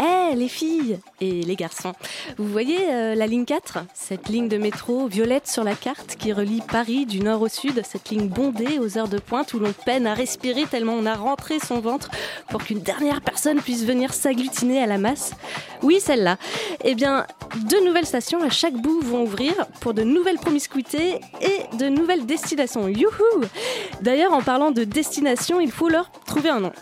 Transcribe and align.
Eh 0.00 0.36
les 0.36 0.48
filles 0.48 1.00
et 1.20 1.42
les 1.42 1.56
garçons, 1.56 1.92
vous 2.36 2.46
voyez 2.46 2.78
euh, 2.90 3.14
la 3.14 3.26
ligne 3.26 3.44
4, 3.44 3.78
cette 3.94 4.28
ligne 4.28 4.48
de 4.48 4.56
métro 4.56 5.08
violette 5.08 5.48
sur 5.48 5.64
la 5.64 5.74
carte 5.74 6.16
qui 6.16 6.32
relie 6.32 6.60
Paris 6.60 7.06
du 7.06 7.20
nord 7.20 7.42
au 7.42 7.48
sud, 7.48 7.82
cette 7.84 8.10
ligne 8.10 8.28
bondée 8.28 8.78
aux 8.78 8.96
heures 8.96 9.08
de 9.08 9.18
pointe 9.18 9.54
où 9.54 9.58
l'on 9.58 9.72
peine 9.72 10.06
à 10.06 10.14
respirer 10.14 10.66
tellement 10.66 10.92
on 10.92 11.06
a 11.06 11.14
rentré 11.14 11.58
son 11.58 11.80
ventre 11.80 12.10
pour 12.50 12.62
qu'une 12.62 12.80
dernière 12.80 13.22
personne 13.22 13.60
puisse 13.60 13.84
venir 13.84 14.14
s'agglutiner 14.14 14.82
à 14.82 14.86
la 14.86 14.98
masse. 14.98 15.32
Oui, 15.82 15.98
celle-là. 16.00 16.36
Eh 16.84 16.94
bien, 16.94 17.26
deux 17.68 17.84
nouvelles 17.84 18.06
stations 18.06 18.42
à 18.42 18.50
chaque 18.50 18.74
bout 18.74 19.00
vont 19.00 19.22
ouvrir 19.22 19.52
pour 19.80 19.94
de 19.94 20.02
nouvelles 20.02 20.38
promiscuités 20.38 21.20
et 21.40 21.76
de 21.76 21.88
nouvelles 21.88 22.26
destinations. 22.26 22.88
Youhou 22.88 23.44
D'ailleurs, 24.02 24.32
en 24.32 24.42
parlant 24.42 24.70
de 24.70 24.84
destination, 24.84 25.60
il 25.60 25.72
faut 25.72 25.88
leur 25.88 26.10
trouver 26.26 26.50
un 26.50 26.60
nom. 26.60 26.72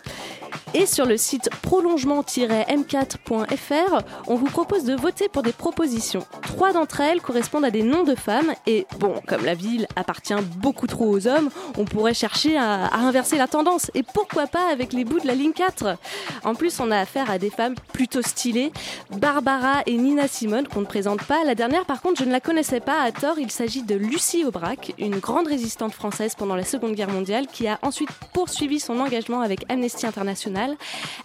Et 0.75 0.87
sur 0.87 1.07
le 1.07 1.17
site 1.17 1.49
prolongement-m4.fr, 1.63 4.03
on 4.27 4.35
vous 4.35 4.47
propose 4.47 4.85
de 4.85 4.95
voter 4.95 5.29
pour 5.29 5.43
des 5.43 5.53
propositions. 5.53 6.27
Trois 6.43 6.73
d'entre 6.73 7.01
elles 7.01 7.21
correspondent 7.21 7.65
à 7.65 7.71
des 7.71 7.83
noms 7.83 8.05
de 8.05 8.15
femmes 8.15 8.53
et 8.67 8.87
bon, 8.99 9.15
comme 9.27 9.45
la 9.45 9.55
ville 9.55 9.87
appartient 9.97 10.35
beaucoup 10.57 10.87
trop 10.87 11.07
aux 11.07 11.27
hommes, 11.27 11.51
on 11.79 11.85
pourrait 11.85 12.15
chercher 12.15 12.57
à, 12.57 12.95
inverser 12.95 13.39
la 13.39 13.49
tendance. 13.49 13.91
Et 13.95 14.03
pourquoi 14.03 14.47
pas 14.47 14.71
avec 14.71 14.93
les 14.93 15.05
bouts 15.05 15.21
de 15.21 15.27
la 15.27 15.35
ligne 15.35 15.53
4 15.53 15.97
En 16.45 16.55
plus, 16.55 16.79
on 16.81 16.91
a 16.91 16.99
affaire 16.99 17.31
à 17.31 17.39
des 17.39 17.51
femmes 17.51 17.75
plutôt 17.93 18.23
stylées, 18.23 18.73
Barbara 19.11 19.83
et 19.87 19.97
Nina 19.97 20.29
Simone 20.29 20.69
qu'on 20.69 20.81
ne 20.81 20.87
présente 20.87 21.23
pas. 21.25 21.45
La 21.45 21.55
dernière, 21.55 21.85
par 21.85 22.03
contre, 22.03 22.21
je 22.21 22.27
ne 22.27 22.33
la 22.33 22.41
connaissais 22.41 22.81
pas 22.81 23.03
à 23.03 23.13
tort. 23.13 23.39
Il 23.39 23.51
s'agit 23.51 23.83
de 23.83 23.95
Lucie 23.95 24.45
Aubrac, 24.45 24.95
une 24.99 25.19
grande 25.19 25.47
résistante 25.47 25.93
française 25.93 26.35
pendant 26.35 26.57
la 26.57 26.65
Seconde 26.65 26.95
Guerre 26.95 27.11
mondiale 27.11 27.47
qui 27.47 27.69
a 27.69 27.79
ensuite 27.83 28.11
poursuivi 28.33 28.81
son 28.81 28.99
engagement 29.01 29.41
avec 29.41 29.65
Amnesty 29.71 30.07
International. 30.07 30.46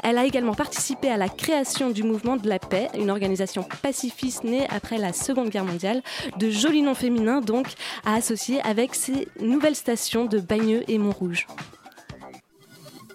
Elle 0.03 0.17
a 0.17 0.25
également 0.25 0.53
participé 0.53 1.09
à 1.09 1.17
la 1.17 1.29
création 1.29 1.89
du 1.89 2.03
mouvement 2.03 2.37
de 2.37 2.47
la 2.47 2.59
paix, 2.59 2.89
une 2.97 3.09
organisation 3.09 3.65
pacifiste 3.81 4.43
née 4.43 4.65
après 4.69 4.97
la 4.97 5.13
Seconde 5.13 5.49
Guerre 5.49 5.65
mondiale. 5.65 6.01
De 6.37 6.49
jolis 6.49 6.81
noms 6.81 6.95
féminins 6.95 7.41
donc 7.41 7.67
à 8.05 8.15
associer 8.15 8.61
avec 8.61 8.95
ces 8.95 9.27
nouvelles 9.39 9.75
stations 9.75 10.25
de 10.25 10.39
Bagneux 10.39 10.83
et 10.87 10.97
Montrouge. 10.97 11.47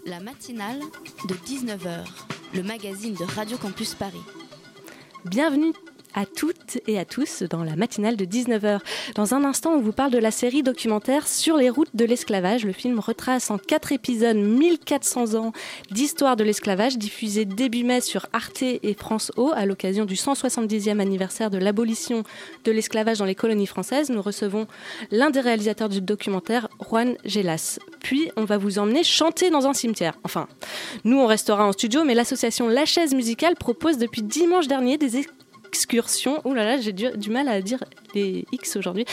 La 0.05 0.21
matinale 0.21 0.81
de 1.29 1.35
19h, 1.35 2.05
le 2.55 2.63
magazine 2.63 3.15
de 3.15 3.25
Radio 3.25 3.57
Campus 3.57 3.95
Paris. 3.95 4.23
Bienvenue 5.25 5.73
à 6.17 6.25
toutes 6.25 6.79
et 6.89 6.99
à 6.99 7.05
tous 7.05 7.43
dans 7.43 7.63
la 7.63 7.77
matinale 7.77 8.17
de 8.17 8.25
19h. 8.25 8.81
Dans 9.15 9.35
un 9.35 9.45
instant, 9.45 9.73
on 9.73 9.81
vous 9.81 9.93
parle 9.93 10.11
de 10.11 10.19
la 10.19 10.31
série 10.31 10.63
documentaire 10.63 11.29
Sur 11.29 11.59
les 11.59 11.69
routes 11.69 11.95
de 11.95 12.07
l'esclavage. 12.07 12.65
Le 12.65 12.73
film 12.73 12.99
retrace 12.99 13.51
en 13.51 13.59
quatre 13.59 13.93
épisodes 13.93 14.37
1400 14.37 15.35
ans 15.35 15.53
d'histoire 15.91 16.37
de 16.37 16.43
l'esclavage 16.43 16.97
diffusé 16.97 17.45
début 17.45 17.85
mai 17.85 18.01
sur 18.01 18.27
Arte 18.33 18.63
et 18.63 18.97
France 18.99 19.31
O 19.37 19.53
à 19.55 19.67
l'occasion 19.67 20.07
du 20.07 20.15
170e 20.15 21.01
anniversaire 21.01 21.51
de 21.51 21.59
l'abolition 21.59 22.23
de 22.65 22.73
l'esclavage 22.73 23.19
dans 23.19 23.27
les 23.27 23.35
colonies 23.35 23.67
françaises. 23.67 24.09
Nous 24.09 24.23
recevons 24.23 24.67
l'un 25.11 25.29
des 25.29 25.41
réalisateurs 25.41 25.91
du 25.91 26.01
documentaire, 26.01 26.69
Juan 26.89 27.15
Gelas. 27.27 27.79
Puis, 28.01 28.31
on 28.37 28.45
va 28.45 28.57
vous 28.57 28.79
emmener 28.79 29.05
chanter 29.05 29.51
dans 29.51 29.67
un 29.67 29.75
cimetière. 29.75 30.15
Enfin, 30.25 30.49
nous, 31.05 31.19
on 31.19 31.27
restera 31.27 31.67
en 31.67 31.73
studio, 31.73 32.05
mais 32.05 32.15
l'association 32.15 32.69
La 32.69 32.87
Chaise 32.87 33.15
Musicale 33.15 33.57
propose 33.57 33.99
depuis 33.99 34.23
dimanche 34.23 34.67
dernier 34.67 34.97
des 34.97 35.19
excursion, 35.77 36.41
oh 36.45 36.55
là 36.55 36.65
là, 36.65 36.81
j'ai 36.81 36.93
du, 36.93 37.31
mal 37.31 37.49
à 37.49 37.61
dire 37.61 37.85
les 38.15 38.47
X 38.51 38.77
aujourd'hui, 38.77 39.05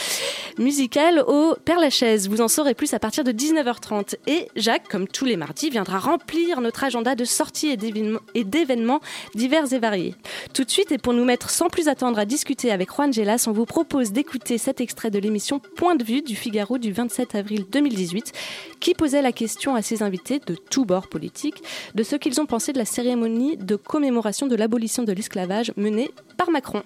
musicale 0.56 1.22
au 1.26 1.54
Père 1.62 1.78
Lachaise. 1.78 2.26
Vous 2.28 2.40
en 2.40 2.48
saurez 2.48 2.72
plus 2.72 2.94
à 2.94 2.98
partir 2.98 3.22
de 3.22 3.32
19h30. 3.32 4.14
Et 4.26 4.48
Jacques, 4.56 4.88
comme 4.88 5.06
tous 5.06 5.26
les 5.26 5.36
mardis, 5.36 5.68
viendra 5.68 5.98
remplir 5.98 6.62
notre 6.62 6.84
agenda 6.84 7.14
de 7.14 7.24
sorties 7.24 7.68
et 7.68 8.44
d'événements 8.44 9.00
divers 9.34 9.70
et 9.74 9.78
variés. 9.78 10.14
Tout 10.54 10.64
de 10.64 10.70
suite, 10.70 10.90
et 10.90 10.96
pour 10.96 11.12
nous 11.12 11.24
mettre 11.24 11.50
sans 11.50 11.68
plus 11.68 11.88
attendre 11.88 12.18
à 12.18 12.24
discuter 12.24 12.70
avec 12.72 12.90
Juan 12.90 13.12
Gelas, 13.12 13.44
on 13.46 13.52
vous 13.52 13.66
propose 13.66 14.12
d'écouter 14.12 14.56
cet 14.56 14.80
extrait 14.80 15.10
de 15.10 15.18
l'émission 15.18 15.60
Point 15.76 15.96
de 15.96 16.04
vue 16.04 16.22
du 16.22 16.34
Figaro 16.34 16.78
du 16.78 16.92
27 16.92 17.34
avril 17.34 17.66
2018, 17.70 18.32
qui 18.80 18.94
posait 18.94 19.22
la 19.22 19.32
question 19.32 19.74
à 19.74 19.82
ses 19.82 20.02
invités 20.02 20.40
de 20.46 20.54
tous 20.54 20.86
bords 20.86 21.08
politiques 21.08 21.62
de 21.94 22.02
ce 22.02 22.16
qu'ils 22.16 22.40
ont 22.40 22.46
pensé 22.46 22.72
de 22.72 22.78
la 22.78 22.86
cérémonie 22.86 23.58
de 23.58 23.76
commémoration 23.76 24.46
de 24.46 24.56
l'abolition 24.56 25.02
de 25.02 25.12
l'esclavage 25.12 25.72
menée 25.76 26.10
par 26.38 26.50
Macron. 26.54 26.84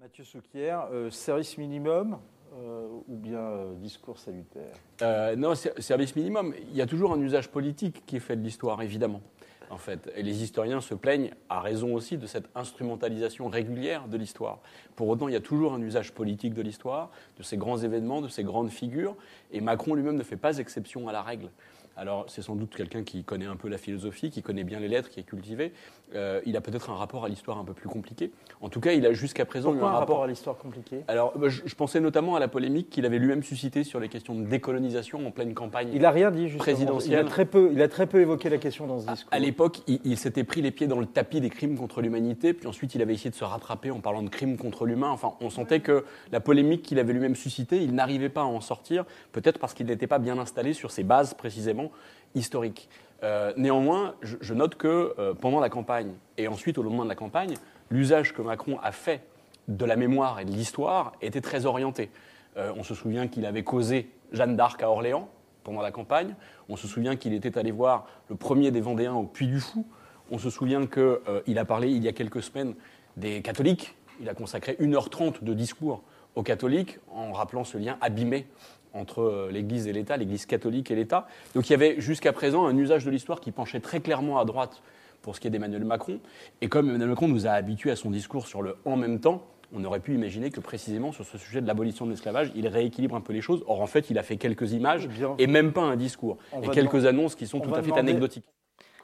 Mathieu 0.00 0.22
Souquier, 0.22 0.78
euh, 0.92 1.10
service 1.10 1.58
minimum 1.58 2.16
euh, 2.54 2.86
ou 3.08 3.16
bien 3.16 3.40
euh, 3.40 3.74
discours 3.74 4.20
salutaire? 4.20 4.72
Euh, 5.02 5.34
non, 5.34 5.56
ser- 5.56 5.72
service 5.80 6.14
minimum. 6.14 6.54
Il 6.70 6.76
y 6.76 6.80
a 6.80 6.86
toujours 6.86 7.12
un 7.12 7.20
usage 7.20 7.48
politique 7.50 8.04
qui 8.06 8.14
est 8.14 8.20
fait 8.20 8.36
de 8.36 8.42
l'histoire, 8.42 8.80
évidemment. 8.82 9.20
En 9.68 9.78
fait, 9.78 10.12
et 10.14 10.22
les 10.22 10.44
historiens 10.44 10.80
se 10.80 10.94
plaignent, 10.94 11.32
à 11.48 11.60
raison 11.60 11.92
aussi, 11.92 12.18
de 12.18 12.26
cette 12.28 12.48
instrumentalisation 12.54 13.48
régulière 13.48 14.06
de 14.06 14.16
l'histoire. 14.16 14.60
Pour 14.94 15.08
autant, 15.08 15.26
il 15.26 15.32
y 15.34 15.36
a 15.36 15.40
toujours 15.40 15.74
un 15.74 15.82
usage 15.82 16.12
politique 16.12 16.54
de 16.54 16.62
l'histoire, 16.62 17.10
de 17.36 17.42
ces 17.42 17.56
grands 17.56 17.78
événements, 17.78 18.22
de 18.22 18.28
ces 18.28 18.44
grandes 18.44 18.70
figures, 18.70 19.16
et 19.50 19.60
Macron 19.60 19.94
lui-même 19.94 20.14
ne 20.14 20.22
fait 20.22 20.36
pas 20.36 20.58
exception 20.58 21.08
à 21.08 21.12
la 21.12 21.22
règle. 21.22 21.50
Alors, 21.96 22.26
c'est 22.28 22.42
sans 22.42 22.56
doute 22.56 22.74
quelqu'un 22.76 23.02
qui 23.04 23.24
connaît 23.24 23.46
un 23.46 23.56
peu 23.56 23.68
la 23.68 23.78
philosophie, 23.78 24.30
qui 24.30 24.42
connaît 24.42 24.64
bien 24.64 24.80
les 24.80 24.88
lettres, 24.88 25.08
qui 25.08 25.20
est 25.20 25.22
cultivé. 25.22 25.72
Euh, 26.14 26.40
il 26.46 26.56
a 26.56 26.60
peut-être 26.60 26.90
un 26.90 26.94
rapport 26.94 27.24
à 27.24 27.28
l'histoire 27.28 27.58
un 27.58 27.64
peu 27.64 27.72
plus 27.72 27.88
compliqué. 27.88 28.30
En 28.60 28.68
tout 28.68 28.80
cas, 28.80 28.92
il 28.92 29.04
a 29.06 29.12
jusqu'à 29.12 29.44
présent 29.44 29.70
Pourquoi 29.70 29.88
eu 29.88 29.92
un 29.92 29.96
un 29.96 29.98
rapport 29.98 30.22
à 30.22 30.26
l'histoire 30.26 30.56
compliquée 30.58 31.00
alors, 31.08 31.36
bah, 31.38 31.48
je, 31.48 31.62
je 31.64 31.74
pensais 31.74 31.98
notamment 32.00 32.36
à 32.36 32.40
la 32.40 32.48
polémique 32.48 32.90
qu'il 32.90 33.06
avait 33.06 33.18
lui-même 33.18 33.42
suscitée 33.42 33.82
sur 33.82 33.98
les 33.98 34.08
questions 34.08 34.34
de 34.34 34.44
décolonisation 34.44 35.26
en 35.26 35.30
pleine 35.30 35.54
campagne. 35.54 35.88
Il 35.94 36.04
a 36.04 36.10
rien 36.10 36.30
dit 36.30 36.44
justement. 36.48 36.62
Présidentielle. 36.62 37.12
Il 37.12 37.16
a 37.18 37.24
très 37.24 37.44
peu, 37.46 37.70
il 37.72 37.80
a 37.82 37.88
très 37.88 38.06
peu 38.06 38.20
évoqué 38.20 38.50
la 38.50 38.58
question 38.58 38.86
dans 38.86 39.00
ce 39.00 39.08
À- 39.08 39.12
discours. 39.14 39.32
À 39.32 39.38
l'époque, 39.38 39.80
il, 39.86 40.00
il 40.04 40.16
s'était 40.18 40.44
pris 40.44 40.62
les 40.62 40.70
pieds 40.70 40.86
dans 40.86 41.00
le 41.00 41.06
tapis 41.06 41.40
des 41.40 41.50
crimes 41.50 41.76
contre 41.78 42.02
l'humanité, 42.02 42.52
puis 42.52 42.66
ensuite 42.68 42.94
il 42.94 43.02
avait 43.02 43.14
essayé 43.14 43.30
de 43.30 43.34
se 43.36 43.44
rattraper 43.44 43.90
en 43.90 44.00
parlant 44.00 44.22
de 44.22 44.28
crimes 44.28 44.58
contre 44.58 44.84
l'humain. 44.86 45.10
Enfin, 45.10 45.32
on 45.40 45.50
sentait 45.50 45.80
que 45.80 46.04
la 46.30 46.40
polémique 46.40 46.82
qu'il 46.82 46.98
avait 46.98 47.12
lui-même 47.14 47.36
suscitée, 47.36 47.82
il 47.82 47.94
n'arrivait 47.94 48.28
pas 48.28 48.42
à 48.42 48.44
en 48.44 48.60
sortir, 48.60 49.04
peut-être 49.32 49.58
parce 49.58 49.72
qu'il 49.74 49.86
n'était 49.86 50.06
pas 50.06 50.18
bien 50.18 50.38
installé 50.38 50.72
sur 50.74 50.90
ses 50.90 51.02
bases 51.02 51.34
précisément 51.34 51.85
historiques. 52.34 52.88
Euh, 53.22 53.52
néanmoins, 53.56 54.14
je, 54.22 54.36
je 54.40 54.54
note 54.54 54.74
que 54.74 55.14
euh, 55.18 55.34
pendant 55.34 55.60
la 55.60 55.68
campagne 55.68 56.12
et 56.36 56.48
ensuite 56.48 56.78
au 56.78 56.82
lendemain 56.82 57.04
de 57.04 57.08
la 57.08 57.14
campagne, 57.14 57.54
l'usage 57.90 58.34
que 58.34 58.42
Macron 58.42 58.78
a 58.82 58.92
fait 58.92 59.22
de 59.68 59.84
la 59.84 59.96
mémoire 59.96 60.38
et 60.38 60.44
de 60.44 60.50
l'histoire 60.50 61.12
était 61.22 61.40
très 61.40 61.66
orienté. 61.66 62.10
Euh, 62.56 62.72
on 62.76 62.82
se 62.82 62.94
souvient 62.94 63.26
qu'il 63.26 63.46
avait 63.46 63.64
causé 63.64 64.10
Jeanne 64.32 64.56
d'Arc 64.56 64.82
à 64.82 64.90
Orléans 64.90 65.28
pendant 65.64 65.80
la 65.80 65.90
campagne. 65.90 66.34
On 66.68 66.76
se 66.76 66.86
souvient 66.86 67.16
qu'il 67.16 67.32
était 67.32 67.58
allé 67.58 67.70
voir 67.70 68.06
le 68.28 68.36
premier 68.36 68.70
des 68.70 68.80
Vendéens 68.80 69.14
au 69.14 69.24
Puy 69.24 69.46
du 69.46 69.60
Fou. 69.60 69.86
On 70.30 70.38
se 70.38 70.50
souvient 70.50 70.86
qu'il 70.86 71.58
a 71.58 71.64
parlé 71.64 71.90
il 71.90 72.02
y 72.02 72.08
a 72.08 72.12
quelques 72.12 72.42
semaines 72.42 72.74
des 73.16 73.42
catholiques. 73.42 73.96
Il 74.20 74.28
a 74.28 74.34
consacré 74.34 74.76
1h30 74.80 75.42
de 75.42 75.54
discours 75.54 76.02
aux 76.34 76.42
catholiques 76.42 76.98
en 77.10 77.32
rappelant 77.32 77.64
ce 77.64 77.78
lien 77.78 77.96
abîmé 78.00 78.46
entre 78.96 79.22
euh, 79.22 79.50
l'Église 79.52 79.86
et 79.86 79.92
l'État, 79.92 80.16
l'Église 80.16 80.46
catholique 80.46 80.90
et 80.90 80.94
l'État. 80.94 81.26
Donc 81.54 81.68
il 81.68 81.72
y 81.72 81.74
avait 81.74 82.00
jusqu'à 82.00 82.32
présent 82.32 82.66
un 82.66 82.76
usage 82.76 83.04
de 83.04 83.10
l'histoire 83.10 83.40
qui 83.40 83.52
penchait 83.52 83.80
très 83.80 84.00
clairement 84.00 84.38
à 84.38 84.44
droite 84.44 84.82
pour 85.22 85.34
ce 85.36 85.40
qui 85.40 85.48
est 85.48 85.50
d'Emmanuel 85.50 85.84
Macron. 85.84 86.20
Et 86.60 86.68
comme 86.68 86.88
Emmanuel 86.88 87.08
Macron 87.10 87.28
nous 87.28 87.46
a 87.46 87.50
habitués 87.50 87.90
à 87.90 87.96
son 87.96 88.10
discours 88.10 88.46
sur 88.46 88.62
le 88.62 88.76
en 88.84 88.96
même 88.96 89.20
temps, 89.20 89.42
on 89.74 89.82
aurait 89.84 89.98
pu 90.00 90.14
imaginer 90.14 90.50
que 90.50 90.60
précisément 90.60 91.10
sur 91.10 91.24
ce 91.24 91.38
sujet 91.38 91.60
de 91.60 91.66
l'abolition 91.66 92.06
de 92.06 92.10
l'esclavage, 92.12 92.52
il 92.54 92.68
rééquilibre 92.68 93.16
un 93.16 93.20
peu 93.20 93.32
les 93.32 93.40
choses. 93.40 93.64
Or, 93.66 93.80
en 93.80 93.88
fait, 93.88 94.10
il 94.10 94.18
a 94.18 94.22
fait 94.22 94.36
quelques 94.36 94.72
images 94.72 95.08
Bien. 95.08 95.34
et 95.38 95.48
même 95.48 95.72
pas 95.72 95.82
un 95.82 95.96
discours. 95.96 96.38
On 96.52 96.62
et 96.62 96.68
quelques 96.68 97.04
annonces 97.04 97.34
qui 97.34 97.48
sont 97.48 97.58
on 97.58 97.62
tout 97.62 97.74
à 97.74 97.82
fait 97.82 97.90
demander- 97.90 98.10
anecdotiques. 98.10 98.44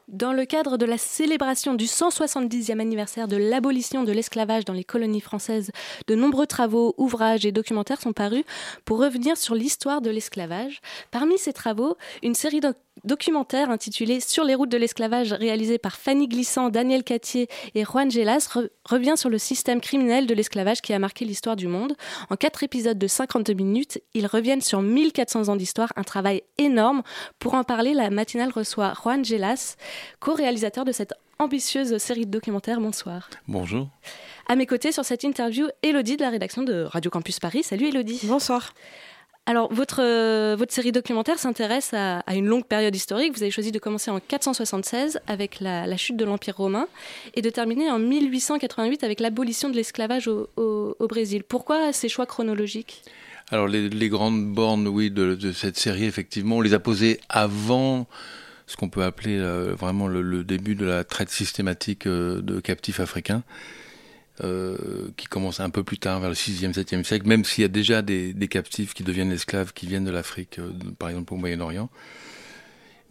Dans 0.08 0.32
le 0.32 0.44
cadre 0.44 0.76
de 0.76 0.84
la 0.84 0.99
célébration 0.99 1.75
du 1.75 1.87
170e 1.87 2.81
anniversaire 2.81 3.28
de 3.28 3.37
l'abolition 3.37 4.02
de 4.02 4.12
l'esclavage 4.12 4.64
dans 4.64 4.72
les 4.72 4.84
colonies 4.84 5.20
françaises, 5.20 5.70
de 6.06 6.14
nombreux 6.14 6.46
travaux, 6.46 6.94
ouvrages 6.99 7.46
et 7.46 7.52
documentaires 7.52 8.00
sont 8.00 8.12
parus 8.12 8.44
pour 8.84 8.99
revenir 8.99 9.37
sur 9.37 9.54
l'histoire 9.54 10.00
de 10.00 10.10
l'esclavage. 10.10 10.81
Parmi 11.10 11.38
ces 11.38 11.52
travaux, 11.52 11.96
une 12.22 12.34
série 12.34 12.60
doc- 12.60 12.76
documentaire 13.05 13.71
intitulé 13.71 14.21
Sur 14.21 14.44
les 14.44 14.55
routes 14.55 14.71
de 14.71 14.77
l'esclavage, 14.77 15.33
réalisé 15.33 15.79
par 15.79 15.97
Fanny 15.97 16.29
Glissant, 16.29 16.69
Daniel 16.71 17.05
Cattier 17.05 17.49
et 17.75 17.85
Juan 17.85 18.11
Gelas, 18.11 18.56
revient 18.85 19.15
sur 19.17 19.31
le 19.31 19.39
système 19.39 19.81
criminel 19.81 20.27
de 20.27 20.35
l'esclavage 20.35 20.81
qui 20.81 20.93
a 20.93 20.99
marqué 20.99 21.25
l'histoire 21.25 21.56
du 21.56 21.67
monde. 21.67 21.94
En 22.31 22.37
quatre 22.37 22.62
épisodes 22.62 22.99
de 22.99 23.06
52 23.06 23.53
minutes, 23.55 24.00
ils 24.15 24.27
reviennent 24.27 24.61
sur 24.61 24.83
1400 24.83 25.49
ans 25.49 25.56
d'histoire, 25.56 25.93
un 25.97 26.05
travail 26.05 26.43
énorme. 26.59 27.03
Pour 27.39 27.55
en 27.55 27.65
parler, 27.65 27.94
la 27.94 28.11
matinale 28.11 28.50
reçoit 28.50 28.94
Juan 28.94 29.25
Gelas, 29.25 29.77
co-réalisateur 30.21 30.85
de 30.85 30.93
cette 30.93 31.15
ambitieuse 31.39 31.97
série 31.99 32.27
de 32.27 32.31
documentaires. 32.31 32.81
Bonsoir. 32.81 33.29
Bonjour. 33.49 33.89
À 34.49 34.56
mes 34.56 34.67
côtés 34.67 34.93
sur 34.93 35.05
cette 35.05 35.25
interview, 35.25 35.67
Elodie 35.83 36.17
de 36.17 36.23
la 36.23 36.31
rédaction 36.31 36.62
de 36.62 36.83
Radio 36.83 37.11
Campus 37.11 37.41
Paris. 37.41 37.62
Salut 37.62 37.89
Elodie. 37.89 38.21
Bonsoir. 38.25 38.73
Alors, 39.44 39.73
votre, 39.73 40.00
euh, 40.00 40.55
votre 40.56 40.73
série 40.73 40.93
documentaire 40.93 41.37
s'intéresse 41.37 41.93
à, 41.94 42.23
une 42.33 42.47
longue 42.47 42.65
période 42.65 42.94
historique. 42.94 43.33
Vous 43.35 43.43
avez 43.43 43.50
choisi 43.50 43.73
de 43.73 43.79
commencer 43.81 44.09
en 44.09 44.21
476 44.21 45.19
avec 45.27 45.59
la, 45.59 45.97
chute 45.97 46.17
de 46.17 46.25
l'Empire 46.25 46.56
romain 46.56 46.87
et 47.35 47.43
de 47.43 47.50
terminer 47.50 47.91
en 47.91 47.99
1888 47.99 49.03
avec 49.03 49.19
l'abolition 49.19 49.69
de 49.69 49.75
l'esclavage 49.75 50.29
au, 50.29 50.97
Brésil. 51.09 51.43
Pourquoi 51.43 51.93
ces 51.93 52.09
choix 52.09 52.25
chronologiques? 52.25 53.03
Alors, 53.50 53.67
les, 53.67 54.09
grandes 54.09 54.47
bornes, 54.47 54.87
oui, 54.87 55.11
de, 55.11 55.37
cette 55.53 55.77
série, 55.77 56.05
effectivement, 56.05 56.59
on 56.59 56.61
les 56.61 56.73
a 56.73 56.79
posées 56.79 57.19
avant 57.29 58.06
ce 58.69 58.77
qu'on 58.77 58.89
peut 58.89 59.03
appeler 59.03 59.39
euh, 59.39 59.75
vraiment 59.75 60.06
le, 60.06 60.44
début 60.44 60.77
de 60.77 60.87
la 60.87 61.03
traite 61.03 61.31
systématique 61.31 62.06
euh, 62.06 62.41
de 62.41 62.61
captifs 62.61 63.00
africains. 63.00 63.43
Euh, 64.40 65.11
qui 65.19 65.26
commence 65.26 65.61
un 65.61 65.69
peu 65.69 65.84
plus 65.84 65.99
tard, 65.99 66.19
vers 66.19 66.31
le 66.31 66.34
6e, 66.34 66.73
7e 66.73 67.05
siècle, 67.05 67.29
même 67.29 67.44
s'il 67.44 67.62
y 67.62 67.64
a 67.67 67.69
déjà 67.69 68.00
des, 68.00 68.34
captifs 68.49 68.94
qui 68.94 69.02
deviennent 69.02 69.31
esclaves, 69.31 69.75
qui 69.75 69.87
viennent 69.87 70.06
de 70.06 70.11
l'Afrique, 70.11 70.58
euh, 70.58 70.73
par 70.99 71.11
exemple 71.11 71.34
au 71.34 71.37
Moyen-Orient. 71.37 71.90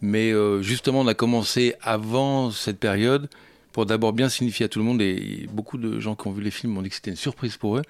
Mais 0.00 0.32
euh, 0.32 0.62
justement, 0.62 1.02
on 1.02 1.06
a 1.06 1.14
commencé 1.14 1.76
avant 1.80 2.50
cette 2.50 2.80
période 2.80 3.30
pour 3.70 3.86
d'abord 3.86 4.12
bien 4.12 4.28
signifier 4.28 4.66
à 4.66 4.68
tout 4.68 4.80
le 4.80 4.84
monde, 4.84 5.00
et 5.00 5.46
beaucoup 5.52 5.78
de 5.78 6.00
gens 6.00 6.16
qui 6.16 6.26
ont 6.26 6.32
vu 6.32 6.42
les 6.42 6.50
films 6.50 6.72
m'ont 6.72 6.82
dit 6.82 6.88
que 6.88 6.96
c'était 6.96 7.12
une 7.12 7.16
surprise 7.16 7.56
pour 7.56 7.76
eux, 7.76 7.82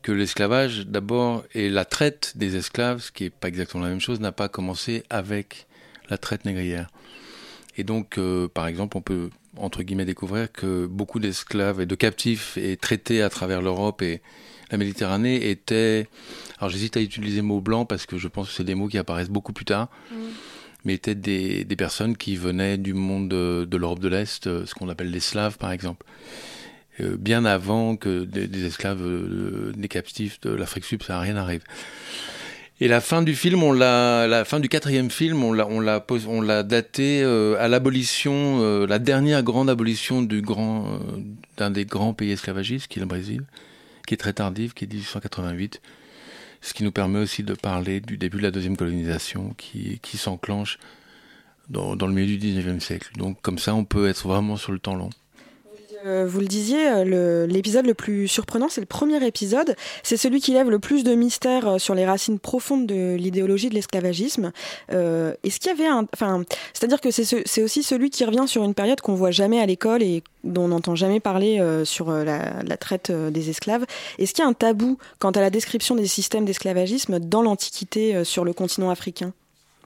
que 0.00 0.10
l'esclavage, 0.10 0.86
d'abord, 0.86 1.44
et 1.54 1.68
la 1.68 1.84
traite 1.84 2.32
des 2.36 2.56
esclaves, 2.56 3.02
ce 3.02 3.12
qui 3.12 3.24
n'est 3.24 3.30
pas 3.30 3.48
exactement 3.48 3.84
la 3.84 3.90
même 3.90 4.00
chose, 4.00 4.18
n'a 4.18 4.32
pas 4.32 4.48
commencé 4.48 5.04
avec 5.10 5.66
la 6.08 6.16
traite 6.16 6.46
négrière. 6.46 6.88
Et 7.76 7.84
donc, 7.84 8.18
par 8.54 8.66
exemple, 8.66 8.96
on 8.96 9.02
peut 9.02 9.28
entre 9.56 9.82
guillemets, 9.82 10.04
découvrir 10.04 10.50
que 10.52 10.86
beaucoup 10.86 11.18
d'esclaves 11.18 11.80
et 11.80 11.86
de 11.86 11.94
captifs 11.94 12.56
et 12.56 12.76
traités 12.76 13.22
à 13.22 13.30
travers 13.30 13.62
l'Europe 13.62 14.02
et 14.02 14.20
la 14.70 14.78
Méditerranée 14.78 15.50
étaient. 15.50 16.08
Alors 16.58 16.70
j'hésite 16.70 16.96
à 16.96 17.00
utiliser 17.00 17.38
le 17.38 17.46
mot 17.46 17.60
blanc 17.60 17.84
parce 17.84 18.06
que 18.06 18.18
je 18.18 18.28
pense 18.28 18.48
que 18.48 18.54
c'est 18.54 18.64
des 18.64 18.74
mots 18.74 18.88
qui 18.88 18.98
apparaissent 18.98 19.30
beaucoup 19.30 19.52
plus 19.52 19.64
tard. 19.64 19.88
Mm. 20.10 20.16
Mais 20.84 20.94
étaient 20.94 21.14
des, 21.14 21.64
des, 21.64 21.76
personnes 21.76 22.16
qui 22.16 22.36
venaient 22.36 22.78
du 22.78 22.94
monde 22.94 23.28
de, 23.28 23.76
l'Europe 23.76 23.98
de 23.98 24.08
l'Est, 24.08 24.46
euh, 24.46 24.64
ce 24.64 24.74
qu'on 24.74 24.88
appelle 24.88 25.10
les 25.10 25.20
Slaves 25.20 25.58
par 25.58 25.72
exemple. 25.72 26.06
Euh, 27.00 27.16
bien 27.18 27.44
avant 27.44 27.96
que 27.96 28.24
des, 28.24 28.64
esclaves, 28.64 29.02
euh, 29.02 29.72
des 29.76 29.88
captifs 29.88 30.40
de 30.40 30.50
l'Afrique 30.50 30.84
subsaharienne 30.84 31.36
arrivent. 31.36 31.64
Et 32.82 32.88
la 32.88 33.02
fin 33.02 33.20
du 33.20 33.34
film, 33.34 33.62
on 33.62 33.72
l'a, 33.72 34.26
la 34.26 34.46
fin 34.46 34.58
du 34.58 34.70
quatrième 34.70 35.10
film, 35.10 35.44
on 35.44 35.52
l'a, 35.52 35.66
on 35.66 35.80
l'a, 35.80 36.02
on 36.26 36.40
l'a 36.40 36.62
daté 36.62 37.22
euh, 37.22 37.56
à 37.60 37.68
l'abolition, 37.68 38.62
euh, 38.62 38.86
la 38.86 38.98
dernière 38.98 39.42
grande 39.42 39.68
abolition 39.68 40.22
du 40.22 40.40
grand, 40.40 40.86
euh, 40.86 40.98
d'un 41.58 41.70
des 41.70 41.84
grands 41.84 42.14
pays 42.14 42.30
esclavagistes, 42.32 42.88
qui 42.88 42.98
est 42.98 43.02
le 43.02 43.06
Brésil, 43.06 43.42
qui 44.06 44.14
est 44.14 44.16
très 44.16 44.32
tardive, 44.32 44.72
qui 44.72 44.84
est 44.84 44.88
1888. 44.88 45.82
Ce 46.62 46.72
qui 46.72 46.82
nous 46.82 46.92
permet 46.92 47.18
aussi 47.18 47.42
de 47.42 47.52
parler 47.52 48.00
du 48.00 48.16
début 48.16 48.38
de 48.38 48.44
la 48.44 48.50
deuxième 48.50 48.78
colonisation, 48.78 49.54
qui, 49.58 49.98
qui 50.00 50.16
s'enclenche 50.16 50.78
dans, 51.68 51.96
dans 51.96 52.06
le 52.06 52.14
milieu 52.14 52.38
du 52.38 52.38
19e 52.38 52.80
siècle. 52.80 53.10
Donc 53.18 53.42
comme 53.42 53.58
ça, 53.58 53.74
on 53.74 53.84
peut 53.84 54.08
être 54.08 54.26
vraiment 54.26 54.56
sur 54.56 54.72
le 54.72 54.78
temps 54.78 54.94
long. 54.94 55.10
Euh, 56.06 56.26
vous 56.26 56.40
le 56.40 56.46
disiez, 56.46 56.88
euh, 56.88 57.46
l'épisode 57.46 57.86
le, 57.86 57.94
plus 57.94 58.26
surprenant, 58.28 58.68
c'est 58.68 58.80
le 58.80 58.86
premier 58.86 59.24
épisode. 59.26 59.76
C'est 60.02 60.16
celui 60.16 60.40
qui 60.40 60.52
lève 60.52 60.70
le 60.70 60.78
plus 60.78 61.04
de 61.04 61.14
mystères 61.14 61.68
euh, 61.68 61.78
sur 61.78 61.94
les 61.94 62.06
racines 62.06 62.38
profondes 62.38 62.86
de 62.86 63.16
l'idéologie 63.16 63.68
de 63.68 63.74
l'esclavagisme. 63.74 64.52
Est-ce 64.88 65.60
qu'il 65.60 65.70
avait 65.70 65.88
enfin, 65.90 66.44
c'est-à-dire 66.72 67.00
que 67.00 67.10
c'est 67.10 67.62
aussi 67.62 67.82
celui 67.82 68.10
qui 68.10 68.24
revient 68.24 68.46
sur 68.46 68.64
une 68.64 68.74
période 68.74 69.00
qu'on 69.00 69.14
voit 69.14 69.30
jamais 69.30 69.60
à 69.60 69.66
l'école 69.66 70.02
et 70.02 70.22
dont 70.44 70.64
on 70.64 70.68
n'entend 70.68 70.94
jamais 70.94 71.20
parler 71.20 71.62
sur 71.84 72.10
la, 72.10 72.76
traite 72.76 73.10
des 73.10 73.50
esclaves. 73.50 73.84
Est-ce 74.18 74.32
qu'il 74.32 74.42
y 74.42 74.46
a 74.46 74.48
un 74.48 74.54
tabou 74.54 74.98
quant 75.18 75.30
à 75.30 75.40
la 75.40 75.50
description 75.50 75.94
des 75.94 76.06
systèmes 76.06 76.44
d'esclavagisme 76.44 77.18
dans 77.18 77.42
l'Antiquité 77.42 78.24
sur 78.24 78.44
le 78.44 78.52
continent 78.52 78.90
africain? 78.90 79.32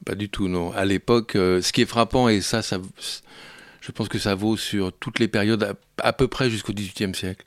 Pas 0.05 0.15
du 0.15 0.29
tout, 0.29 0.49
non. 0.49 0.73
À 0.73 0.85
l'époque, 0.85 1.33
ce 1.35 1.73
qui 1.73 1.83
est 1.83 1.87
frappant, 1.87 2.29
et 2.29 2.41
ça, 2.41 2.63
ça 2.63 2.79
je 3.85 3.93
pense 3.93 4.09
que 4.09 4.19
ça 4.19 4.35
vaut 4.35 4.57
sur 4.57 4.93
toutes 4.93 5.19
les 5.19 5.29
périodes, 5.29 5.77
à, 5.99 6.13
peu 6.15 6.27
près 6.27 6.49
jusqu'au 6.49 6.73
XVIIIe 6.73 7.15
siècle, 7.15 7.45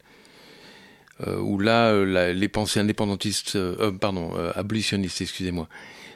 euh, 1.26 1.40
où 1.40 1.58
là, 1.58 1.88
euh, 1.88 2.34
les 2.34 2.48
pensées 2.48 2.80
indépendantistes, 2.80 3.56
euh, 3.56 4.52
abolitionnistes, 4.56 5.22
excusez-moi, 5.22 5.68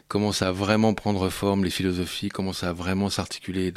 commencent 0.07 0.43
à 0.43 0.51
vraiment 0.51 0.93
prendre 0.93 1.27
forme, 1.29 1.63
les 1.63 1.71
philosophies 1.71 2.29
commencent 2.29 2.63
à 2.63 2.71
vraiment 2.71 3.09
s'articuler. 3.09 3.73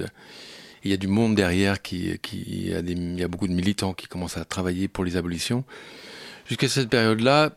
Il 0.84 0.90
y 0.90 0.94
a 0.94 0.98
du 0.98 1.06
monde 1.06 1.34
derrière, 1.34 1.80
qui, 1.80 2.18
qui 2.20 2.74
a 2.74 2.82
des, 2.82 2.92
il 2.92 3.18
y 3.18 3.22
a 3.22 3.28
beaucoup 3.28 3.48
de 3.48 3.54
militants 3.54 3.94
qui 3.94 4.06
commencent 4.06 4.36
à 4.36 4.44
travailler 4.44 4.86
pour 4.86 5.04
les 5.04 5.16
abolitions. 5.16 5.64
Jusqu'à 6.46 6.68
cette 6.68 6.90
période-là, 6.90 7.56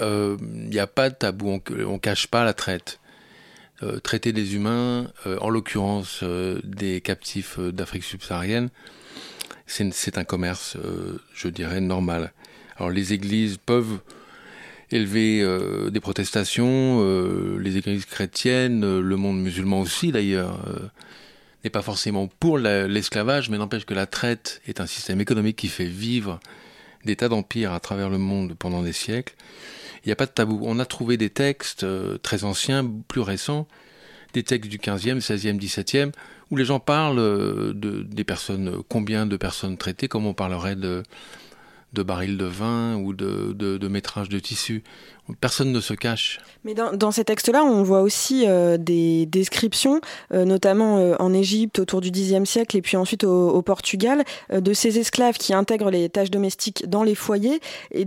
il 0.00 0.38
n'y 0.70 0.78
a 0.78 0.86
pas 0.86 1.10
de 1.10 1.14
tabou, 1.14 1.50
on, 1.50 1.62
on 1.86 1.98
cache 1.98 2.28
pas 2.28 2.44
la 2.44 2.54
traite. 2.54 2.98
Euh, 3.82 3.98
traiter 3.98 4.32
des 4.32 4.54
humains, 4.54 5.08
euh, 5.26 5.38
en 5.40 5.48
l'occurrence 5.48 6.20
euh, 6.22 6.60
des 6.62 7.00
captifs 7.00 7.58
d'Afrique 7.58 8.04
subsaharienne, 8.04 8.68
c'est 9.66 10.18
un 10.18 10.24
commerce, 10.24 10.76
je 11.34 11.48
dirais, 11.48 11.80
normal. 11.80 12.32
Alors 12.76 12.90
les 12.90 13.14
églises 13.14 13.56
peuvent 13.56 14.00
élever 14.90 15.42
des 15.90 16.00
protestations, 16.00 17.00
les 17.58 17.78
églises 17.78 18.04
chrétiennes, 18.04 19.00
le 19.00 19.16
monde 19.16 19.40
musulman 19.40 19.80
aussi 19.80 20.12
d'ailleurs, 20.12 20.60
n'est 21.64 21.70
pas 21.70 21.80
forcément 21.80 22.26
pour 22.26 22.58
l'esclavage, 22.58 23.48
mais 23.48 23.56
n'empêche 23.56 23.86
que 23.86 23.94
la 23.94 24.04
traite 24.04 24.60
est 24.66 24.82
un 24.82 24.86
système 24.86 25.22
économique 25.22 25.56
qui 25.56 25.68
fait 25.68 25.86
vivre 25.86 26.38
des 27.06 27.16
tas 27.16 27.30
d'empires 27.30 27.72
à 27.72 27.80
travers 27.80 28.10
le 28.10 28.18
monde 28.18 28.54
pendant 28.58 28.82
des 28.82 28.92
siècles. 28.92 29.34
Il 30.04 30.08
n'y 30.08 30.12
a 30.12 30.16
pas 30.16 30.26
de 30.26 30.32
tabou. 30.32 30.60
On 30.62 30.78
a 30.78 30.84
trouvé 30.84 31.16
des 31.16 31.30
textes 31.30 31.84
euh, 31.84 32.18
très 32.18 32.44
anciens, 32.44 32.84
plus 33.08 33.20
récents, 33.20 33.68
des 34.32 34.42
textes 34.42 34.70
du 34.70 34.78
15e, 34.78 35.20
16e, 35.20 35.58
17e, 35.58 36.12
où 36.50 36.56
les 36.56 36.64
gens 36.64 36.80
parlent 36.80 37.18
euh, 37.18 37.72
de, 37.74 38.02
des 38.02 38.24
personnes, 38.24 38.82
combien 38.88 39.26
de 39.26 39.36
personnes 39.36 39.76
traitées, 39.76 40.08
comme 40.08 40.26
on 40.26 40.34
parlerait 40.34 40.76
de, 40.76 41.02
de 41.92 42.02
barils 42.02 42.36
de 42.36 42.44
vin 42.44 42.96
ou 42.96 43.12
de, 43.12 43.52
de, 43.52 43.78
de 43.78 43.88
de 43.88 44.38
tissu. 44.38 44.82
Personne 45.40 45.72
ne 45.72 45.80
se 45.80 45.94
cache. 45.94 46.40
Mais 46.64 46.74
dans, 46.74 46.92
dans 46.92 47.10
ces 47.10 47.24
textes-là, 47.24 47.64
on 47.64 47.82
voit 47.82 48.02
aussi 48.02 48.44
euh, 48.46 48.76
des 48.76 49.26
descriptions, 49.26 50.00
notamment 50.30 51.14
en 51.20 51.32
Égypte 51.32 51.78
autour 51.78 52.00
du 52.00 52.10
Xe 52.10 52.44
siècle 52.44 52.76
et 52.76 52.82
puis 52.82 52.96
ensuite 52.96 53.24
au, 53.24 53.50
au 53.50 53.62
Portugal, 53.62 54.24
de 54.52 54.72
ces 54.72 54.98
esclaves 54.98 55.38
qui 55.38 55.54
intègrent 55.54 55.90
les 55.90 56.08
tâches 56.08 56.30
domestiques 56.30 56.88
dans 56.88 57.02
les 57.02 57.14
foyers. 57.14 57.60
Et, 57.92 58.06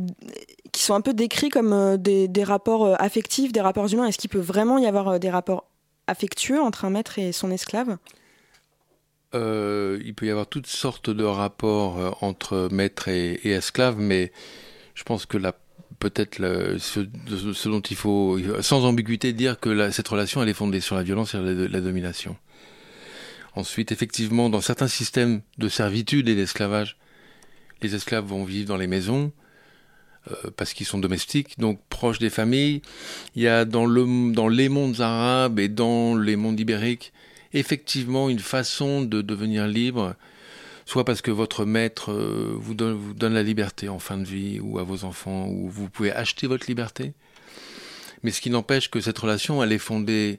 qui 0.75 0.84
sont 0.84 0.94
un 0.94 1.01
peu 1.01 1.13
décrits 1.13 1.50
comme 1.50 1.74
euh, 1.74 1.98
des, 1.98 2.44
rapports 2.44 2.86
euh, 2.86 2.96
affectifs, 3.00 3.54
des 3.54 3.62
rapports 3.62 3.92
humains. 3.92 4.06
Est-ce 4.08 4.18
qu'il 4.18 4.30
peut 4.30 4.39
vraiment 4.39 4.77
y 4.77 4.86
avoir 4.86 5.08
euh, 5.08 5.20
des 5.20 5.30
rapports 5.30 5.70
affectueux 6.08 6.62
entre 6.62 6.84
un 6.84 6.89
maître 6.89 7.18
et 7.18 7.32
son 7.32 7.50
esclave? 7.50 7.98
Il 9.36 10.13
peut 10.15 10.25
y 10.25 10.30
avoir 10.30 10.48
toutes 10.48 10.68
sortes 10.68 11.10
de 11.10 11.24
rapports 11.24 12.18
entre 12.24 12.70
maître 12.72 13.08
et, 13.10 13.39
esclave, 13.44 13.98
mais 14.00 14.32
je 14.94 15.04
pense 15.04 15.25
que 15.25 15.38
peut-être 16.00 16.38
ce, 16.80 17.68
dont 17.68 17.82
il 17.82 17.96
faut, 17.98 18.39
sans 18.62 18.86
ambiguïté, 18.86 19.34
dire 19.34 19.60
que 19.60 19.92
cette 19.92 20.08
relation 20.08 20.42
elle 20.42 20.50
est 20.50 20.54
fondée 20.54 20.80
sur 20.80 20.96
la 20.96 21.04
violence 21.04 21.34
et 21.36 21.38
la, 21.38 21.68
la 21.68 21.82
domination. 21.82 22.38
Ensuite, 23.56 23.92
effectivement, 23.92 24.50
dans 24.50 24.62
certains 24.62 24.89
systèmes 24.89 25.42
de 25.58 25.70
servitude 25.70 26.27
et 26.27 26.36
d'esclavage, 26.36 26.98
les 27.82 27.96
esclaves 27.96 28.25
vont 28.25 28.44
vivre 28.44 28.68
dans 28.68 28.77
les 28.77 28.88
maisons, 28.88 29.32
euh, 30.32 30.51
parce 30.58 30.74
qu'ils 30.74 30.86
sont 30.86 30.98
domestiques, 30.98 31.58
donc 31.60 31.80
proches 31.89 32.20
des 32.20 32.30
familles. 32.30 32.82
Il 33.36 33.44
y 33.44 33.48
a 33.48 33.63
dans, 33.63 33.86
le, 33.86 34.34
dans 34.34 34.48
les 34.48 34.70
mondes 34.70 35.00
arabes 35.00 35.60
et 35.60 35.70
dans 35.70 36.18
les 36.18 36.36
mondes 36.36 36.60
ibériques 36.60 37.13
effectivement 37.56 38.30
une 38.30 38.40
façon 38.40 39.02
de 39.02 39.22
devenir 39.22 39.68
libre, 39.68 40.16
soit 40.86 41.06
parce 41.06 41.22
que 41.22 41.32
votre 41.32 41.66
maître 41.66 42.12
euh, 42.12 42.54
vous 42.56 42.74
donne, 42.74 43.34
la 43.34 43.44
liberté 43.44 43.90
en 43.90 44.00
fin 44.00 44.18
de 44.18 44.26
vie 44.26 44.60
ou 44.60 44.78
à 44.80 44.84
vos 44.84 45.04
enfants, 45.04 45.48
ou 45.48 45.70
vous 45.70 45.90
pouvez 45.90 46.12
acheter 46.12 46.48
votre 46.48 46.68
liberté. 46.68 47.14
Mais 48.24 48.32
ce 48.32 48.42
qui 48.42 48.50
n'empêche 48.50 48.90
que 48.90 49.02
cette 49.02 49.18
relation, 49.18 49.64
elle 49.64 49.72
est 49.72 49.78
fondée 49.78 50.38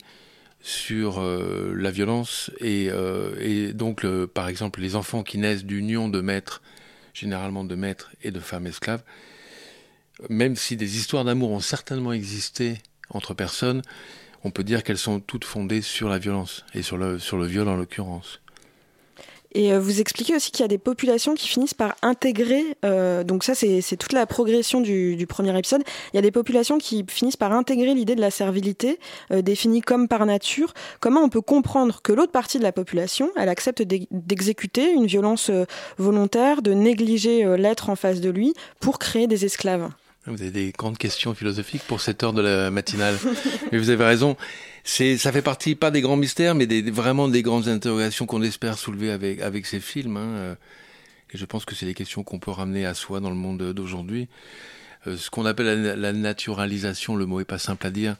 sur 0.61 1.21
euh, 1.21 1.75
la 1.77 1.91
violence 1.91 2.51
et, 2.61 2.91
et 3.41 3.73
donc, 3.73 4.07
par 4.27 4.49
exemple, 4.49 4.81
les 4.81 4.97
enfants 4.97 5.23
qui 5.23 5.39
naissent 5.39 5.65
d'union 5.65 6.09
de 6.09 6.21
maîtres, 6.21 6.63
généralement 7.15 7.65
de 7.65 7.75
maîtres 7.75 8.13
et 8.23 8.31
de 8.31 8.41
femmes 8.41 8.67
esclaves, 8.67 9.03
même 10.29 10.57
si 10.57 10.77
des 10.77 10.97
histoires 10.97 11.25
d'amour 11.25 11.51
ont 11.51 11.61
certainement 11.61 12.13
existé 12.13 12.79
entre 13.11 13.35
personnes, 13.35 13.83
on 14.47 14.51
peut 14.51 14.65
dire 14.65 14.85
qu'elles 14.85 14.97
sont 14.97 15.19
toutes 15.19 15.45
fondées 15.45 15.83
sur 15.83 16.09
la 16.09 16.19
violence 16.19 16.65
et 16.73 16.83
sur 16.83 16.97
le, 16.97 17.19
sur 17.19 17.37
le 17.37 17.47
viol 17.47 17.69
en 17.69 17.75
l'occurrence. 17.75 18.41
Et 19.53 19.73
euh, 19.73 19.81
vous 19.81 20.01
expliquez 20.01 20.37
aussi 20.37 20.51
qu'il 20.51 20.61
y 20.61 20.65
a 20.65 20.69
des 20.69 20.79
populations 20.79 21.35
qui 21.35 21.49
finissent 21.49 21.75
par 21.75 21.97
intégrer, 22.03 22.63
euh, 22.85 23.25
donc 23.25 23.43
ça 23.43 23.55
c'est 23.55 23.97
toute 23.97 24.13
la 24.13 24.27
progression 24.27 24.81
du, 24.81 25.17
du, 25.17 25.27
premier 25.27 25.59
épisode, 25.59 25.83
il 26.13 26.17
y 26.17 26.19
a 26.19 26.23
des 26.23 26.31
populations 26.31 26.79
qui 26.79 27.05
finissent 27.09 27.39
par 27.39 27.53
intégrer 27.53 27.95
l'idée 27.95 28.15
de 28.15 28.21
la 28.21 28.31
servilité, 28.31 29.01
euh, 29.33 29.41
définie 29.43 29.81
comme 29.81 30.09
par 30.09 30.27
nature. 30.27 30.75
Comment 31.01 31.23
on 31.23 31.31
peut 31.31 31.41
comprendre 31.41 32.03
que 32.03 32.13
l'autre 32.13 32.33
partie 32.33 32.59
de 32.59 32.65
la 32.65 32.73
population, 32.73 33.31
elle 33.35 33.49
accepte 33.49 33.83
d'exécuter 33.83 34.93
une 34.93 35.07
violence 35.07 35.51
volontaire, 35.97 36.61
de 36.61 36.73
négliger 36.73 37.57
l'être 37.57 37.89
en 37.89 37.97
face 37.97 38.21
de 38.21 38.31
lui 38.31 38.53
pour 38.79 38.99
créer 38.99 39.27
des 39.27 39.45
esclaves? 39.45 39.89
Vous 40.27 40.43
avez 40.43 40.51
des 40.51 40.73
grandes 40.73 40.99
questions 40.99 41.35
philosophiques 41.35 41.83
pour 41.87 42.01
cette 42.01 42.23
heure 42.23 42.33
de 42.33 42.43
la 42.43 42.71
matinale. 42.71 43.17
Mais 43.73 43.79
vous 43.79 43.91
avez 43.91 44.05
raison. 44.05 44.37
C'est, 44.85 45.17
ça 45.19 45.33
fait 45.33 45.43
partie 45.43 45.75
pas 45.75 45.91
des 45.91 46.01
grands 46.01 46.17
mystères, 46.17 46.55
mais 46.55 46.67
des, 46.67 46.81
vraiment 46.93 47.27
des 47.27 47.43
grandes 47.43 47.67
interrogations 47.67 48.25
qu'on 48.25 48.43
espère 48.43 48.79
soulever 48.79 49.11
avec 49.11 49.41
avec 49.41 49.67
ces 49.67 49.81
films. 49.81 50.17
Hein. 50.17 50.29
Euh, 50.37 50.55
et 51.35 51.39
je 51.39 51.45
pense 51.45 51.65
que 51.65 51.75
c'est 51.75 51.87
des 51.87 51.95
questions 51.95 52.23
qu'on 52.23 52.39
peut 52.39 52.53
ramener 52.53 52.87
à 52.87 52.95
soi 52.95 53.19
dans 53.19 53.31
le 53.31 53.37
monde 53.37 53.73
d'aujourd'hui. 53.73 54.29
Euh, 55.09 55.17
ce 55.17 55.29
qu'on 55.29 55.45
appelle 55.45 55.83
la, 55.83 55.97
la, 55.97 56.13
naturalisation, 56.13 57.17
le 57.17 57.27
mot 57.27 57.41
est 57.41 57.45
pas 57.45 57.59
simple 57.59 57.85
à 57.85 57.91
dire. 57.91 58.17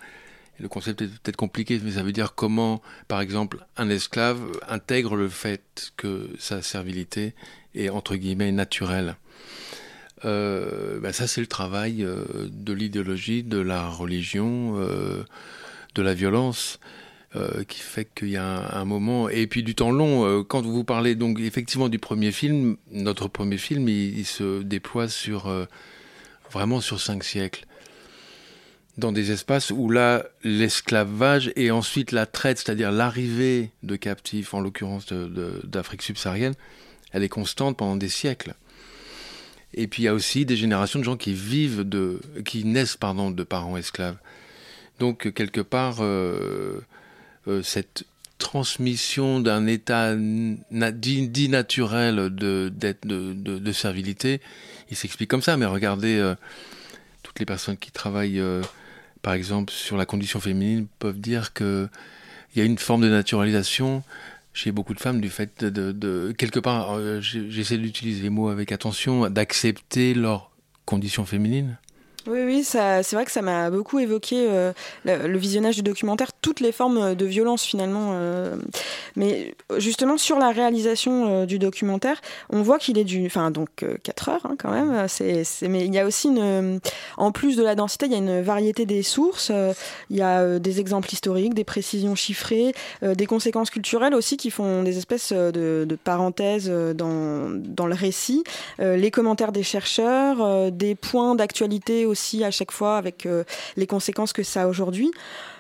Le 0.59 0.69
concept 0.69 1.03
est 1.03 1.07
peut-être 1.07 1.37
compliqué, 1.37 1.81
mais 1.85 1.93
ça 1.93 2.03
veut 2.03 2.13
dire 2.13 2.35
comment, 2.35 2.83
par 3.07 3.21
exemple, 3.21 3.65
un 3.77 3.89
esclave 3.89 4.41
intègre 4.69 5.15
le 5.15 5.29
fait 5.29 5.93
que 5.97 6.31
sa 6.39 6.63
servilité 6.63 7.35
est 7.77 7.91
entre 7.91 8.17
guillemets 8.17 8.51
naturelle. 8.51 9.17
Euh, 10.25 10.99
ben 11.01 11.13
ça 11.13 11.27
c'est 11.27 11.43
le 11.43 11.47
travail 11.47 12.03
euh, 12.03 12.25
de 12.51 12.73
l'idéologie, 12.73 13.43
de 13.43 13.59
la 13.59 13.89
religion, 13.89 14.75
euh, 14.79 15.23
de 15.95 16.03
la 16.03 16.15
violence. 16.15 16.79
Qui 17.69 17.81
fait 17.81 18.09
qu'il 18.15 18.31
y 18.31 18.39
a 18.39 18.79
un, 18.79 18.87
moment 18.87 19.29
et 19.29 19.47
puis 19.47 19.63
du 19.63 19.75
temps 19.75 19.91
long. 19.91 20.43
Quand 20.43 20.63
vous 20.63 20.85
parlez 20.85 21.15
donc 21.15 21.39
effectivement 21.39 21.91
du 21.91 21.99
premier 21.99 22.33
film, 22.33 22.79
notre 22.93 23.29
premier 23.29 23.59
film, 23.59 23.91
il, 23.91 24.19
il 24.19 24.25
se 24.25 24.63
déploie 24.63 25.07
sur 25.09 25.53
vraiment 26.51 26.81
sur 26.81 26.99
cinq 26.99 27.25
siècles, 27.25 27.67
dans 28.97 29.13
des 29.13 29.33
espaces 29.33 29.71
où 29.71 29.91
là 29.91 30.25
l'esclavage 30.45 31.53
et 31.57 31.71
ensuite 31.71 32.11
la 32.11 32.25
traite, 32.25 32.57
c'est-à-dire 32.57 32.91
l'arrivée 32.91 33.71
de 33.83 33.97
captifs, 33.97 34.55
en 34.55 34.61
l'occurrence 34.61 35.13
d'Afrique 35.13 36.01
subsaharienne, 36.01 36.55
elle 37.13 37.23
est 37.23 37.29
constante 37.29 37.77
pendant 37.77 37.97
des 37.97 38.09
siècles. 38.09 38.55
Et 39.75 39.87
puis 39.87 40.03
il 40.03 40.07
y 40.07 40.09
a 40.09 40.15
aussi 40.15 40.47
des 40.47 40.57
générations 40.57 40.99
de 40.99 41.05
gens 41.05 41.17
qui 41.17 41.33
vivent 41.33 41.83
de, 41.83 42.21
qui 42.45 42.65
naissent 42.65 42.97
pardon 42.97 43.31
de 43.31 43.43
parents 43.43 43.77
esclaves. 43.77 44.17
Donc 44.99 45.33
quelque 45.33 45.61
part, 45.61 45.99
euh, 46.01 46.81
euh, 47.47 47.63
cette 47.63 48.05
transmission 48.39 49.41
d'un 49.41 49.67
état 49.67 50.15
dit 50.17 51.49
naturel 51.49 52.17
de, 52.17 52.73
de, 52.75 52.95
de, 53.05 53.33
de, 53.59 53.73
servilité, 53.73 54.41
il 54.91 54.97
s'explique 54.97 55.31
comme 55.31 55.43
ça. 55.43 55.57
Mais 55.57 55.67
regardez, 55.67 56.17
euh, 56.17 56.35
toutes 57.23 57.39
les 57.39 57.47
personnes 57.47 57.77
qui 57.77 57.91
travaillent, 57.91 58.43
par 59.23 59.35
exemple, 59.35 59.73
sur 59.73 59.97
la 59.97 60.07
condition 60.07 60.41
féminine 60.41 60.87
peuvent 60.99 61.21
dire 61.21 61.53
que 61.53 61.89
il 62.55 62.61
y 62.61 62.63
a 62.63 62.65
une 62.65 62.79
forme 62.79 63.03
de 63.03 63.11
naturalisation 63.11 64.03
chez 64.57 64.73
beaucoup 64.73 64.95
de 64.95 65.01
femmes 65.01 65.21
du 65.21 65.29
fait 65.29 65.65
de, 65.65 66.33
quelque 66.33 66.59
part, 66.59 66.97
euh, 66.97 67.21
j'essaie 67.21 67.77
d'utiliser 67.77 68.23
les 68.23 68.31
mots 68.31 68.49
avec 68.49 68.73
attention, 68.73 69.29
d'accepter 69.29 70.15
leur 70.15 70.51
condition 70.87 71.27
féminine. 71.27 71.77
Oui, 72.27 72.41
oui, 72.45 72.65
c'est 72.65 73.13
vrai 73.13 73.25
que 73.25 73.31
ça 73.31 73.43
m'a 73.43 73.71
beaucoup 73.71 73.99
évoqué 73.99 74.49
euh, 74.49 74.73
le, 75.05 75.29
le, 75.29 75.39
visionnage 75.39 75.77
du 75.77 75.83
documentaire, 75.83 76.33
toutes 76.47 76.61
les 76.61 76.71
formes 76.71 77.17
de 77.17 77.27
violence 77.27 77.65
finalement. 77.65 78.13
Euh, 78.13 78.55
mais 79.17 79.57
justement, 79.79 80.17
sur 80.17 80.39
la 80.39 80.51
réalisation 80.51 81.43
euh, 81.43 81.47
du 81.47 81.59
documentaire, 81.59 82.21
on 82.51 82.63
voit 82.63 82.79
qu'il 82.79 82.99
est 82.99 83.05
du. 83.05 83.27
Enfin, 83.27 83.51
donc 83.51 83.85
4 84.05 84.29
heures 84.29 84.47
hein, 84.47 84.55
quand 84.57 84.71
même. 84.71 85.07
Mais 85.63 85.87
il 85.87 85.93
y 85.93 85.99
a 85.99 86.07
aussi, 86.07 86.29
une, 86.29 86.79
en 87.17 87.33
plus 87.33 87.57
de 87.57 87.65
la 87.65 87.75
densité, 87.75 88.07
il 88.07 88.13
y 88.13 88.15
a 88.15 88.19
une 88.19 88.43
variété 88.43 88.87
des 88.87 89.03
sources. 89.03 89.51
il 90.11 90.17
y 90.17 90.23
a 90.23 90.61
des 90.61 90.79
exemples 90.79 91.13
historiques, 91.13 91.55
des 91.55 91.65
précisions 91.65 92.15
chiffrées, 92.15 92.73
des 93.03 93.27
conséquences 93.27 93.71
culturelles 93.71 94.15
aussi 94.15 94.37
qui 94.37 94.51
font 94.51 94.85
des 94.85 94.99
espèces 94.99 95.33
de, 95.33 95.85
de 95.89 95.97
parenthèses 95.97 96.71
dans, 96.71 97.51
dans 97.51 97.87
le 97.87 97.95
récit. 97.95 98.45
les 98.79 99.11
commentaires 99.11 99.51
des 99.51 99.65
chercheurs, 99.65 100.71
des 100.71 100.95
points 100.95 101.35
d'actualité 101.35 102.07
aussi 102.07 102.45
à 102.45 102.51
chaque 102.51 102.71
fois 102.71 102.97
avec 102.97 103.27
euh, 103.27 103.45
les 103.77 103.87
conséquences 103.87 104.33
que 104.33 104.43
ça 104.43 104.63
a 104.63 104.67
aujourd'hui. 104.67 105.11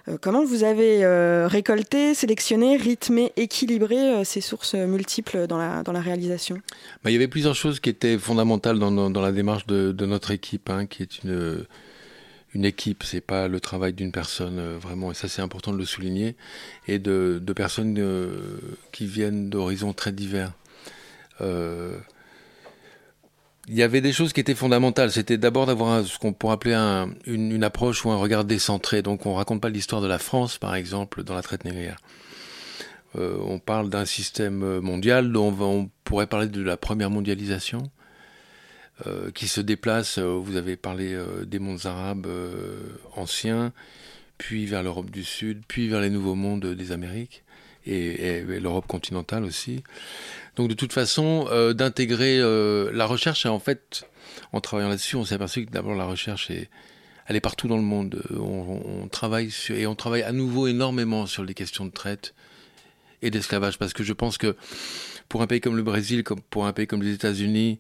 Euh, 0.08 0.18
comment 0.20 0.44
vous 0.44 0.64
avez 0.64 1.04
euh, 1.04 1.48
récolté, 1.48 2.14
sélectionné, 2.14 2.76
rythmé, 2.76 3.32
équilibré 3.36 4.25
ces 4.25 4.40
sources 4.40 4.75
multiples 4.75 5.46
dans 5.46 5.58
la, 5.58 5.82
dans 5.82 5.92
la 5.92 6.00
réalisation? 6.00 6.56
Bah, 7.02 7.10
Il 7.10 7.14
y 7.14 7.16
avait 7.16 7.28
plusieurs 7.28 7.54
choses 7.54 7.80
qui 7.80 7.90
étaient 7.90 8.18
fondamentales 8.18 8.78
dans, 8.78 8.90
dans, 8.90 9.22
la 9.22 9.32
démarche 9.32 9.66
de, 9.66 9.92
de 9.92 10.06
notre 10.06 10.30
équipe, 10.30 10.70
hein, 10.70 10.86
qui 10.86 11.02
est 11.02 11.22
une, 11.22 11.66
une 12.54 12.64
équipe, 12.64 13.02
c'est 13.02 13.20
pas 13.20 13.48
le 13.48 13.60
travail 13.60 13.92
d'une 13.92 14.12
personne 14.12 14.76
vraiment, 14.76 15.10
et 15.10 15.14
ça 15.14 15.28
c'est 15.28 15.42
important 15.42 15.72
de 15.72 15.78
le 15.78 15.84
souligner, 15.84 16.36
et 16.86 16.98
de, 16.98 17.40
de 17.42 17.52
personnes 17.52 18.00
qui 18.92 19.06
viennent 19.06 19.50
d'horizons 19.50 19.92
très 19.92 20.12
divers. 20.12 20.52
Euh, 21.40 21.98
il 23.68 23.75
y 23.75 23.82
avait 23.82 24.00
des 24.00 24.12
choses 24.12 24.32
qui 24.32 24.40
étaient 24.40 24.54
fondamentales. 24.54 25.11
C'était 25.11 25.38
d'abord 25.38 25.66
d'avoir 25.66 26.04
ce 26.04 26.18
qu'on 26.18 26.32
pourrait 26.32 26.54
appeler 26.54 26.75
un, 26.75 27.11
une, 27.26 27.52
une, 27.52 27.64
approche 27.64 28.04
ou 28.04 28.11
un 28.11 28.16
regard 28.16 28.44
décentré. 28.44 29.02
Donc 29.02 29.26
on 29.26 29.35
raconte 29.35 29.61
pas 29.61 29.68
l'histoire 29.68 30.00
de 30.00 30.06
la 30.06 30.18
France, 30.18 30.58
par 30.58 30.75
exemple, 30.75 31.25
dans 31.25 31.35
la 31.35 31.42
traite 31.42 31.64
négrière. 31.64 31.99
Euh, 33.16 33.38
on 33.40 33.58
parle 33.58 33.90
d'un 33.90 34.04
système 34.04 34.80
mondial 34.80 35.32
dont 35.32 35.49
on, 35.49 35.52
va, 35.52 35.64
on, 35.64 35.90
pourrait 36.04 36.26
parler 36.26 36.49
de 36.49 36.62
la 36.62 36.76
première 36.76 37.11
mondialisation, 37.11 37.90
euh, 39.06 39.30
qui 39.30 39.46
se 39.46 39.61
déplace, 39.61 40.16
euh, 40.16 40.38
vous 40.40 40.56
avez 40.56 40.76
parlé 40.76 41.12
euh, 41.12 41.44
des 41.44 41.58
mondes 41.58 41.85
arabes 41.85 42.26
euh, 42.26 42.80
anciens, 43.14 43.75
puis 44.38 44.64
vers 44.64 44.82
l'Europe 44.82 45.11
du 45.11 45.23
Sud, 45.23 45.62
puis 45.68 45.88
vers 45.88 46.00
les 46.00 46.08
nouveaux 46.08 46.35
mondes 46.35 46.64
des 46.64 46.92
Amériques, 46.92 47.44
et, 47.87 48.43
l'Europe 48.43 48.87
continentale 48.87 49.45
aussi. 49.45 49.83
Donc 50.57 50.69
de 50.69 50.75
toute 50.75 50.93
façon, 50.93 51.47
euh, 51.50 51.73
d'intégrer 51.73 52.38
euh, 52.38 52.90
la 52.93 53.07
recherche, 53.07 53.47
en 53.47 53.59
fait, 53.59 54.09
en 54.52 54.61
travaillant 54.61 54.88
là-dessus, 54.88 55.16
on 55.16 55.25
s'est 55.25 55.35
aperçu 55.35 55.66
que 55.66 55.71
d'abord 55.71 55.95
la 55.95 56.05
recherche 56.05 56.50
est, 56.50 56.69
elle 57.26 57.37
est 57.37 57.40
partout 57.40 57.69
dans 57.69 57.76
le 57.76 57.83
monde. 57.83 58.23
On, 58.31 59.02
on, 59.02 59.09
travaille 59.09 59.50
sur, 59.50 59.76
et 59.76 59.87
on 59.87 59.95
travaille 59.95 60.23
à 60.23 60.33
nouveau 60.33 60.66
énormément 60.66 61.26
sur 61.26 61.45
les 61.45 61.55
questions 61.55 61.85
de 61.85 61.90
traite 61.90 62.35
et 63.23 63.31
d'esclavage, 63.31 63.78
parce 63.78 63.93
que 63.93 64.05
je 64.05 64.12
pense 64.12 64.38
que 64.38 64.57
pour 65.28 65.43
un 65.43 65.47
pays 65.47 65.61
comme 65.61 65.76
le 65.76 65.83
Brésil, 65.83 66.23
pour 66.50 66.66
un 66.66 66.73
pays 66.73 66.87
comme 66.87 67.02
les 67.02 67.12
États-Unis, 67.12 67.78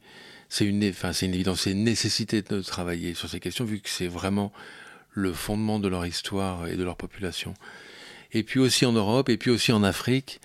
c'est 0.48 0.64
une, 0.64 0.88
enfin 0.88 1.12
c'est 1.12 1.26
une 1.26 1.34
évidence, 1.34 1.62
c'est 1.62 1.72
une 1.72 1.84
nécessité 1.84 2.42
de 2.42 2.60
travailler 2.62 3.14
sur 3.14 3.28
ces 3.28 3.40
questions, 3.40 3.64
vu 3.64 3.80
que 3.80 3.88
c'est 3.88 4.06
vraiment 4.06 4.52
le 5.10 5.32
fondement 5.32 5.78
de 5.78 5.88
leur 5.88 6.04
histoire 6.06 6.68
et 6.68 6.76
de 6.76 6.84
leur 6.84 6.96
population. 6.96 7.54
Et 8.36 8.42
puis 8.42 8.60
aussi 8.60 8.84
en 8.84 8.92
Europe, 8.92 9.30
et 9.30 9.38
puis 9.38 9.50
aussi 9.50 9.72
en 9.72 9.82
Afrique. 9.82 10.40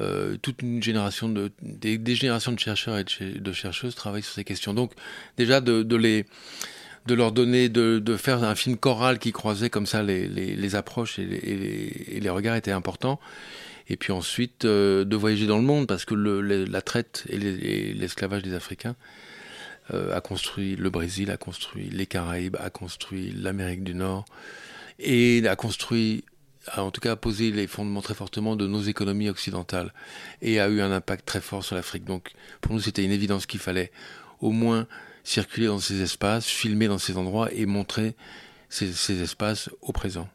Euh, 0.00 0.36
toute 0.40 0.62
une 0.62 0.82
génération 0.82 1.28
de 1.28 1.50
des, 1.60 2.14
générations 2.14 2.52
de 2.52 2.58
chercheurs 2.58 2.98
et 2.98 3.04
de, 3.04 3.52
chercheuses 3.52 3.94
travaillent 3.94 4.22
sur 4.22 4.34
ces 4.34 4.44
questions. 4.44 4.72
Donc 4.72 4.92
déjà 5.36 5.60
de, 5.60 5.96
les 5.96 6.24
de 7.06 7.14
leur 7.14 7.32
donner 7.32 7.68
de, 7.68 7.98
de 7.98 8.16
faire 8.16 8.42
un 8.42 8.54
film 8.54 8.76
choral 8.78 9.18
qui 9.18 9.32
croisait 9.32 9.70
comme 9.70 9.86
ça 9.86 10.02
les, 10.02 10.28
les, 10.28 10.74
approches 10.76 11.18
et 11.18 11.26
les, 11.26 12.20
les, 12.20 12.30
regards 12.30 12.56
étaient 12.56 12.70
importants. 12.70 13.20
Et 13.88 13.96
puis 13.96 14.12
ensuite 14.12 14.64
euh, 14.64 15.04
de 15.04 15.16
voyager 15.16 15.46
dans 15.46 15.58
le 15.58 15.64
monde 15.64 15.86
parce 15.88 16.04
que 16.04 16.14
le, 16.14 16.40
la 16.40 16.80
traite 16.80 17.24
et 17.28 17.36
l'esclavage 17.92 18.42
des 18.42 18.54
Africains 18.54 18.94
euh, 19.92 20.16
a 20.16 20.20
construit 20.20 20.76
le 20.76 20.88
Brésil, 20.88 21.30
a 21.30 21.36
construit 21.36 21.90
les 21.90 22.06
Caraïbes, 22.06 22.56
a 22.60 22.70
construit 22.70 23.34
l'Amérique 23.36 23.82
du 23.82 23.94
Nord 23.94 24.24
et 25.00 25.46
a 25.46 25.56
construit 25.56 26.24
a 26.66 26.82
en 26.82 26.90
tout 26.90 27.00
cas 27.00 27.16
posé 27.16 27.50
les 27.50 27.66
fondements 27.66 28.02
très 28.02 28.14
fortement 28.14 28.56
de 28.56 28.66
nos 28.66 28.82
économies 28.82 29.28
occidentales 29.28 29.92
et 30.40 30.60
a 30.60 30.68
eu 30.68 30.80
un 30.80 30.92
impact 30.92 31.26
très 31.26 31.40
fort 31.40 31.64
sur 31.64 31.74
l'Afrique. 31.74 32.04
Donc 32.04 32.32
pour 32.60 32.72
nous 32.72 32.80
c'était 32.80 33.04
une 33.04 33.12
évidence 33.12 33.46
qu'il 33.46 33.60
fallait 33.60 33.90
au 34.40 34.50
moins 34.50 34.86
circuler 35.24 35.66
dans 35.66 35.78
ces 35.78 36.00
espaces, 36.02 36.46
filmer 36.46 36.88
dans 36.88 36.98
ces 36.98 37.16
endroits 37.16 37.52
et 37.52 37.66
montrer 37.66 38.16
ces, 38.68 38.92
ces 38.92 39.22
espaces 39.22 39.70
au 39.80 39.92
présent. 39.92 40.28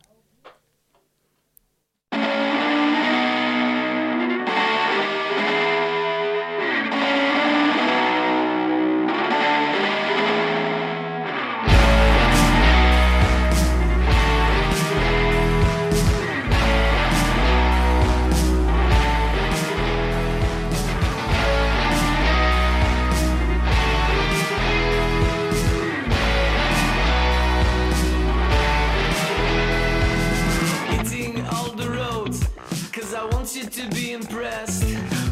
Impressed 34.18 34.84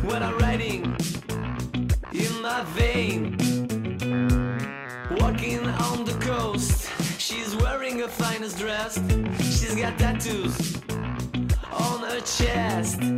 when 0.04 0.22
I'm 0.22 0.38
riding 0.38 0.84
in 2.14 2.42
my 2.44 2.64
vein. 2.76 3.36
Walking 5.20 5.66
on 5.68 6.06
the 6.06 6.16
coast, 6.22 6.88
she's 7.20 7.56
wearing 7.56 7.98
her 8.00 8.08
finest 8.08 8.60
dress. 8.60 9.00
She's 9.40 9.76
got 9.76 9.98
tattoos 9.98 10.78
on 11.72 12.02
her 12.02 12.22
chest. 12.22 13.15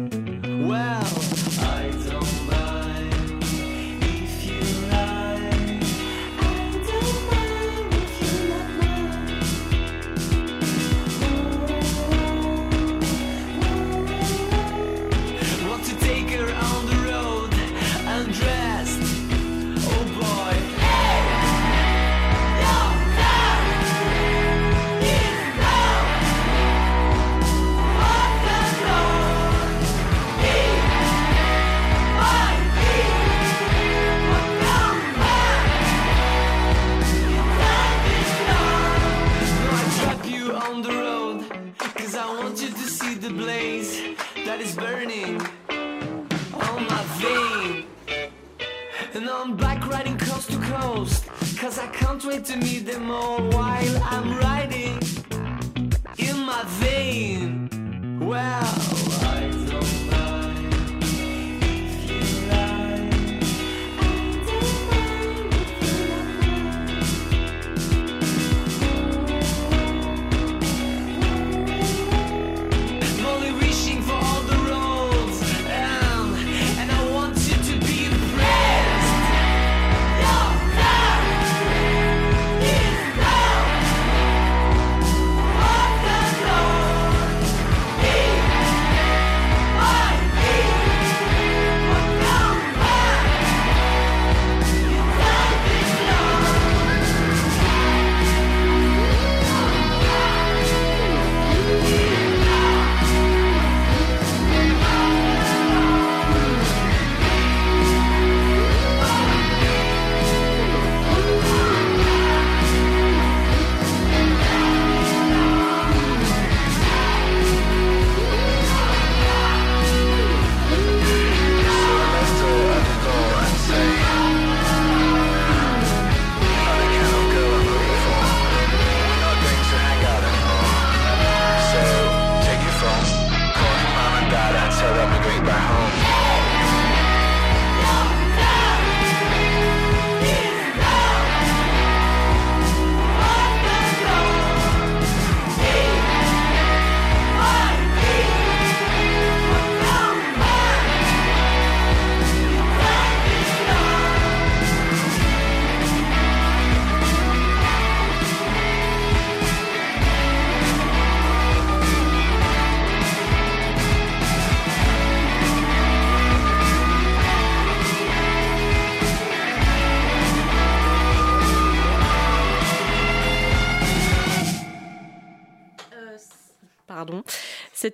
Wait 52.28 52.44
to 52.44 52.58
meet 52.58 52.86
them 52.86 53.10
all 53.10 53.42
while 53.52 54.04
I'm 54.04 54.38
riding 54.38 55.00
in 56.18 56.38
my 56.40 56.64
vein. 56.82 57.70
Well, 58.20 58.67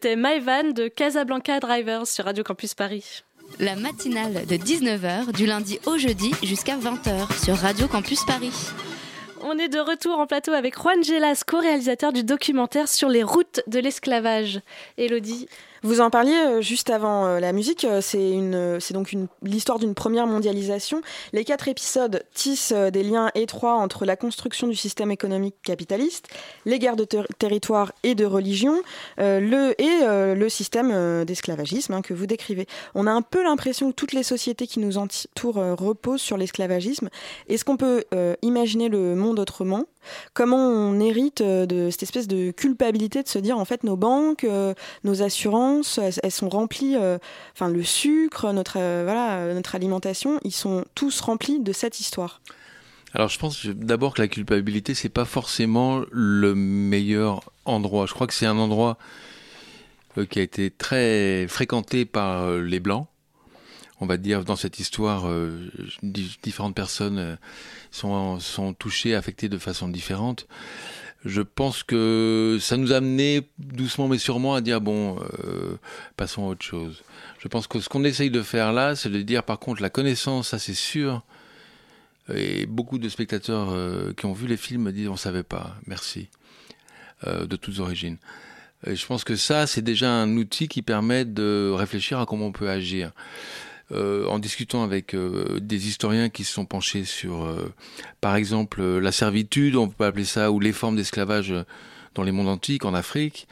C'était 0.04 0.18
My 0.18 0.42
Van 0.42 0.72
de 0.74 0.90
Casablanca 0.90 1.62
Drivers 1.62 2.08
sur 2.08 2.26
Radio 2.26 2.44
Campus 2.44 2.74
Paris. 2.74 3.24
La 3.62 3.78
matinale 3.78 4.46
de 4.46 4.56
19h 4.58 5.32
du 5.32 5.46
lundi 5.46 5.80
au 5.86 5.98
jeudi 5.98 6.34
jusqu'à 6.44 6.76
20h 6.76 7.42
sur 7.42 7.56
Radio 7.56 7.88
Campus 7.88 8.26
Paris. 8.26 8.52
On 9.40 9.58
est 9.58 9.70
de 9.70 9.80
retour 9.80 10.20
en 10.20 10.28
plateau 10.28 10.52
avec 10.52 10.78
Juan 10.78 11.02
Gelas, 11.06 11.44
co-réalisateur 11.48 12.12
du 12.12 12.26
documentaire 12.26 12.90
sur 12.90 13.08
les 13.08 13.24
routes 13.24 13.62
de 13.68 13.80
l'esclavage. 13.80 14.60
Elodie 14.98 15.48
Vous 15.86 16.00
en 16.00 16.10
parliez 16.10 16.32
euh, 16.32 16.62
juste 16.62 16.90
avant 16.90 17.26
euh, 17.26 17.40
la 17.42 17.52
musique, 17.52 17.84
euh, 17.84 18.00
c'est 18.00 18.94
donc 18.94 19.14
l'histoire 19.42 19.80
d'une 19.80 19.94
première 19.94 20.28
mondialisation. 20.28 21.02
Les 21.34 21.44
quatre 21.44 21.68
épisodes 21.68 22.24
tissent 22.34 22.72
des 22.72 23.04
liens 23.04 23.32
étroits 23.36 23.74
entre 23.74 24.06
la 24.06 24.16
construction 24.16 24.68
du 24.68 24.76
système 24.76 25.12
économique 25.12 25.56
capitaliste, 25.62 26.30
les 26.66 26.80
guerres 26.80 26.96
de 26.96 27.04
ter- 27.04 27.28
territoire 27.38 27.92
et 28.04 28.16
de 28.16 28.24
religion, 28.24 28.82
le, 29.18 29.74
et 29.82 30.36
le 30.36 30.50
système 30.50 31.26
d'esclavagisme 31.26 31.94
hein, 31.94 32.02
que 32.02 32.14
vous 32.14 32.28
décrivez. 32.28 32.66
On 32.96 33.06
a 33.06 33.12
un 33.12 33.22
peu 33.22 33.44
l'impression 33.44 33.92
que 33.92 33.96
toutes 33.96 34.14
les 34.14 34.24
sociétés 34.24 34.68
qui 34.68 34.80
nous 34.80 34.98
entourent 34.98 35.62
reposent 35.78 36.22
sur 36.22 36.38
l'esclavagisme. 36.38 37.10
Est-ce 37.50 37.66
qu'on 37.66 37.78
peut 37.78 38.06
imaginer 38.42 38.88
le 38.90 39.16
monde 39.16 39.40
autrement? 39.40 39.86
Comment 40.34 40.58
on 40.58 41.00
hérite 41.00 41.42
de 41.42 41.90
cette 41.90 42.04
espèce 42.04 42.28
de 42.28 42.52
culpabilité 42.52 43.24
de 43.24 43.28
se 43.28 43.40
dire 43.40 43.58
en 43.58 43.66
fait 43.66 43.84
nos 43.84 43.96
banques, 43.96 44.46
nos 45.04 45.22
assurances, 45.22 45.73
elles, 45.98 46.32
sont 46.32 46.50
remplies, 46.50 46.96
euh, 46.96 47.18
enfin 47.54 47.70
le 47.70 47.84
sucre, 47.84 48.52
notre 48.54 48.78
euh, 48.78 49.04
voilà, 49.06 49.54
notre 49.54 49.76
alimentation, 49.76 50.40
ils 50.44 50.52
sont 50.52 50.86
tous 50.96 51.22
remplis 51.22 51.60
de 51.60 51.74
cette 51.74 52.00
histoire. 52.00 52.42
Alors 53.14 53.30
je 53.30 53.38
pense 53.40 53.66
d'abord 53.66 54.14
que 54.14 54.22
la 54.22 54.28
culpabilité 54.28 54.94
c'est 54.96 55.10
pas 55.10 55.26
forcément 55.26 56.02
le 56.12 56.56
meilleur 56.56 57.52
endroit. 57.66 58.06
Je 58.06 58.14
crois 58.14 58.28
que 58.28 58.34
c'est 58.34 58.46
un 58.46 58.58
endroit 58.58 58.98
euh, 60.18 60.26
qui 60.26 60.40
a 60.40 60.44
été 60.44 60.72
très 60.72 61.48
fréquenté 61.48 62.06
par 62.06 62.50
les 62.52 62.80
blancs. 62.80 63.08
On 64.02 64.06
va 64.06 64.18
dire 64.18 64.44
dans 64.44 64.58
cette 64.58 64.80
histoire, 64.80 65.30
di- 66.02 66.38
différentes 66.44 66.76
personnes 66.76 67.38
sont 67.90 68.38
sont 68.40 68.74
touchées, 68.74 69.16
affectées 69.16 69.48
de 69.48 69.58
façon 69.58 69.88
différente. 69.88 70.46
Je 71.26 71.42
pense 71.42 71.84
que 71.84 72.58
ça 72.60 72.76
nous 72.76 72.92
a 72.92 72.98
amené 72.98 73.48
doucement 73.58 74.08
mais 74.08 74.18
sûrement 74.18 74.56
à 74.56 74.62
dire 74.62 74.82
bon, 74.82 75.20
euh, 75.46 75.78
passons 76.18 76.44
à 76.44 76.48
autre 76.50 76.66
chose. 76.66 77.04
Je 77.40 77.48
pense 77.48 77.68
que 77.68 77.80
ce 77.80 77.88
qu'on 77.88 78.04
essaye 78.04 78.30
de 78.30 78.42
faire 78.42 78.74
là, 78.74 78.96
c'est 78.96 79.10
de 79.10 79.22
dire 79.22 79.44
par 79.44 79.60
contre 79.60 79.82
la 79.82 79.90
connaissance, 79.90 80.50
ça 80.50 80.60
c'est 80.60 80.74
sûr. 80.74 81.24
Et 82.34 82.66
beaucoup 82.66 83.00
de 83.00 83.10
spectateurs 83.10 83.70
euh, 83.72 84.14
qui 84.14 84.26
ont 84.26 84.34
vu 84.34 84.48
les 84.48 84.58
films 84.58 84.92
disent 84.92 85.10
on 85.10 85.18
savait 85.18 85.44
pas, 85.44 85.76
merci, 85.88 86.30
euh, 87.28 87.46
de 87.46 87.56
toutes 87.56 87.80
origines. 87.80 88.18
Et 88.86 88.96
je 88.96 89.06
pense 89.06 89.24
que 89.24 89.36
ça, 89.36 89.66
c'est 89.66 89.82
déjà 89.82 90.12
un 90.12 90.36
outil 90.36 90.68
qui 90.68 90.82
permet 90.82 91.24
de 91.24 91.72
réfléchir 91.74 92.20
à 92.20 92.26
comment 92.26 92.48
on 92.48 92.52
peut 92.52 92.70
agir. 92.70 93.12
Euh, 93.94 94.26
en 94.28 94.40
discutant 94.40 94.84
avec 94.84 95.14
euh, 95.14 95.60
des 95.60 95.88
historiens 95.88 96.30
qui 96.30 96.44
se 96.44 96.54
sont 96.54 96.66
penchés 96.66 97.06
sur, 97.06 97.44
euh, 97.44 97.72
par 98.22 98.36
exemple, 98.36 98.82
la 98.82 99.12
servitude, 99.12 99.76
on 99.76 99.88
peut 99.88 100.06
appeler 100.06 100.26
ça, 100.26 100.52
ou 100.52 100.60
les 100.60 100.72
formes 100.72 100.96
d'esclavage 100.96 101.54
dans 102.16 102.24
les 102.24 102.32
mondes 102.32 102.48
antiques, 102.48 102.86
en 102.86 102.94
Afrique, 102.94 103.48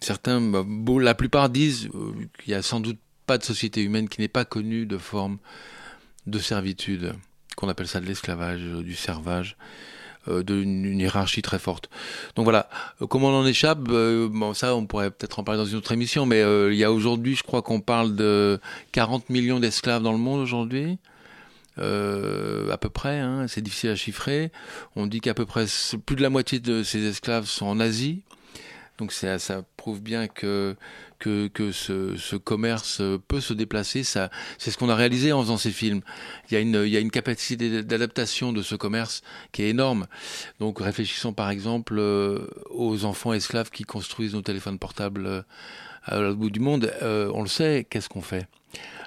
certains, 0.00 0.40
bah, 0.40 0.64
la 1.00 1.14
plupart 1.14 1.48
disent 1.50 1.88
qu'il 2.38 2.52
y 2.52 2.54
a 2.54 2.62
sans 2.62 2.78
doute 2.78 2.98
pas 3.26 3.36
de 3.36 3.42
société 3.42 3.82
humaine 3.82 4.08
qui 4.08 4.20
n'ait 4.20 4.28
pas 4.28 4.44
connu 4.44 4.86
de 4.86 4.98
forme 4.98 5.38
de 6.28 6.38
servitude, 6.38 7.14
qu'on 7.56 7.68
appelle 7.68 7.88
ça 7.88 8.00
de 8.00 8.06
l'esclavage, 8.06 8.60
du 8.60 8.94
servage, 8.94 9.56
d'une 10.28 10.84
une 10.84 11.00
hiérarchie 11.00 11.42
très 11.42 11.58
forte. 11.58 11.88
Donc 12.36 12.44
voilà, 12.44 12.68
Euh, 13.00 13.06
comment 13.06 13.28
on 13.28 13.40
en 13.40 13.46
échappe 13.46 13.80
Euh, 13.90 14.28
Bon, 14.30 14.54
ça, 14.54 14.74
on 14.76 14.86
pourrait 14.86 15.10
peut-être 15.10 15.38
en 15.38 15.44
parler 15.44 15.58
dans 15.60 15.66
une 15.66 15.76
autre 15.76 15.92
émission, 15.92 16.26
mais 16.26 16.42
euh, 16.42 16.72
il 16.72 16.78
y 16.78 16.84
a 16.84 16.92
aujourd'hui, 16.92 17.34
je 17.36 17.42
crois 17.42 17.62
qu'on 17.62 17.80
parle 17.80 18.14
de 18.16 18.60
40 18.92 19.30
millions 19.30 19.60
d'esclaves 19.60 20.02
dans 20.02 20.12
le 20.12 20.18
monde 20.18 20.40
aujourd'hui. 20.40 20.98
Euh, 21.78 22.70
à 22.70 22.76
peu 22.76 22.90
près, 22.90 23.18
hein, 23.18 23.46
c'est 23.48 23.62
difficile 23.62 23.90
à 23.90 23.96
chiffrer. 23.96 24.52
On 24.94 25.06
dit 25.06 25.20
qu'à 25.20 25.34
peu 25.34 25.46
près 25.46 25.64
plus 26.04 26.16
de 26.16 26.22
la 26.22 26.30
moitié 26.30 26.60
de 26.60 26.82
ces 26.82 27.04
esclaves 27.06 27.46
sont 27.46 27.66
en 27.66 27.80
Asie. 27.80 28.20
Donc 28.98 29.12
ça 29.12 29.38
prouve 29.76 30.00
bien 30.00 30.28
que, 30.28 30.76
que, 31.18 31.72
ce, 31.72 32.16
ce 32.16 32.36
commerce 32.36 33.00
euh, 33.00 33.18
peut 33.26 33.40
se 33.40 33.52
déplacer. 33.52 34.04
Ça, 34.04 34.30
c'est 34.58 34.70
ce 34.70 34.78
qu'on 34.78 34.88
a 34.88 34.94
réalisé 34.94 35.32
en 35.32 35.40
faisant 35.42 35.56
ces 35.56 35.70
films. 35.70 36.02
Il 36.48 36.54
y 36.54 36.56
a 36.56 36.60
une, 36.60 36.82
il 36.84 36.90
y 36.90 36.96
a 36.96 37.00
une 37.00 37.10
capacité 37.10 37.82
d'adaptation 37.82 38.52
de 38.52 38.62
ce 38.62 38.74
commerce 38.74 39.22
qui 39.50 39.62
est 39.62 39.70
énorme. 39.70 40.06
Donc 40.60 40.80
réfléchissons 40.80 41.32
par 41.32 41.50
exemple 41.50 41.96
euh, 41.98 42.46
aux 42.70 43.04
enfants 43.04 43.32
esclaves 43.32 43.70
qui 43.70 43.84
construisent 43.84 44.34
nos 44.34 44.42
téléphones 44.42 44.78
portables 44.78 45.26
euh, 45.26 45.42
à 46.04 46.18
l'autre 46.20 46.38
bout 46.38 46.50
du 46.50 46.60
monde. 46.60 46.92
On 47.00 47.42
le 47.42 47.48
sait, 47.48 47.86
qu'est-ce 47.88 48.08
qu'on 48.08 48.22
fait? 48.22 48.46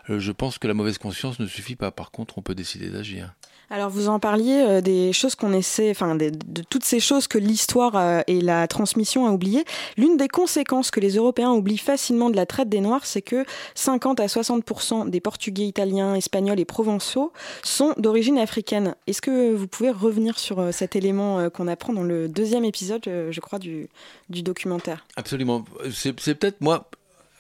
Je 0.08 0.32
pense 0.32 0.60
que 0.60 0.68
la 0.68 0.74
mauvaise 0.74 0.98
conscience 0.98 1.40
ne 1.40 1.48
suffit 1.48 1.76
pas. 1.76 1.92
Par 1.92 2.12
contre, 2.12 2.38
on 2.38 2.42
peut 2.42 2.56
décider 2.56 2.90
d'agir. 2.90 3.34
Alors 3.70 3.90
vous 3.90 4.10
en 4.10 4.20
parliez 4.20 4.62
euh, 4.62 4.82
des 4.82 5.12
choses 5.14 5.36
qu'on 5.36 5.54
essaie, 5.54 5.90
enfin 5.90 6.16
de 6.16 6.32
toutes 6.70 6.84
ces 6.84 7.00
choses 7.00 7.28
que 7.28 7.38
l'histoire 7.38 7.96
euh, 7.96 8.22
et 8.28 8.42
la 8.42 8.68
transmission 8.68 9.26
a 9.28 9.32
oubliées. 9.32 9.66
L'une 9.98 10.18
des 10.18 10.28
conséquences 10.28 10.92
que 10.92 11.00
les 11.00 11.16
Européens 11.16 11.52
oublient 11.52 11.78
facilement 11.78 12.30
de 12.30 12.36
la 12.36 12.46
traite 12.46 12.70
des 12.70 12.80
Noirs, 12.80 13.06
c'est 13.06 13.22
que 13.22 13.46
50 13.74 14.20
à 14.20 14.28
60% 14.28 15.10
des 15.10 15.20
Portugais, 15.20 15.66
Italiens, 15.66 16.16
Espagnols 16.16 16.60
et 16.60 16.66
Provençaux 16.66 17.34
sont 17.64 17.94
d'origine 17.98 18.38
africaine. 18.38 18.96
Est-ce 19.08 19.22
que 19.22 19.54
vous 19.54 19.68
pouvez 19.68 19.90
revenir 19.90 20.38
sur 20.38 20.60
euh, 20.60 20.72
cet 20.72 20.96
élément 20.96 21.50
qu'on 21.50 21.68
apprend 21.68 21.94
dans 21.94 22.04
le 22.04 22.28
deuxième 22.28 22.66
épisode, 22.66 23.02
je 23.06 23.40
crois, 23.40 23.60
du, 23.60 23.90
documentaire? 24.30 25.06
Absolument. 25.16 25.66
C'est 25.92 26.14
peut-être 26.14 26.62
moi, 26.62 26.90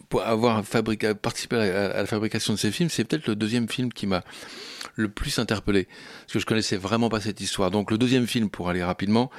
pour 0.10 0.22
avoir 0.22 0.64
participé 1.22 1.56
à 1.56 2.02
la 2.02 2.06
fabrication 2.06 2.54
de 2.54 2.60
ces 2.60 2.72
films, 2.72 2.90
c'est 2.90 3.04
peut-être 3.04 3.28
le 3.28 3.36
deuxième 3.36 3.68
film 3.68 3.92
qui 3.92 4.08
m'a 4.08 4.24
le 4.96 5.10
plus 5.10 5.40
interpellé. 5.40 5.88
Parce 6.22 6.34
que 6.34 6.40
je 6.40 6.46
connaissais 6.46 6.78
vraiment 6.78 7.10
pas 7.10 7.22
cette 7.22 7.42
histoire. 7.42 7.72
Donc 7.72 7.92
le 7.92 7.98
deuxième 7.98 8.28
film, 8.28 8.50
pour 8.50 8.70
aller 8.70 8.84
rapidement, 8.84 9.30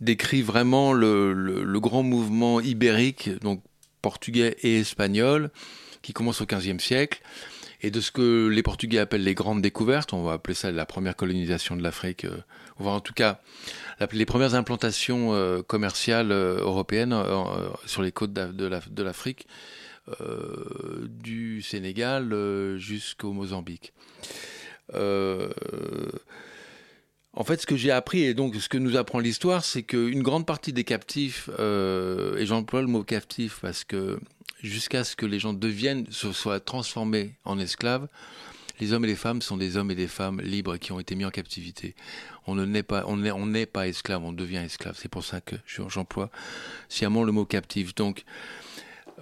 décrit 0.00 0.42
vraiment 0.42 0.92
le, 0.92 1.78
grand 1.80 2.02
mouvement 2.02 2.60
ibérique, 2.60 3.30
donc 3.40 3.62
portugais 4.02 4.56
et 4.62 4.80
espagnol, 4.80 5.50
qui 6.02 6.12
commence 6.12 6.40
au 6.40 6.46
XVe 6.46 6.78
siècle. 6.80 7.20
Et 7.82 7.90
de 7.90 8.02
ce 8.02 8.10
que 8.10 8.48
les 8.48 8.62
Portugais 8.62 8.98
appellent 8.98 9.24
les 9.24 9.34
grandes 9.34 9.62
découvertes, 9.62 10.12
on 10.12 10.22
va 10.22 10.34
appeler 10.34 10.52
ça 10.54 10.70
la 10.70 10.84
première 10.84 11.16
colonisation 11.16 11.76
de 11.76 11.82
l'Afrique, 11.82 12.26
euh, 12.26 12.36
ou 12.78 12.86
en 12.88 13.00
tout 13.00 13.14
cas 13.14 13.40
les 14.12 14.26
premières 14.26 14.54
implantations 14.54 15.32
euh, 15.32 15.62
commerciales 15.62 16.30
euh, 16.30 16.58
européennes 16.60 17.14
euh, 17.14 17.70
sur 17.86 18.02
les 18.02 18.12
côtes 18.12 18.34
de 18.34 18.66
la- 18.66 18.82
de 18.90 19.02
l'Afrique, 19.02 19.46
du 21.08 21.62
Sénégal 21.62 22.34
jusqu'au 22.78 23.32
Mozambique. 23.32 23.92
Euh, 24.94 25.48
en 27.32 27.44
fait, 27.44 27.60
ce 27.60 27.66
que 27.66 27.76
j'ai 27.76 27.90
appris 27.92 28.22
et 28.24 28.34
donc 28.34 28.56
ce 28.56 28.68
que 28.68 28.78
nous 28.78 28.96
apprend 28.96 29.20
l'histoire, 29.20 29.64
c'est 29.64 29.82
qu'une 29.84 30.22
grande 30.22 30.46
partie 30.46 30.72
des 30.72 30.84
captifs, 30.84 31.48
euh, 31.58 32.36
et 32.36 32.46
j'emploie 32.46 32.80
le 32.80 32.88
mot 32.88 33.04
captif 33.04 33.60
parce 33.62 33.84
que 33.84 34.18
jusqu'à 34.62 35.04
ce 35.04 35.14
que 35.14 35.26
les 35.26 35.38
gens 35.38 35.52
deviennent, 35.52 36.06
se 36.10 36.32
soient 36.32 36.60
transformés 36.60 37.34
en 37.44 37.58
esclaves, 37.58 38.08
les 38.80 38.92
hommes 38.92 39.04
et 39.04 39.08
les 39.08 39.14
femmes 39.16 39.42
sont 39.42 39.56
des 39.56 39.76
hommes 39.76 39.90
et 39.90 39.94
des 39.94 40.08
femmes 40.08 40.40
libres 40.40 40.76
qui 40.78 40.90
ont 40.90 40.98
été 40.98 41.14
mis 41.14 41.24
en 41.24 41.30
captivité. 41.30 41.94
On 42.46 42.54
ne 42.54 42.80
pas, 42.80 43.04
on 43.06 43.18
n'est, 43.18 43.30
on 43.30 43.46
pas 43.66 43.86
esclave, 43.86 44.24
on 44.24 44.32
devient 44.32 44.56
esclave. 44.64 44.96
C'est 44.98 45.10
pour 45.10 45.24
ça 45.24 45.40
que 45.40 45.54
je- 45.66 45.82
j'emploie 45.88 46.30
sciemment 46.88 47.22
le 47.22 47.30
mot 47.30 47.44
captif. 47.44 47.94
Donc, 47.94 48.24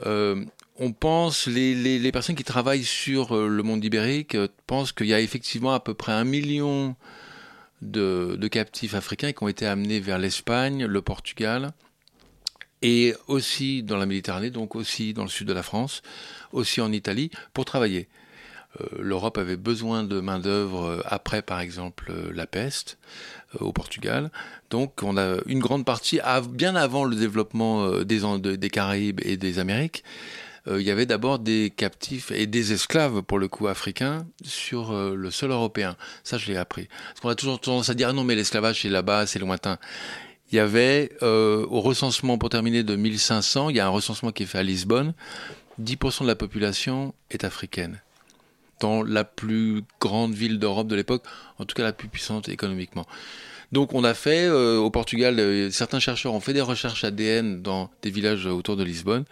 euh, 0.07 0.45
on 0.79 0.93
pense, 0.93 1.47
les, 1.47 2.13
personnes 2.13 2.37
qui 2.37 2.45
travaillent 2.45 2.85
sur 2.85 3.37
euh, 3.37 3.49
le 3.49 3.63
monde 3.63 3.85
ibérique 3.85 4.35
euh, 4.35 4.49
pensent 4.67 4.93
qu'il 4.93 5.07
y 5.07 5.15
a 5.15 5.21
effectivement 5.21 5.75
à 5.75 5.81
peu 5.81 5.95
près 5.95 6.13
un 6.13 6.25
million 6.25 6.95
de, 7.83 8.49
captifs 8.49 8.95
africains 8.95 9.33
qui 9.33 9.43
ont 9.43 9.49
été 9.49 9.67
amenés 9.67 10.01
vers 10.01 10.19
l'Espagne, 10.19 10.87
le 10.87 11.03
Portugal, 11.03 11.73
et 12.83 13.15
aussi 13.27 13.83
dans 13.83 13.97
la 13.97 14.07
Méditerranée, 14.07 14.51
donc 14.51 14.77
aussi 14.77 15.15
dans 15.15 15.25
le 15.25 15.29
sud 15.29 15.49
de 15.49 15.53
la 15.53 15.65
France, 15.65 16.03
aussi 16.53 16.81
en 16.81 16.93
Italie, 16.93 17.31
pour 17.55 17.65
travailler. 17.65 18.09
Euh, 18.81 18.87
L'Europe 19.01 19.37
avait 19.39 19.57
besoin 19.57 20.05
de 20.05 20.21
main-d'œuvre 20.21 21.03
après, 21.07 21.43
par 21.43 21.59
exemple, 21.59 22.13
la 22.33 22.47
peste 22.47 22.99
au 23.59 23.73
Portugal. 23.73 24.31
Donc, 24.71 25.03
on 25.03 25.17
a 25.17 25.39
une 25.47 25.59
grande 25.59 25.85
partie, 25.85 26.21
bien 26.51 26.77
avant 26.77 27.05
le 27.05 27.17
développement 27.17 27.91
des, 28.03 28.57
des 28.57 28.71
Caraïbes 28.71 29.21
et 29.25 29.37
des 29.37 29.59
Amériques, 29.59 30.05
il 30.77 30.83
y 30.83 30.91
avait 30.91 31.07
d'abord 31.07 31.39
des 31.39 31.73
captifs 31.75 32.31
et 32.31 32.47
des 32.47 32.73
esclaves, 32.73 33.23
pour 33.23 33.39
le 33.39 33.49
coup, 33.49 33.69
africains, 33.69 34.27
sur 34.45 34.93
euh, 34.93 35.15
le 35.15 35.31
sol 35.31 35.51
européen. 35.51 35.97
Ça, 36.25 36.39
je 36.39 36.47
l'ai 36.47 36.57
appris. 36.57 36.89
Parce 37.09 37.21
qu'on 37.21 37.29
a 37.31 37.35
toujours 37.35 37.61
tendance 37.61 37.89
à 37.89 37.95
dire, 37.95 38.09
ah 38.09 38.13
non, 38.13 38.25
mais 38.25 38.35
l'esclavage, 38.35 38.83
c'est 38.83 38.89
là-bas, 38.89 39.27
c'est 39.27 39.39
lointain. 39.39 39.79
Il 40.53 40.57
y 40.57 40.59
avait, 40.59 41.13
euh, 41.23 41.67
au 41.69 41.81
recensement, 41.81 42.39
pour 42.39 42.51
terminer, 42.51 42.83
de 42.83 42.97
1500, 42.97 43.71
il 43.71 43.77
y 43.77 43.81
a 43.81 43.87
un 43.87 43.91
recensement 43.91 44.33
qui 44.33 44.43
est 44.43 44.47
fait 44.47 44.59
à 44.59 44.63
Lisbonne, 44.63 45.15
10% 45.81 46.23
de 46.23 46.29
la 46.29 46.37
population 46.37 47.15
est 47.31 47.45
africaine 47.45 48.01
dans 48.81 49.03
la 49.03 49.25
plus 49.25 49.83
grande 50.01 50.35
ville 50.35 50.59
d'Europe 50.59 50.87
de 50.87 50.95
l'époque, 50.95 51.25
en 51.59 51.65
tout 51.65 51.75
cas 51.75 51.83
la 51.83 51.93
plus 51.93 52.09
puissante 52.09 52.49
économiquement. 52.49 53.07
Donc 53.73 53.93
on 53.95 54.03
a 54.05 54.15
fait 54.15 54.47
euh, 54.47 54.79
au 54.79 54.91
Portugal, 54.91 55.39
euh, 55.39 55.71
certains 55.71 56.01
chercheurs 56.01 56.33
ont 56.33 56.41
fait 56.41 56.55
des 56.55 56.61
recherches 56.63 57.05
ADN 57.05 57.61
dans 57.61 57.91
des 58.03 58.11
villages 58.11 58.47
autour 58.47 58.77
de 58.77 58.85
Lisbonne. 58.85 59.25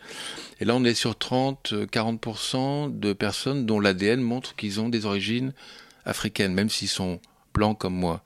Et 0.60 0.64
là 0.64 0.74
on 0.74 0.84
est 0.84 0.94
sur 0.94 1.12
30-40% 1.12 2.98
de 2.98 3.12
personnes 3.12 3.66
dont 3.66 3.80
l'ADN 3.80 4.20
montre 4.20 4.54
qu'ils 4.56 4.80
ont 4.80 4.88
des 4.88 5.06
origines 5.06 5.52
africaines, 6.04 6.54
même 6.54 6.70
s'ils 6.70 6.88
sont 6.88 7.20
blancs 7.54 7.78
comme 7.78 7.94
moi, 7.94 8.22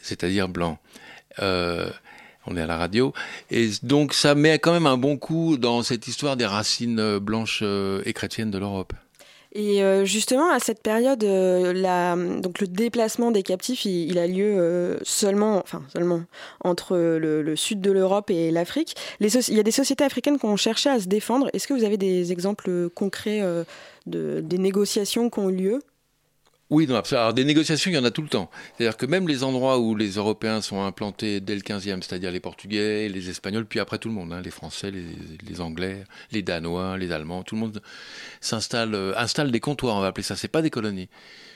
c'est-à-dire 0.00 0.48
blancs. 0.48 0.78
Euh, 1.40 1.90
on 2.46 2.56
est 2.56 2.62
à 2.62 2.66
la 2.66 2.76
radio. 2.76 3.12
Et 3.50 3.70
donc 3.82 4.14
ça 4.14 4.34
met 4.34 4.58
quand 4.58 4.72
même 4.72 4.86
un 4.86 4.96
bon 4.96 5.16
coup 5.16 5.56
dans 5.56 5.82
cette 5.82 6.08
histoire 6.08 6.36
des 6.36 6.46
racines 6.46 6.98
euh, 6.98 7.20
blanches 7.20 7.60
euh, 7.62 8.02
et 8.04 8.12
chrétiennes 8.12 8.50
de 8.50 8.58
l'Europe. 8.58 8.92
Et 9.52 9.82
euh, 9.82 10.04
justement, 10.04 10.50
à 10.50 10.60
cette 10.60 10.80
période, 10.80 11.24
euh, 11.24 11.72
la, 11.72 12.14
donc 12.14 12.60
le 12.60 12.68
déplacement 12.68 13.32
des 13.32 13.42
captifs, 13.42 13.84
il, 13.84 14.16
a 14.18 14.28
lieu 14.28 14.44
euh, 14.44 14.96
seulement, 15.02 15.58
enfin 15.58 15.82
seulement, 15.92 16.22
entre 16.62 16.96
le, 16.96 17.56
sud 17.56 17.80
de 17.80 17.90
l'Europe 17.90 18.30
et 18.30 18.52
l'Afrique. 18.52 18.94
Il 19.18 19.26
y 19.28 19.60
a 19.60 19.62
des 19.64 19.70
sociétés 19.72 20.04
africaines 20.04 20.38
qui 20.38 20.46
ont 20.46 20.56
cherché 20.56 20.88
à 20.88 21.00
se 21.00 21.08
défendre. 21.08 21.50
Est-ce 21.52 21.66
que 21.66 21.74
vous 21.74 21.84
avez 21.84 21.96
des 21.96 22.30
exemples 22.30 22.88
concrets 22.90 23.42
de, 24.06 24.40
des 24.40 24.58
négociations 24.58 25.30
qui 25.30 25.38
ont 25.40 25.50
eu 25.50 25.56
lieu? 25.56 25.78
Oui, 26.70 26.86
non. 26.86 27.02
Alors, 27.10 27.34
des 27.34 27.44
négociations, 27.44 27.90
il 27.90 27.94
y 27.94 27.98
en 27.98 28.04
a 28.04 28.12
tout 28.12 28.22
le 28.22 28.28
temps. 28.28 28.48
C'est-à-dire 28.76 28.96
que 28.96 29.04
même 29.04 29.26
les 29.26 29.42
endroits 29.42 29.80
où 29.80 29.96
les 29.96 30.10
Européens 30.12 30.60
sont 30.60 30.80
implantés 30.80 31.40
dès 31.40 31.56
le 31.56 31.62
15e, 31.62 32.00
c'est-à-dire 32.00 32.30
les 32.30 32.38
Portugais, 32.38 33.08
les 33.08 33.28
Espagnols, 33.28 33.66
puis 33.66 33.80
après 33.80 33.98
tout 33.98 34.08
le 34.08 34.14
monde, 34.14 34.32
hein, 34.32 34.40
les 34.40 34.52
Français, 34.52 34.92
les, 34.92 35.04
les 35.48 35.60
Anglais, 35.60 36.04
les 36.30 36.42
Danois, 36.42 36.96
les 36.96 37.10
Allemands, 37.10 37.42
tout 37.42 37.56
le 37.56 37.60
monde 37.62 37.82
s'installe, 38.40 38.94
euh, 38.94 39.12
installe 39.16 39.50
des 39.50 39.58
comptoirs, 39.58 39.96
on 39.96 40.00
va 40.00 40.06
appeler 40.06 40.22
ça. 40.22 40.36
C'est 40.36 40.46
pas 40.46 40.62
des 40.62 40.70
colonies. 40.70 41.08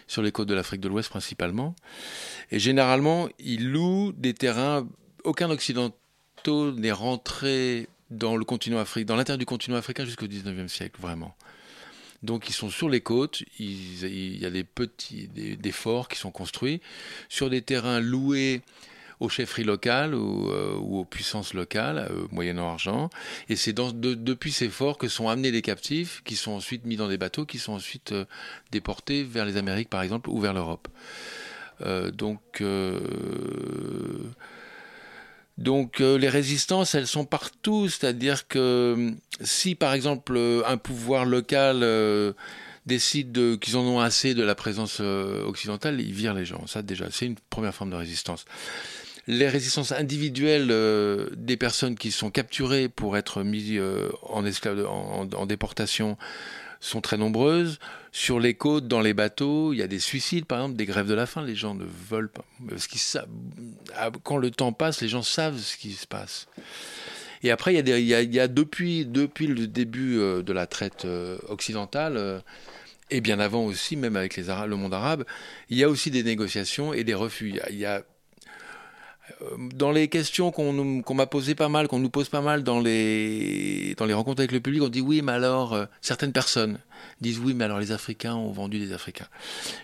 Sur 0.08 0.20
les 0.20 0.32
côtes 0.32 0.48
de 0.48 0.54
l'Afrique 0.54 0.80
de 0.80 0.88
l'Ouest 0.88 1.08
principalement. 1.08 1.76
Et 2.50 2.58
généralement, 2.58 3.28
ils 3.38 3.70
louent 3.70 4.12
des 4.12 4.34
terrains. 4.34 4.86
Aucun 5.22 5.48
occidentaux 5.48 6.72
n'est 6.72 6.92
rentré 6.92 7.88
dans 8.10 8.36
le 8.36 8.44
continent 8.44 8.78
africain, 8.78 9.06
dans 9.06 9.16
l'intérieur 9.16 9.38
du 9.38 9.46
continent 9.46 9.76
africain 9.76 10.04
jusqu'au 10.04 10.26
19e 10.26 10.68
siècle, 10.68 11.00
vraiment. 11.00 11.34
Donc 12.24 12.48
ils 12.48 12.52
sont 12.52 12.70
sur 12.70 12.88
les 12.88 13.02
côtes, 13.02 13.42
il 13.58 14.38
y 14.40 14.46
a 14.46 14.50
des 14.50 14.64
petits 14.64 15.28
des, 15.28 15.72
forts 15.72 16.08
qui 16.08 16.18
sont 16.18 16.30
construits 16.30 16.80
sur 17.28 17.50
des 17.50 17.60
terrains 17.60 18.00
loués 18.00 18.62
aux 19.20 19.28
chefferies 19.28 19.64
locales 19.64 20.14
ou, 20.14 20.50
euh, 20.50 20.74
aux 20.74 21.04
puissances 21.04 21.54
locales, 21.54 22.08
euh, 22.10 22.26
moyennant 22.32 22.68
argent. 22.68 23.10
Et 23.48 23.56
c'est 23.56 23.72
depuis 23.74 24.52
ces 24.52 24.68
forts 24.68 24.98
que 24.98 25.06
sont 25.06 25.28
amenés 25.28 25.50
les 25.50 25.62
captifs, 25.62 26.22
qui 26.24 26.34
sont 26.34 26.52
ensuite 26.52 26.84
mis 26.84 26.96
dans 26.96 27.08
des 27.08 27.18
bateaux, 27.18 27.44
qui 27.44 27.58
sont 27.58 27.74
ensuite 27.74 28.12
euh, 28.12 28.24
déportés 28.72 29.22
vers 29.22 29.44
les 29.44 29.56
Amériques 29.56 29.90
par 29.90 30.02
exemple 30.02 30.30
ou 30.30 30.40
vers 30.40 30.54
l'Europe. 30.54 30.88
Donc 32.14 32.62
donc 35.56 36.00
euh, 36.00 36.18
les 36.18 36.28
résistances, 36.28 36.94
elles 36.94 37.06
sont 37.06 37.24
partout, 37.24 37.88
c'est-à-dire 37.88 38.48
que 38.48 38.58
euh, 38.58 39.10
si 39.40 39.74
par 39.74 39.94
exemple 39.94 40.34
euh, 40.36 40.62
un 40.66 40.76
pouvoir 40.76 41.24
local 41.24 41.84
décide 42.86 43.32
de- 43.32 43.54
qu'ils 43.56 43.76
en 43.76 43.82
ont 43.82 44.00
assez 44.00 44.34
de 44.34 44.42
la 44.42 44.54
présence 44.54 45.00
occidentale, 45.00 46.00
ils 46.00 46.12
virent 46.12 46.34
les 46.34 46.44
gens. 46.44 46.66
Ça 46.66 46.82
déjà, 46.82 47.06
c'est 47.10 47.26
une 47.26 47.36
première 47.50 47.74
forme 47.74 47.90
de 47.90 47.96
résistance. 47.96 48.44
les 49.26 49.48
résistances 49.48 49.92
individuelles 49.92 50.68
des 51.36 51.56
personnes 51.56 51.96
qui 51.96 52.10
sont 52.10 52.30
capturées 52.30 52.88
pour 52.90 53.16
être 53.16 53.42
mises 53.42 53.80
en, 54.22 54.44
en, 54.44 55.46
déportation 55.46 56.18
sont 56.84 57.00
très 57.00 57.16
nombreuses. 57.16 57.78
Sur 58.12 58.38
les 58.38 58.54
côtes, 58.54 58.86
dans 58.86 59.00
les 59.00 59.14
bateaux, 59.14 59.72
il 59.72 59.78
y 59.78 59.82
a 59.82 59.86
des 59.86 59.98
suicides, 59.98 60.44
par 60.44 60.58
exemple, 60.58 60.76
des 60.76 60.86
grèves 60.86 61.08
de 61.08 61.14
la 61.14 61.26
faim. 61.26 61.42
Les 61.42 61.56
gens 61.56 61.74
ne 61.74 61.84
veulent 61.84 62.30
pas. 62.30 62.44
Parce 62.68 62.86
qu'ils 62.86 63.00
savent, 63.00 63.26
quand 64.22 64.36
le 64.36 64.50
temps 64.50 64.72
passe, 64.72 65.00
les 65.00 65.08
gens 65.08 65.22
savent 65.22 65.58
ce 65.58 65.76
qui 65.76 65.92
se 65.92 66.06
passe. 66.06 66.46
Et 67.42 67.50
après, 67.50 67.72
il 67.72 67.76
y 67.76 67.78
a, 67.78 67.82
des, 67.82 68.00
il 68.00 68.34
y 68.34 68.40
a, 68.40 68.48
depuis, 68.48 69.06
depuis 69.06 69.46
le 69.46 69.66
début 69.66 70.18
euh, 70.18 70.42
de 70.42 70.52
la 70.52 70.66
traite 70.66 71.04
euh, 71.04 71.38
occidentale, 71.48 72.16
euh, 72.16 72.40
et 73.10 73.20
bien 73.20 73.38
avant 73.40 73.64
aussi, 73.64 73.96
même 73.96 74.16
avec 74.16 74.36
les 74.36 74.44
le 74.44 74.76
monde 74.76 74.94
arabe, 74.94 75.24
il 75.68 75.76
y 75.76 75.84
a 75.84 75.88
aussi 75.88 76.10
des 76.10 76.22
négociations 76.22 76.94
et 76.94 77.04
des 77.04 77.14
refus. 77.14 77.54
Il 77.70 77.76
y 77.76 77.84
a 77.84 78.02
dans 79.74 79.90
les 79.90 80.08
questions 80.08 80.50
qu'on 80.50 81.14
m'a 81.14 81.26
posées 81.26 81.54
pas 81.54 81.68
mal, 81.68 81.88
qu'on 81.88 81.98
nous 81.98 82.10
pose 82.10 82.28
pas 82.28 82.40
mal 82.40 82.62
dans 82.62 82.80
les, 82.80 83.94
dans 83.96 84.04
les 84.06 84.14
rencontres 84.14 84.40
avec 84.40 84.52
le 84.52 84.60
public, 84.60 84.82
on 84.82 84.88
dit 84.88 85.00
oui, 85.00 85.22
mais 85.22 85.32
alors, 85.32 85.72
euh, 85.72 85.86
certaines 86.00 86.32
personnes 86.32 86.78
disent 87.20 87.38
oui, 87.38 87.54
mais 87.54 87.64
alors 87.64 87.78
les 87.78 87.92
Africains 87.92 88.34
ont 88.34 88.52
vendu 88.52 88.78
des 88.78 88.92
Africains. 88.92 89.28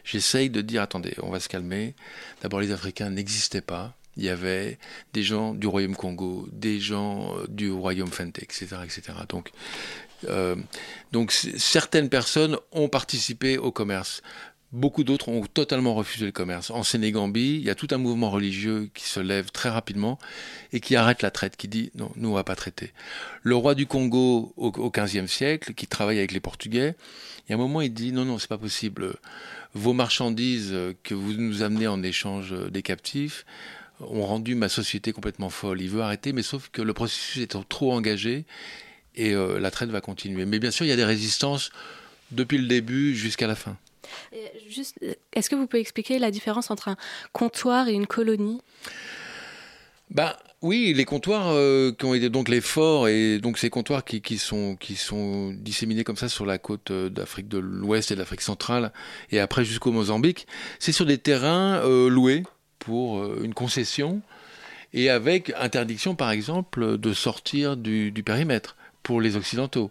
J'essaye 0.05 0.51
de 0.51 0.61
dire, 0.61 0.83
attendez, 0.83 1.15
on 1.23 1.31
va 1.31 1.41
se 1.41 1.49
calmer. 1.49 1.95
D'abord, 2.43 2.61
les 2.61 2.73
Africains 2.73 3.11
n'existaient 3.11 3.61
pas. 3.61 3.95
Il 4.17 4.25
y 4.25 4.29
avait 4.29 4.79
des 5.13 5.23
gens 5.23 5.55
du 5.55 5.67
Royaume 5.67 5.97
Congo, 5.97 6.49
des 6.53 6.81
gens 6.81 7.37
euh, 7.37 7.47
du 7.49 7.71
Royaume 7.71 8.11
Fente, 8.11 8.43
etc., 8.43 8.67
etc. 8.85 9.19
Donc, 9.29 9.53
euh, 10.29 10.57
donc 11.13 11.33
certaines 11.33 12.09
personnes 12.09 12.59
ont 12.73 12.89
participé 12.89 13.57
au 13.57 13.73
commerce. 13.73 14.23
Beaucoup 14.73 15.03
d'autres 15.03 15.29
ont 15.29 15.45
totalement 15.47 15.95
refusé 15.95 16.27
le 16.27 16.33
commerce. 16.33 16.71
En 16.71 16.85
Sénégambie, 16.85 17.57
il 17.57 17.63
y 17.63 17.71
a 17.71 17.75
tout 17.75 17.89
un 17.91 17.99
mouvement 17.99 18.31
religieux 18.31 18.89
qui 18.95 19.05
se 19.05 19.19
lève 19.19 19.51
très 19.51 19.69
rapidement 19.69 20.17
et 20.73 20.79
qui 20.79 20.95
arrête 20.95 21.23
la 21.23 21.33
traite, 21.33 21.57
qui 21.57 21.67
dit 21.67 21.91
non, 21.97 22.13
nous 22.15 22.29
on 22.29 22.35
va 22.35 22.45
pas 22.45 22.55
traiter. 22.55 22.93
Le 23.43 23.57
roi 23.57 23.75
du 23.75 23.87
Congo 23.87 24.53
au, 24.57 24.71
XVe 24.71 25.27
siècle, 25.27 25.75
qui 25.75 25.89
travaille 25.89 26.19
avec 26.19 26.31
les 26.31 26.39
Portugais, 26.39 26.95
il 27.47 27.51
y 27.51 27.53
a 27.53 27.57
un 27.57 27.59
moment 27.59 27.81
il 27.81 27.93
dit 27.93 28.13
non 28.13 28.25
non 28.25 28.39
c'est 28.39 28.49
pas 28.49 28.59
possible. 28.59 29.15
Vos 29.75 29.93
marchandises 29.93 30.73
que 31.03 31.15
vous 31.15 31.33
nous 31.33 31.63
amenez 31.63 31.89
en 31.89 32.03
échange 32.05 32.55
des 32.71 32.83
captifs 32.83 33.45
ont 34.01 34.25
rendu 34.25 34.55
ma 34.55 34.69
société 34.69 35.13
complètement 35.13 35.51
folle. 35.51 35.81
Il 35.81 35.91
veut 35.91 36.03
arrêter, 36.03 36.33
mais 36.33 36.43
sauf 36.43 36.69
que 36.71 36.81
le 36.81 36.93
processus 36.95 37.43
est 37.43 37.69
trop 37.69 37.93
engagé 37.93 38.45
et 39.17 39.35
euh, 39.35 39.59
la 39.59 39.71
traite 39.71 39.91
va 39.91 40.01
continuer. 40.01 40.47
Mais 40.47 40.61
bien 40.61 40.71
sûr, 40.71 40.87
il 40.87 40.89
y 40.89 40.93
a 40.93 40.97
des 40.97 41.05
résistances 41.05 41.71
depuis 42.31 42.59
le 42.59 42.67
début 42.69 43.17
jusqu'à 43.17 43.47
la 43.47 43.57
fin. 43.57 43.77
Juste, 44.69 44.99
est-ce 45.33 45.51
que 45.51 45.57
vous 45.57 45.67
pouvez 45.67 45.81
expliquer 45.81 46.19
la 46.19 46.31
différence 46.31 46.71
entre 46.71 46.89
un 46.89 46.97
comptoir 47.33 47.89
et 47.89 47.93
une 47.93 48.07
colonie? 48.07 48.61
Ben, 50.11 50.35
oui, 50.61 50.93
les 50.95 51.05
comptoirs 51.05 51.53
euh, 51.53 51.93
qui 51.93 52.05
ont 52.05 52.15
été 52.15 52.29
donc 52.31 52.49
les 52.49 52.61
forts 52.61 53.07
et 53.07 53.39
donc 53.39 53.59
ces 53.59 53.71
comptoirs 53.71 54.05
qui, 54.05 54.39
sont, 54.39 54.77
qui 54.77 54.97
sont 54.97 55.53
disséminés 55.53 56.03
comme 56.03 56.17
ça 56.17 56.29
sur 56.29 56.45
la 56.45 56.59
côte 56.59 56.91
euh, 56.91 57.09
d'Afrique 57.09 57.49
de 57.49 57.59
l'Ouest 57.59 58.11
et 58.11 58.17
d'Afrique 58.17 58.41
centrale 58.41 58.93
et 59.31 59.39
après 59.39 59.65
jusqu'au 59.65 59.93
Mozambique, 59.93 60.49
c'est 60.81 60.91
sur 60.91 61.07
des 61.07 61.19
terrains 61.19 61.77
euh, 61.85 62.11
loués 62.11 62.43
pour 62.81 63.25
une 63.43 63.55
concession 63.55 64.21
et 64.93 65.11
avec 65.11 65.53
interdiction 65.57 66.17
par 66.17 66.31
exemple 66.31 66.99
de 66.99 67.13
sortir 67.13 67.77
du 67.77 68.23
périmètre 68.25 68.77
pour 69.03 69.21
les 69.21 69.37
Occidentaux 69.37 69.91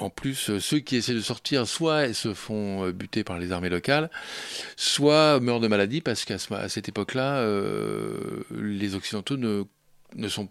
en 0.00 0.10
plus, 0.10 0.58
ceux 0.58 0.78
qui 0.78 0.96
essaient 0.96 1.14
de 1.14 1.20
sortir, 1.20 1.66
soit 1.66 2.12
se 2.14 2.34
font 2.34 2.88
buter 2.90 3.24
par 3.24 3.38
les 3.38 3.52
armées 3.52 3.68
locales, 3.68 4.10
soit 4.76 5.40
meurent 5.40 5.60
de 5.60 5.68
maladie 5.68 6.00
parce 6.00 6.24
qu'à 6.24 6.38
cette 6.68 6.88
époque-là, 6.88 7.38
euh, 7.38 8.42
les 8.50 8.94
Occidentaux 8.94 9.36
ne, 9.36 10.28
sont, 10.28 10.48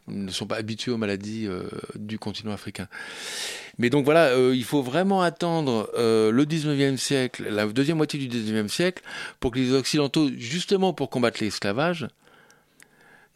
pas 0.47 0.55
habitués 0.55 0.91
aux 0.91 0.97
maladies 0.97 1.47
euh, 1.47 1.63
du 1.95 2.19
continent 2.19 2.51
africain. 2.51 2.87
Mais 3.77 3.89
donc 3.89 4.05
voilà, 4.05 4.27
euh, 4.27 4.55
il 4.55 4.63
faut 4.63 4.81
vraiment 4.81 5.21
attendre 5.21 5.89
euh, 5.97 6.31
le 6.31 6.45
19e 6.45 6.97
siècle, 6.97 7.47
la 7.49 7.65
deuxième 7.65 7.97
moitié 7.97 8.19
du 8.19 8.27
19e 8.27 8.67
siècle, 8.67 9.03
pour 9.39 9.51
que 9.51 9.59
les 9.59 9.73
Occidentaux, 9.73 10.29
justement 10.37 10.93
pour 10.93 11.09
combattre 11.09 11.43
l'esclavage, 11.43 12.07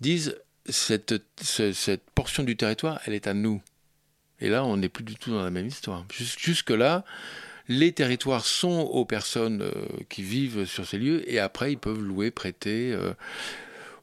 disent 0.01 0.37
cette 0.69 1.13
portion 2.15 2.43
du 2.43 2.55
territoire, 2.55 3.01
elle 3.05 3.13
est 3.13 3.27
à 3.27 3.33
nous. 3.33 3.61
Et 4.39 4.49
là, 4.49 4.65
on 4.65 4.77
n'est 4.77 4.89
plus 4.89 5.03
du 5.03 5.15
tout 5.15 5.31
dans 5.31 5.43
la 5.43 5.51
même 5.51 5.67
histoire. 5.67 6.05
Jusque-là, 6.11 7.05
les 7.67 7.91
territoires 7.91 8.45
sont 8.45 8.81
aux 8.91 9.05
personnes 9.05 9.61
euh, 9.61 9.71
qui 10.09 10.21
vivent 10.21 10.65
sur 10.65 10.85
ces 10.85 10.97
lieux 10.97 11.29
et 11.31 11.39
après, 11.39 11.71
ils 11.71 11.77
peuvent 11.77 12.01
louer, 12.01 12.31
prêter, 12.31 12.91
euh, 12.91 13.13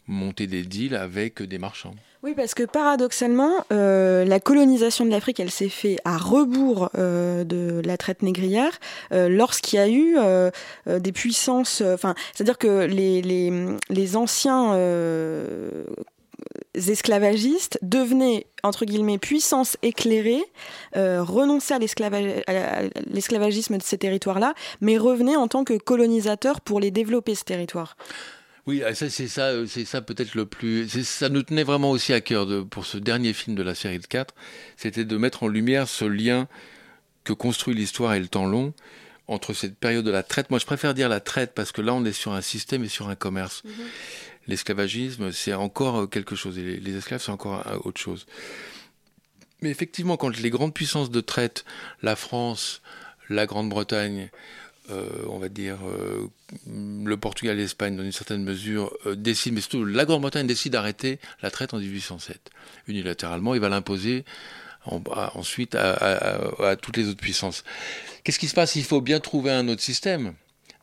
monter 0.07 0.47
des 0.47 0.63
deals 0.63 0.95
avec 0.95 1.43
des 1.43 1.59
marchands. 1.59 1.95
Oui, 2.23 2.35
parce 2.35 2.53
que 2.53 2.65
paradoxalement, 2.65 3.53
euh, 3.73 4.27
la 4.27 4.41
colonisation 4.41 5.07
de 5.07 5.11
l'Afrique, 5.11 5.41
elle 5.41 5.51
s'est 5.51 5.71
faite 5.71 6.01
à 6.05 6.19
rebours 6.19 6.91
de 6.95 7.81
la 7.83 7.97
traite 7.97 8.21
négrière, 8.21 8.79
lorsqu'il 9.11 9.79
y 9.79 9.83
a 9.83 9.89
eu 9.89 10.17
des 10.87 11.13
puissances. 11.13 11.81
Enfin, 11.81 12.15
c'est-à-dire 12.35 12.59
que 12.59 12.85
les, 12.85 13.23
les, 13.23 13.51
les 13.89 14.17
anciens 14.17 14.75
esclavagistes 16.75 17.79
devenaient 17.83 18.47
entre 18.63 18.85
guillemets 18.85 19.19
puissance 19.19 19.77
éclairée, 19.83 20.43
euh, 20.97 21.23
renonçaient 21.23 21.75
à 21.75 21.79
l'esclavagisme 21.79 23.79
de 23.79 23.83
ces 23.83 23.99
territoires-là, 23.99 24.55
mais 24.81 24.99
revenaient 24.99 25.37
en 25.37 25.49
tant 25.49 25.65
que 25.65 25.79
colonisateurs 25.79 26.61
pour 26.61 26.81
les 26.81 26.91
développer 26.91 27.35
ce 27.35 27.45
territoire. 27.45 27.97
Oui, 28.67 28.83
ça 28.95 29.09
c'est 29.09 29.29
ça, 29.29 29.67
c'est 29.67 29.85
ça 29.85 30.03
peut-être 30.03 30.35
le 30.35 30.47
plus. 30.47 30.89
Ça 31.05 31.29
nous 31.29 31.43
tenait 31.43 31.65
vraiment 31.65 31.91
aussi 31.91 32.13
à 32.13 32.21
cœur 32.21 32.47
de, 32.47 32.61
pour 32.61 32.85
ce 32.85 32.99
dernier 32.99 33.33
film 33.33 33.57
de 33.57 33.63
la 33.63 33.75
série 33.75 33.99
de 33.99 34.07
4, 34.07 34.35
c'était 34.77 35.05
de 35.05 35.17
mettre 35.17 35.43
en 35.43 35.49
lumière 35.49 35.89
ce 35.89 36.05
lien 36.05 36.47
que 37.25 37.33
construit 37.33 37.75
l'histoire 37.75 38.15
et 38.15 38.21
le 38.21 38.29
temps 38.29 38.47
long 38.47 38.73
entre 39.27 39.55
cette 39.55 39.77
période 39.77 40.05
de 40.05 40.11
la 40.11 40.23
traite. 40.23 40.51
Moi, 40.51 40.59
je 40.59 40.67
préfère 40.67 40.93
dire 40.93 41.09
la 41.09 41.21
traite 41.21 41.53
parce 41.55 41.73
que 41.73 41.81
là, 41.81 41.95
on 41.95 42.05
est 42.05 42.13
sur 42.13 42.33
un 42.33 42.41
système 42.41 42.85
et 42.85 42.89
sur 42.89 43.09
un 43.09 43.15
commerce. 43.15 43.63
Mm 43.65 43.71
-hmm 43.71 44.30
l'esclavagisme, 44.51 45.33
c'est 45.33 45.55
encore 45.55 46.09
quelque 46.11 46.37
chose, 46.37 46.59
les, 46.59 46.97
esclaves, 46.97 47.23
c'est 47.23 47.33
encore 47.33 47.65
autre 47.85 48.01
chose. 48.01 48.27
Mais 49.63 49.71
effectivement, 49.71 50.17
quand 50.17 50.37
les 50.37 50.51
grandes 50.51 50.75
puissances 50.75 51.11
de 51.11 51.21
traite, 51.21 51.65
la 52.03 52.17
France, 52.17 52.83
la 53.29 53.47
Grande-Bretagne, 53.47 54.31
euh, 54.91 55.09
on 55.29 55.39
va 55.39 55.49
dire 55.49 55.79
euh, 55.87 56.29
le 56.67 57.17
Portugal 57.17 57.59
et 57.59 57.63
l'Espagne, 57.63 57.97
dans 57.97 58.03
une 58.03 58.13
certaine 58.13 58.43
mesure, 58.43 58.93
euh, 59.07 59.15
décident, 59.15 59.55
mais 59.55 59.61
surtout 59.61 59.85
la 59.85 60.05
Grande-Bretagne 60.05 60.47
décide 60.47 60.73
d'arrêter 60.73 61.19
la 61.43 61.51
traite 61.51 61.75
en 61.75 61.79
1807. 61.79 62.51
Unilatéralement, 62.89 63.55
il 63.55 63.61
va 63.61 63.69
l'imposer 63.69 64.25
ensuite 64.87 65.75
à, 65.75 66.75
toutes 66.81 66.97
les 66.97 67.07
autres 67.09 67.21
puissances. 67.21 67.65
Qu'est-ce 68.25 68.39
qui 68.39 68.49
se 68.49 68.55
passe? 68.55 68.77
Il 68.77 68.85
faut 68.85 69.03
bien 69.03 69.21
trouver 69.21 69.51
un 69.51 69.69
autre 69.69 69.83
système. 69.83 70.33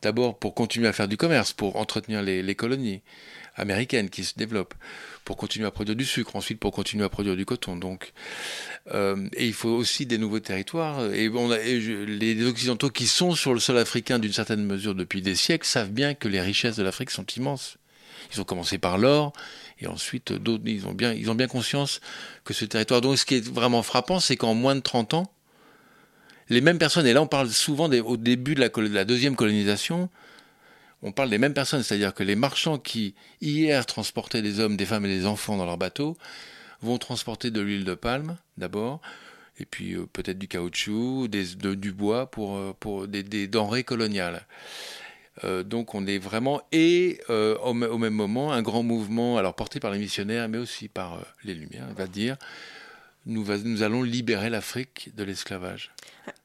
D'abord 0.02 0.38
pour 0.38 0.54
continuer 0.54 0.86
à 0.86 0.92
faire 0.92 1.08
du 1.08 1.16
commerce, 1.16 1.52
pour 1.52 1.74
entretenir 1.74 2.22
les 2.22 2.54
colonies 2.54 3.02
américaines 3.58 4.08
qui 4.08 4.24
se 4.24 4.34
développent, 4.36 4.74
pour 5.28 5.36
continuer 5.36 5.66
à 5.66 5.70
produire 5.70 5.94
du 5.94 6.06
sucre, 6.06 6.36
ensuite 6.36 6.58
pour 6.58 6.72
continuer 6.72 7.04
à 7.04 7.10
produire 7.10 7.36
du 7.36 7.44
coton. 7.44 7.76
Donc, 7.76 8.14
euh, 8.94 9.28
et 9.34 9.46
il 9.46 9.52
faut 9.52 9.68
aussi 9.68 10.06
des 10.06 10.16
nouveaux 10.16 10.40
territoires. 10.40 11.04
Et, 11.12 11.28
les 11.28 12.46
Occidentaux 12.46 12.88
qui 12.88 13.06
sont 13.06 13.34
sur 13.34 13.52
le 13.52 13.60
sol 13.60 13.76
africain 13.76 14.18
d'une 14.18 14.32
certaine 14.32 14.64
mesure 14.64 14.94
depuis 14.94 15.20
des 15.20 15.34
siècles 15.34 15.66
savent 15.66 15.90
bien 15.90 16.14
que 16.14 16.28
les 16.28 16.40
richesses 16.40 16.76
de 16.76 16.82
l'Afrique 16.82 17.10
sont 17.10 17.26
immenses. 17.36 17.76
Ils 18.32 18.40
ont 18.40 18.44
commencé 18.44 18.78
par 18.78 18.96
l'or, 18.96 19.34
et 19.80 19.86
ensuite 19.86 20.32
d'autres, 20.32 20.64
ils 20.66 20.86
ont 20.86 20.94
bien, 20.94 21.12
ils 21.12 21.30
ont 21.30 21.34
bien 21.34 21.46
conscience 21.46 22.00
que 22.44 22.54
ce 22.54 22.64
territoire. 22.64 23.02
Donc, 23.02 23.18
ce 23.18 23.26
qui 23.26 23.34
est 23.34 23.46
vraiment 23.46 23.82
frappant, 23.82 24.20
c'est 24.20 24.36
qu'en 24.36 24.54
moins 24.54 24.76
de 24.76 24.80
30 24.80 25.12
ans, 25.12 25.32
les 26.48 26.62
mêmes 26.62 26.78
personnes, 26.78 27.06
et 27.06 27.12
là 27.12 27.20
on 27.20 27.26
parle 27.26 27.50
souvent 27.50 27.90
au 27.90 28.16
début 28.16 28.54
de 28.54 28.60
la 28.60 29.04
deuxième 29.04 29.36
colonisation, 29.36 30.08
on 31.02 31.12
parle 31.12 31.30
des 31.30 31.38
mêmes 31.38 31.54
personnes, 31.54 31.82
c'est-à-dire 31.82 32.14
que 32.14 32.22
les 32.22 32.36
marchands 32.36 32.78
qui 32.78 33.14
hier 33.40 33.86
transportaient 33.86 34.42
des 34.42 34.60
hommes, 34.60 34.76
des 34.76 34.86
femmes 34.86 35.04
et 35.06 35.08
des 35.08 35.26
enfants 35.26 35.56
dans 35.56 35.66
leurs 35.66 35.78
bateaux 35.78 36.16
vont 36.82 36.98
transporter 36.98 37.50
de 37.50 37.60
l'huile 37.60 37.84
de 37.84 37.94
palme 37.94 38.36
d'abord, 38.56 39.00
et 39.58 39.64
puis 39.64 39.94
euh, 39.94 40.06
peut-être 40.12 40.38
du 40.38 40.48
caoutchouc, 40.48 41.28
des, 41.28 41.54
de, 41.54 41.74
du 41.74 41.92
bois 41.92 42.30
pour, 42.30 42.56
euh, 42.56 42.74
pour 42.78 43.08
des, 43.08 43.22
des 43.22 43.46
denrées 43.46 43.84
coloniales. 43.84 44.46
Euh, 45.44 45.62
donc 45.62 45.94
on 45.94 46.06
est 46.06 46.18
vraiment 46.18 46.62
et 46.72 47.20
euh, 47.30 47.56
au, 47.58 47.70
au, 47.70 47.98
même 47.98 48.14
moment 48.14 48.52
un 48.52 48.62
grand 48.62 48.82
mouvement, 48.82 49.38
alors 49.38 49.54
porté 49.54 49.78
par 49.78 49.92
les 49.92 49.98
missionnaires, 49.98 50.48
mais 50.48 50.58
aussi 50.58 50.88
par 50.88 51.24
les 51.44 51.54
Lumières, 51.54 51.86
va 51.96 52.06
dire 52.06 52.36
nous, 53.26 53.44
va, 53.44 53.58
nous 53.58 53.82
allons 53.82 54.02
libérer 54.02 54.50
l'Afrique 54.50 55.10
de 55.14 55.22
l'esclavage. 55.22 55.92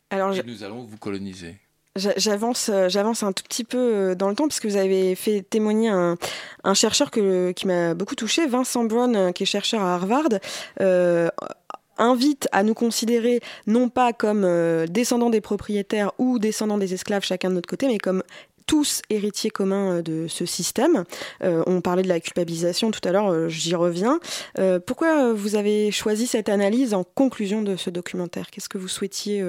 Alors, 0.09 0.33
et 0.33 0.37
je... 0.37 0.41
nous 0.43 0.63
allons 0.63 0.83
vous 0.83 0.97
coloniser. 0.97 1.57
J'avance, 1.95 2.71
j'avance 2.87 3.21
un 3.21 3.33
tout 3.33 3.43
petit 3.43 3.63
peu 3.63 4.15
dans 4.15 4.27
le 4.27 4.33
temps 4.33 4.47
parce 4.47 4.59
que 4.59 4.67
vous 4.67 4.77
avez 4.77 5.13
fait 5.13 5.43
témoigner 5.47 5.89
un, 5.89 6.73
chercheur 6.73 7.11
qui 7.11 7.67
m'a 7.67 7.93
beaucoup 7.93 8.15
touché, 8.15 8.47
Vincent 8.47 8.83
Brown, 8.85 9.31
qui 9.31 9.43
est 9.43 9.45
chercheur 9.45 9.81
à 9.81 9.93
Harvard. 9.93 10.29
Euh, 10.81 11.29
invite 11.99 12.49
à 12.51 12.63
nous 12.63 12.73
considérer 12.73 13.41
non 13.67 13.89
pas 13.89 14.11
comme 14.11 14.43
euh, 14.43 14.87
descendants 14.87 15.29
des 15.29 15.39
propriétaires 15.39 16.13
ou 16.17 16.39
descendants 16.39 16.79
des 16.79 16.95
esclaves 16.95 17.23
chacun 17.23 17.51
de 17.51 17.55
notre 17.55 17.69
côté, 17.69 17.85
mais 17.85 17.99
comme 17.99 18.23
tous 18.65 19.03
héritiers 19.11 19.51
communs 19.51 20.01
de 20.01 20.25
ce 20.27 20.47
système. 20.47 21.03
on 21.41 21.81
parlait 21.81 22.01
de 22.01 22.07
la 22.07 22.21
culpabilisation 22.21 22.91
tout 22.91 23.01
à 23.07 23.11
l'heure, 23.11 23.49
j'y 23.49 23.75
reviens. 23.75 24.21
pourquoi 24.87 25.33
vous 25.33 25.55
avez 25.55 25.91
choisi 25.91 26.27
cette 26.27 26.47
analyse 26.47 26.93
en 26.93 27.03
conclusion 27.03 27.61
de 27.61 27.75
ce 27.75 27.89
documentaire? 27.89 28.49
Qu'est-ce 28.49 28.69
que 28.69 28.77
vous 28.77 28.87
souhaitiez 28.87 29.43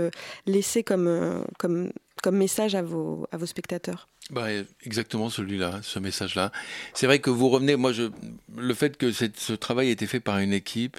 laisser 0.46 0.82
comme, 0.82 1.44
comme, 1.58 1.92
comme 2.24 2.38
message 2.38 2.74
à 2.74 2.80
vos, 2.80 3.28
spectateurs? 3.44 4.08
Bah, 4.30 4.46
exactement 4.82 5.28
celui-là, 5.28 5.80
ce 5.82 5.98
message-là. 5.98 6.52
C'est 6.94 7.04
vrai 7.06 7.18
que 7.18 7.28
vous 7.28 7.50
revenez, 7.50 7.76
moi, 7.76 7.92
le 8.56 8.74
fait 8.74 8.96
que 8.96 9.12
ce 9.12 9.52
travail 9.52 9.88
a 9.88 9.90
été 9.90 10.06
fait 10.06 10.20
par 10.20 10.38
une 10.38 10.54
équipe 10.54 10.96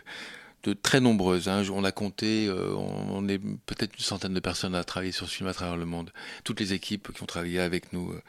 de 0.66 0.74
très 0.74 1.00
nombreuses, 1.00 1.50
hein, 1.50 1.64
on 1.74 1.84
a 1.84 1.92
compté, 1.92 2.46
euh, 2.48 2.76
on, 2.76 3.28
est 3.28 3.40
peut-être 3.40 3.96
une 3.96 4.04
centaine 4.04 4.36
de 4.36 4.40
personnes 4.40 4.76
à 4.76 4.84
travailler 4.84 5.12
sur 5.12 5.28
ce 5.28 5.34
film 5.34 5.50
à 5.50 5.54
travers 5.56 5.78
le 5.78 5.86
monde. 5.86 6.12
Toutes 6.44 6.60
les 6.60 6.74
équipes 6.74 7.12
qui 7.12 7.24
ont 7.24 7.28
travaillé 7.28 7.60
avec 7.60 7.92
nous 7.92 8.12
euh, 8.12 8.22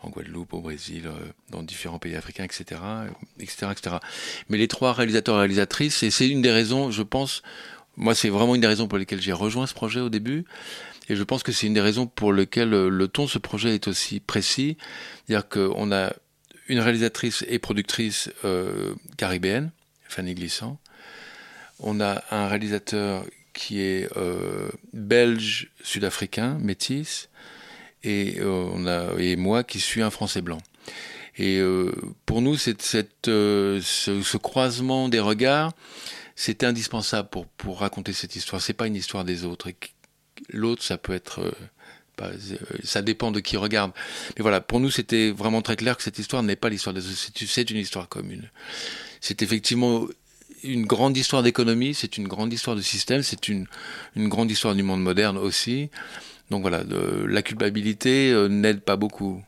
en 0.00 0.08
Guadeloupe, 0.08 0.54
au 0.54 0.62
Brésil, 0.62 1.02
euh, 1.08 1.12
dans 1.50 1.62
différents 1.62 1.98
pays 1.98 2.16
africains, 2.16 2.44
etc., 2.44 2.80
etc., 3.40 3.72
etc. 3.72 3.96
Mais 4.48 4.56
les 4.56 4.68
trois 4.68 4.94
réalisateurs 4.94 5.36
et 5.36 5.40
réalisatrices, 5.40 6.02
et 6.02 6.10
c'est 6.10 6.28
une 6.28 6.40
des 6.40 6.50
raisons, 6.50 6.90
je 6.90 7.02
pense, 7.02 7.42
moi, 7.96 8.14
c'est 8.14 8.30
vraiment 8.30 8.54
une 8.54 8.62
des 8.62 8.66
raisons 8.66 8.88
pour 8.88 8.96
lesquelles 8.96 9.20
j'ai 9.20 9.32
rejoint 9.32 9.66
ce 9.66 9.74
projet 9.74 10.00
au 10.00 10.08
début. 10.08 10.46
Et 11.12 11.14
je 11.14 11.24
pense 11.24 11.42
que 11.42 11.52
c'est 11.52 11.66
une 11.66 11.74
des 11.74 11.82
raisons 11.82 12.06
pour 12.06 12.32
lesquelles 12.32 12.72
euh, 12.72 12.88
le 12.88 13.06
ton 13.06 13.26
de 13.26 13.28
ce 13.28 13.36
projet 13.36 13.74
est 13.74 13.86
aussi 13.86 14.18
précis. 14.18 14.78
C'est-à-dire 15.26 15.46
qu'on 15.46 15.92
a 15.92 16.14
une 16.68 16.80
réalisatrice 16.80 17.44
et 17.48 17.58
productrice 17.58 18.30
euh, 18.46 18.94
caribéenne, 19.18 19.72
Fanny 20.08 20.32
Glissant. 20.32 20.80
On 21.80 22.00
a 22.00 22.24
un 22.30 22.48
réalisateur 22.48 23.26
qui 23.52 23.82
est 23.82 24.08
euh, 24.16 24.70
belge, 24.94 25.70
sud-africain, 25.82 26.56
métis. 26.62 27.28
Et, 28.04 28.40
moi 29.36 29.64
qui 29.64 29.80
suis 29.80 30.00
un 30.00 30.10
Français 30.10 30.40
blanc. 30.40 30.62
Et 31.36 31.60
pour 32.24 32.40
nous, 32.40 32.56
ce, 32.56 34.36
croisement 34.38 35.10
des 35.10 35.20
regards, 35.20 35.72
c'était 36.36 36.66
indispensable 36.66 37.28
pour, 37.28 37.46
pour 37.46 37.80
raconter 37.80 38.14
cette 38.14 38.34
histoire. 38.34 38.62
C'est 38.62 38.72
pas 38.72 38.86
une 38.86 38.96
histoire 38.96 39.24
des 39.24 39.44
autres. 39.44 39.68
L'autre, 40.52 40.82
ça 40.82 40.98
peut 40.98 41.12
être, 41.12 41.40
euh, 41.40 41.52
euh, 42.20 42.56
ça 42.84 43.02
dépend 43.02 43.30
de 43.30 43.40
qui 43.40 43.56
regarde. 43.56 43.92
Mais 44.36 44.42
voilà, 44.42 44.60
pour 44.60 44.80
nous, 44.80 44.90
c'était 44.90 45.30
vraiment 45.30 45.62
très 45.62 45.76
clair 45.76 45.96
que 45.96 46.02
cette 46.02 46.18
histoire 46.18 46.42
n'est 46.42 46.56
pas 46.56 46.68
l'histoire 46.68 46.94
des 46.94 47.06
autres. 47.06 47.30
C'est 47.46 47.70
une 47.70 47.78
histoire 47.78 48.08
commune. 48.08 48.50
C'est 49.20 49.42
effectivement 49.42 50.06
une 50.62 50.86
grande 50.86 51.16
histoire 51.16 51.42
d'économie, 51.42 51.94
c'est 51.94 52.16
une 52.18 52.28
grande 52.28 52.52
histoire 52.52 52.76
de 52.76 52.82
système, 52.82 53.22
c'est 53.22 53.48
une, 53.48 53.66
grande 54.16 54.50
histoire 54.50 54.74
du 54.74 54.82
monde 54.82 55.02
moderne 55.02 55.38
aussi. 55.38 55.90
Donc 56.50 56.62
voilà, 56.62 56.84
la 57.26 57.42
culpabilité 57.42 58.30
euh, 58.30 58.48
n'aide 58.48 58.80
pas 58.80 58.96
beaucoup. 58.96 59.42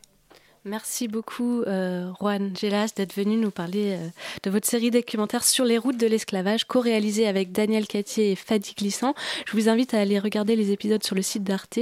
Merci 0.66 1.08
beaucoup, 1.08 1.60
euh, 1.62 2.10
Juan 2.18 2.56
Gelas, 2.56 2.92
d'être 2.96 3.14
venu 3.14 3.36
nous 3.36 3.50
parler 3.50 3.98
euh, 3.98 4.08
de 4.44 4.50
votre 4.50 4.66
série 4.66 4.90
documentaires 4.90 5.44
sur 5.44 5.66
les 5.66 5.76
routes 5.76 5.98
de 5.98 6.06
l'esclavage, 6.06 6.64
co-réalisée 6.64 7.26
avec 7.26 7.52
Daniel 7.52 7.86
Cattier 7.86 8.32
et 8.32 8.34
Fadi 8.34 8.72
Glissant. 8.74 9.14
Je 9.46 9.52
vous 9.52 9.68
invite 9.68 9.92
à 9.92 10.00
aller 10.00 10.18
regarder 10.18 10.56
les 10.56 10.72
épisodes 10.72 11.04
sur 11.04 11.14
le 11.14 11.20
site 11.20 11.44
d'Arte. 11.44 11.80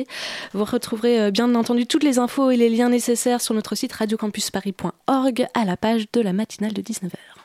Vous 0.52 0.64
retrouverez 0.64 1.20
euh, 1.20 1.30
bien 1.30 1.54
entendu 1.54 1.86
toutes 1.86 2.02
les 2.02 2.18
infos 2.18 2.50
et 2.50 2.56
les 2.56 2.68
liens 2.68 2.88
nécessaires 2.88 3.40
sur 3.40 3.54
notre 3.54 3.76
site 3.76 3.92
radiocampusparis.org 3.92 5.46
à 5.54 5.64
la 5.64 5.76
page 5.76 6.06
de 6.12 6.20
la 6.20 6.32
matinale 6.32 6.72
de 6.72 6.82
19h. 6.82 7.41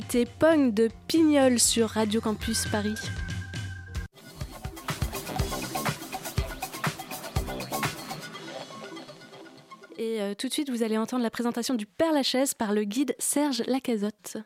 D'écouter 0.00 0.26
Pong 0.38 0.72
de 0.72 0.88
Pignol 1.08 1.58
sur 1.58 1.90
Radio 1.90 2.20
Campus 2.20 2.66
Paris. 2.66 2.94
Et 9.98 10.20
euh, 10.20 10.34
tout 10.34 10.48
de 10.48 10.52
suite, 10.52 10.70
vous 10.70 10.82
allez 10.82 10.96
entendre 10.96 11.22
la 11.22 11.30
présentation 11.30 11.74
du 11.74 11.84
Père 11.84 12.12
Lachaise 12.12 12.54
par 12.54 12.72
le 12.72 12.84
guide 12.84 13.14
Serge 13.18 13.62
Lacazotte. 13.66 14.38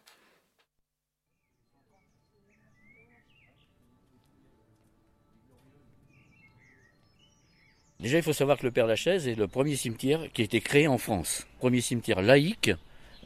Déjà, 8.00 8.18
il 8.18 8.22
faut 8.24 8.32
savoir 8.32 8.59
que 8.59 8.66
le 8.66 8.72
Père 8.72 8.86
Lachaise 8.86 9.28
est 9.28 9.36
le 9.36 9.46
premier 9.46 9.76
cimetière 9.76 10.32
qui 10.32 10.42
a 10.42 10.44
été 10.44 10.61
créé 10.61 10.88
en 10.88 10.98
France. 10.98 11.46
Premier 11.59 11.80
cimetière 11.80 12.22
laïque 12.22 12.72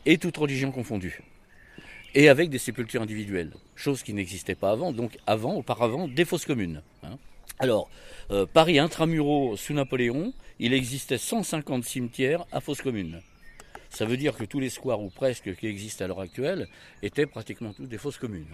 et 0.05 0.19
toute 0.19 0.37
religion 0.37 0.71
confondue. 0.71 1.23
Et 2.15 2.29
avec 2.29 2.51
des 2.51 2.59
sépultures 2.59 3.03
individuelles, 3.03 3.53
chose 3.75 4.03
qui 4.03 4.15
n'existait 4.15 4.55
pas 4.55 4.71
avant, 4.71 4.93
donc 4.93 5.19
avant, 5.27 5.55
auparavant, 5.55 6.09
des 6.09 6.25
fosses 6.25 6.47
communes. 6.47 6.83
hein. 7.03 7.19
Alors, 7.59 7.91
euh, 8.31 8.47
Paris 8.47 8.79
intramuraux 8.79 9.57
sous 9.57 9.75
Napoléon, 9.75 10.33
il 10.59 10.73
existait 10.73 11.19
150 11.19 11.85
cimetières 11.85 12.47
à 12.53 12.61
fosses 12.61 12.83
communes. 12.83 13.21
Ça 13.91 14.05
veut 14.05 14.17
dire 14.17 14.37
que 14.37 14.45
tous 14.45 14.61
les 14.61 14.71
squares, 14.71 15.01
ou 15.01 15.11
presque, 15.11 15.55
qui 15.57 15.67
existent 15.67 16.05
à 16.05 16.09
l'heure 16.09 16.21
actuelle, 16.21 16.69
étaient 17.03 17.27
pratiquement 17.27 17.73
tous 17.73 17.87
des 17.87 17.99
fosses 17.99 18.19
communes. 18.19 18.47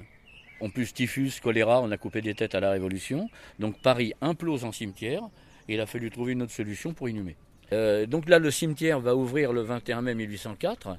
En 0.60 0.70
plus, 0.70 0.92
typhus, 0.94 1.40
choléra, 1.42 1.80
on 1.82 1.90
a 1.90 1.96
coupé 1.96 2.22
des 2.22 2.34
têtes 2.34 2.54
à 2.54 2.60
la 2.60 2.70
Révolution. 2.70 3.28
Donc 3.58 3.80
Paris 3.82 4.14
implose 4.20 4.64
en 4.64 4.72
cimetière, 4.72 5.22
et 5.68 5.74
il 5.74 5.80
a 5.80 5.86
fallu 5.86 6.10
trouver 6.10 6.32
une 6.32 6.42
autre 6.42 6.52
solution 6.52 6.92
pour 6.92 7.08
inhumer. 7.08 7.36
Euh, 7.72 8.06
donc 8.06 8.28
là, 8.28 8.38
le 8.38 8.50
cimetière 8.50 9.00
va 9.00 9.16
ouvrir 9.16 9.52
le 9.52 9.62
21 9.62 10.02
mai 10.02 10.14
1804. 10.14 10.96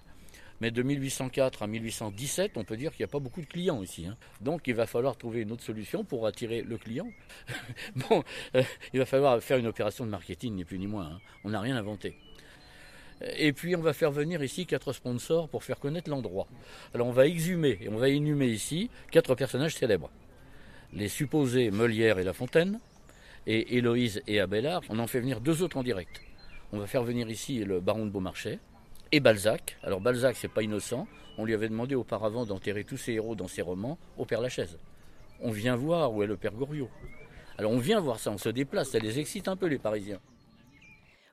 Mais 0.61 0.71
de 0.71 0.81
1804 0.81 1.63
à 1.63 1.67
1817, 1.67 2.53
on 2.55 2.63
peut 2.63 2.77
dire 2.77 2.91
qu'il 2.91 3.03
n'y 3.03 3.09
a 3.09 3.11
pas 3.11 3.19
beaucoup 3.19 3.41
de 3.41 3.45
clients 3.45 3.83
ici. 3.83 4.05
hein. 4.07 4.15
Donc 4.41 4.61
il 4.67 4.73
va 4.75 4.85
falloir 4.85 5.17
trouver 5.17 5.41
une 5.41 5.51
autre 5.51 5.63
solution 5.63 6.03
pour 6.03 6.25
attirer 6.27 6.61
le 6.61 6.77
client. 6.77 7.07
bon, 7.95 8.23
euh, 8.55 8.63
il 8.93 8.99
va 8.99 9.05
falloir 9.05 9.41
faire 9.41 9.57
une 9.57 9.67
opération 9.67 10.05
de 10.05 10.09
marketing, 10.11 10.55
ni 10.55 10.63
plus 10.63 10.79
ni 10.79 10.87
moins. 10.87 11.05
hein. 11.07 11.19
On 11.43 11.49
n'a 11.49 11.59
rien 11.59 11.75
inventé. 11.75 12.15
Et 13.37 13.53
puis 13.53 13.75
on 13.75 13.81
va 13.81 13.93
faire 13.93 14.11
venir 14.11 14.43
ici 14.43 14.65
quatre 14.65 14.91
sponsors 14.91 15.47
pour 15.47 15.63
faire 15.63 15.79
connaître 15.79 16.09
l'endroit. 16.09 16.47
Alors 16.93 17.07
on 17.07 17.11
va 17.13 17.27
exhumer 17.27 17.77
et 17.81 17.89
on 17.89 17.97
va 17.97 18.09
inhumer 18.09 18.47
ici 18.47 18.89
quatre 19.11 19.35
personnages 19.35 19.75
célèbres. 19.75 20.09
Les 20.93 21.07
supposés 21.07 21.71
Molière 21.71 22.19
et 22.19 22.23
La 22.23 22.33
Fontaine, 22.33 22.79
et 23.47 23.77
Héloïse 23.77 24.21
et 24.27 24.39
Abélard. 24.39 24.81
On 24.89 24.99
en 24.99 25.07
fait 25.07 25.19
venir 25.19 25.39
deux 25.39 25.61
autres 25.61 25.77
en 25.77 25.83
direct. 25.83 26.21
On 26.71 26.79
va 26.79 26.87
faire 26.87 27.03
venir 27.03 27.29
ici 27.29 27.63
le 27.63 27.79
baron 27.79 28.05
de 28.05 28.11
Beaumarchais 28.11 28.59
et 29.15 29.21
Balzac. 29.21 29.77
Alors 29.81 30.01
Balzac, 30.01 30.35
c'est 30.35 30.49
pas 30.49 30.61
innocent. 30.61 31.07
On 31.37 31.45
lui 31.45 31.53
avait 31.53 31.69
demandé 31.69 31.95
auparavant 31.95 32.45
d'enterrer 32.45 32.83
tous 32.83 32.97
ses 32.97 33.13
héros 33.13 33.33
dans 33.33 33.47
ses 33.47 33.61
romans 33.61 33.97
au 34.17 34.25
Père 34.25 34.41
Lachaise. 34.41 34.77
On 35.39 35.51
vient 35.51 35.77
voir 35.77 36.13
où 36.13 36.21
est 36.21 36.27
le 36.27 36.35
Père 36.35 36.51
Goriot. 36.51 36.89
Alors 37.57 37.71
on 37.71 37.77
vient 37.77 38.01
voir 38.01 38.19
ça, 38.19 38.31
on 38.31 38.37
se 38.37 38.49
déplace, 38.49 38.89
ça 38.89 38.99
les 38.99 39.19
excite 39.19 39.47
un 39.47 39.55
peu 39.55 39.67
les 39.67 39.77
Parisiens. 39.77 40.19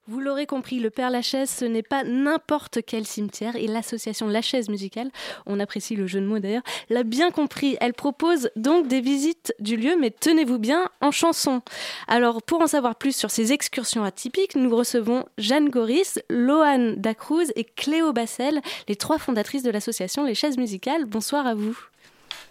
Vous 0.08 0.18
l'aurez 0.18 0.46
compris, 0.46 0.80
le 0.80 0.90
Père 0.90 1.10
Lachaise, 1.10 1.48
ce 1.48 1.64
n'est 1.64 1.84
pas 1.84 2.02
n'importe 2.02 2.80
quel 2.84 3.06
cimetière 3.06 3.54
et 3.54 3.68
l'association 3.68 4.26
Lachaise 4.26 4.68
Musicale, 4.68 5.12
on 5.46 5.60
apprécie 5.60 5.94
le 5.94 6.08
jeu 6.08 6.20
de 6.20 6.26
mots 6.26 6.40
d'ailleurs, 6.40 6.64
l'a 6.90 7.04
bien 7.04 7.30
compris. 7.30 7.76
Elle 7.80 7.94
propose 7.94 8.50
donc 8.56 8.88
des 8.88 9.00
visites 9.00 9.54
du 9.60 9.76
lieu, 9.76 9.94
mais 10.00 10.10
tenez-vous 10.10 10.58
bien, 10.58 10.88
en 11.00 11.12
chanson. 11.12 11.62
Alors, 12.08 12.42
pour 12.42 12.60
en 12.62 12.66
savoir 12.66 12.96
plus 12.96 13.14
sur 13.14 13.30
ces 13.30 13.52
excursions 13.52 14.02
atypiques, 14.02 14.56
nous 14.56 14.74
recevons 14.74 15.24
Jeanne 15.38 15.68
Goris, 15.68 16.18
Loane 16.28 16.96
Dacruz 16.96 17.52
et 17.54 17.62
Cléo 17.62 18.12
Bassel, 18.12 18.60
les 18.88 18.96
trois 18.96 19.20
fondatrices 19.20 19.62
de 19.62 19.70
l'association 19.70 20.24
Les 20.24 20.34
Chaises 20.34 20.58
Musicales. 20.58 21.04
Bonsoir 21.04 21.46
à 21.46 21.54
vous. 21.54 21.78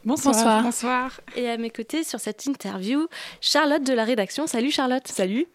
Bonsoir. 0.04 0.64
Bonsoir. 0.64 1.22
Et 1.36 1.50
à 1.50 1.58
mes 1.58 1.70
côtés 1.70 2.04
sur 2.04 2.20
cette 2.20 2.46
interview, 2.46 3.08
Charlotte 3.40 3.84
de 3.84 3.94
la 3.94 4.04
rédaction. 4.04 4.48
Salut 4.48 4.72
Charlotte. 4.72 5.08
Salut. 5.08 5.46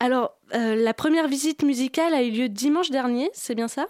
Alors, 0.00 0.34
euh, 0.54 0.76
la 0.76 0.94
première 0.94 1.26
visite 1.26 1.62
musicale 1.62 2.14
a 2.14 2.22
eu 2.22 2.30
lieu 2.30 2.48
dimanche 2.48 2.90
dernier, 2.90 3.30
c'est 3.32 3.54
bien 3.54 3.68
ça? 3.68 3.86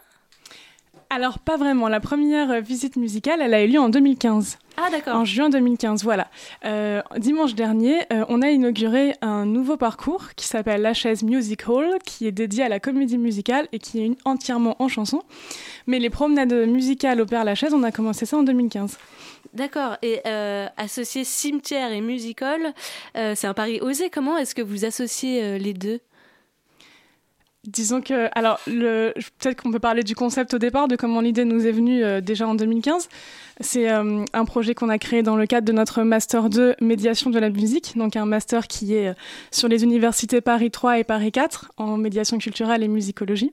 Alors, 1.11 1.39
pas 1.39 1.57
vraiment. 1.57 1.89
La 1.89 2.01
première 2.01 2.51
euh, 2.51 2.61
visite 2.61 2.97
musicale, 2.97 3.41
elle 3.43 3.55
a 3.55 3.65
eu 3.65 3.69
lieu 3.69 3.81
en 3.81 3.89
2015. 3.89 4.59
Ah, 4.77 4.91
d'accord. 4.91 5.17
En 5.17 5.25
juin 5.25 5.49
2015, 5.49 6.05
voilà. 6.05 6.29
Euh, 6.67 7.01
dimanche 7.17 7.55
dernier, 7.55 7.97
euh, 8.13 8.25
on 8.29 8.43
a 8.43 8.51
inauguré 8.51 9.15
un 9.23 9.47
nouveau 9.47 9.77
parcours 9.79 10.35
qui 10.37 10.47
s'appelle 10.47 10.83
La 10.83 10.93
Chaise 10.95 11.23
Music 11.23 11.67
Hall, 11.69 11.97
qui 12.05 12.27
est 12.27 12.33
dédié 12.33 12.63
à 12.65 12.69
la 12.69 12.79
comédie 12.79 13.17
musicale 13.19 13.69
et 13.73 13.79
qui 13.79 14.01
est 14.01 14.05
une- 14.07 14.17
entièrement 14.27 14.77
en 14.81 14.89
chanson. 14.89 15.23
Mais 15.87 15.99
les 15.99 16.11
promenades 16.11 16.53
musicales 16.69 17.21
au 17.23 17.27
Père 17.27 17.45
Lachaise, 17.45 17.73
on 17.73 17.83
a 17.83 17.91
commencé 17.91 18.27
ça 18.27 18.37
en 18.37 18.43
2015. 18.43 18.99
D'accord. 19.55 19.97
Et 20.03 20.21
euh, 20.27 20.67
associer 20.77 21.25
cimetière 21.25 21.91
et 21.91 22.03
musical, 22.03 22.75
euh, 23.17 23.33
c'est 23.35 23.47
un 23.47 23.55
pari 23.55 23.81
osé. 23.81 24.11
Comment 24.11 24.37
est-ce 24.37 24.55
que 24.55 24.63
vous 24.63 24.85
associez 24.85 25.59
les 25.59 25.73
deux? 25.73 26.01
Disons 27.69 28.01
que, 28.01 28.31
alors, 28.33 28.59
peut-être 28.64 29.61
qu'on 29.61 29.71
peut 29.71 29.79
parler 29.79 30.03
du 30.03 30.14
concept 30.14 30.55
au 30.55 30.59
départ, 30.59 30.89
de 30.89 30.97
comment 30.97 31.21
l'idée 31.21 31.45
nous 31.45 31.66
est 31.66 31.73
venue 31.73 32.03
euh, 32.03 32.23
déjà 32.23 32.49
en 32.49 32.55
2015. 32.55 33.11
C'est 33.61 33.91
euh, 33.91 34.25
un 34.33 34.45
projet 34.47 34.75
qu'on 34.75 34.89
a 34.89 34.97
créé 34.97 35.23
dans 35.23 35.37
le 35.37 35.45
cadre 35.45 35.66
de 35.66 35.73
notre 35.73 36.03
Master 36.03 36.49
2 36.49 36.77
Médiation 36.81 37.29
de 37.29 37.39
la 37.39 37.51
musique, 37.51 37.93
donc 37.95 38.16
un 38.16 38.25
master 38.25 38.69
qui 38.69 38.95
est 38.95 39.09
euh, 39.09 39.14
sur 39.51 39.69
les 39.69 39.85
universités 39.85 40.41
Paris 40.41 40.71
3 40.71 41.01
et 41.01 41.05
Paris 41.05 41.31
4 41.31 41.73
en 41.77 41.99
médiation 41.99 42.39
culturelle 42.39 42.83
et 42.83 42.89
musicologie. 42.89 43.53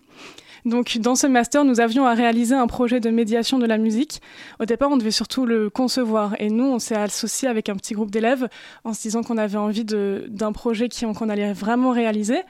Donc, 0.66 0.98
dans 0.98 1.14
ce 1.14 1.28
master, 1.28 1.64
nous 1.64 1.80
avions 1.80 2.08
à 2.08 2.16
réaliser 2.16 2.56
un 2.56 2.66
projet 2.66 3.00
de 3.00 3.12
médiation 3.12 3.60
de 3.60 3.68
la 3.68 3.78
musique. 3.78 4.20
Au 4.60 4.66
départ, 4.66 4.90
on 4.90 4.98
devait 4.98 5.12
surtout 5.12 5.46
le 5.46 5.70
concevoir. 5.70 6.36
Et 6.40 6.50
nous, 6.50 6.66
on 6.66 6.80
s'est 6.80 6.96
associé 6.96 7.48
avec 7.48 7.70
un 7.70 7.76
petit 7.76 7.94
groupe 7.94 8.10
d'élèves 8.10 8.50
en 8.84 8.94
se 8.94 9.02
disant 9.04 9.22
qu'on 9.22 9.38
avait 9.38 9.60
envie 9.60 9.86
d'un 9.86 10.52
projet 10.52 10.90
qu'on 10.90 11.30
allait 11.30 11.54
vraiment 11.54 11.92
réaliser. 11.92 12.42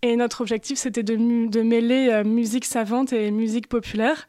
Et 0.00 0.16
notre 0.16 0.40
objectif, 0.40 0.78
c'était 0.78 1.02
de, 1.02 1.16
de 1.48 1.62
mêler 1.62 2.08
euh, 2.10 2.24
musique 2.24 2.64
savante 2.64 3.12
et 3.12 3.30
musique 3.30 3.68
populaire. 3.68 4.26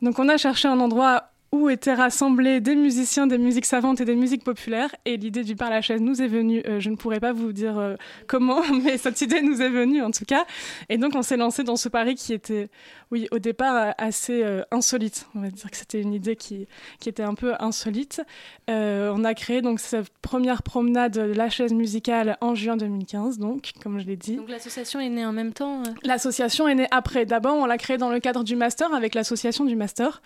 Donc, 0.00 0.18
on 0.18 0.28
a 0.28 0.36
cherché 0.36 0.66
un 0.66 0.80
endroit 0.80 1.31
où 1.52 1.68
étaient 1.68 1.92
rassemblés 1.92 2.60
des 2.60 2.74
musiciens, 2.74 3.26
des 3.26 3.36
musiques 3.36 3.66
savantes 3.66 4.00
et 4.00 4.06
des 4.06 4.16
musiques 4.16 4.42
populaires. 4.42 4.88
Et 5.04 5.18
l'idée 5.18 5.44
du 5.44 5.54
Père 5.54 5.68
Lachaise 5.68 6.00
nous 6.00 6.22
est 6.22 6.26
venue. 6.26 6.62
Euh, 6.66 6.80
je 6.80 6.88
ne 6.88 6.96
pourrais 6.96 7.20
pas 7.20 7.32
vous 7.32 7.52
dire 7.52 7.78
euh, 7.78 7.94
comment, 8.26 8.62
mais 8.82 8.96
cette 8.96 9.20
idée 9.20 9.42
nous 9.42 9.60
est 9.60 9.68
venue 9.68 10.02
en 10.02 10.10
tout 10.10 10.24
cas. 10.24 10.46
Et 10.88 10.96
donc, 10.96 11.14
on 11.14 11.20
s'est 11.20 11.36
lancé 11.36 11.62
dans 11.62 11.76
ce 11.76 11.90
pari 11.90 12.14
qui 12.14 12.32
était, 12.32 12.70
oui, 13.10 13.28
au 13.32 13.38
départ 13.38 13.76
euh, 13.76 13.90
assez 13.98 14.42
euh, 14.42 14.62
insolite. 14.70 15.26
On 15.34 15.40
va 15.40 15.50
dire 15.50 15.70
que 15.70 15.76
c'était 15.76 16.00
une 16.00 16.14
idée 16.14 16.36
qui, 16.36 16.66
qui 17.00 17.10
était 17.10 17.22
un 17.22 17.34
peu 17.34 17.52
insolite. 17.60 18.22
On 18.68 19.24
a 19.24 19.34
créé 19.34 19.60
donc 19.60 19.78
cette 19.78 20.08
première 20.22 20.62
promenade 20.62 21.12
de 21.12 21.20
la 21.20 21.50
chaise 21.50 21.74
musicale 21.74 22.38
en 22.40 22.54
juin 22.54 22.78
2015, 22.78 23.38
donc, 23.38 23.72
comme 23.82 24.00
je 24.00 24.06
l'ai 24.06 24.16
dit. 24.16 24.36
Donc 24.36 24.48
l'association 24.48 25.00
est 25.00 25.10
née 25.10 25.26
en 25.26 25.32
même 25.32 25.52
temps 25.52 25.82
L'association 26.02 26.66
est 26.66 26.74
née 26.74 26.86
après. 26.90 27.26
D'abord, 27.26 27.56
on 27.56 27.66
l'a 27.66 27.76
créée 27.76 27.98
dans 27.98 28.08
le 28.08 28.20
cadre 28.20 28.42
du 28.42 28.56
master 28.56 28.94
avec 28.94 29.14
l'association 29.14 29.66
du 29.66 29.76
master. 29.76 30.22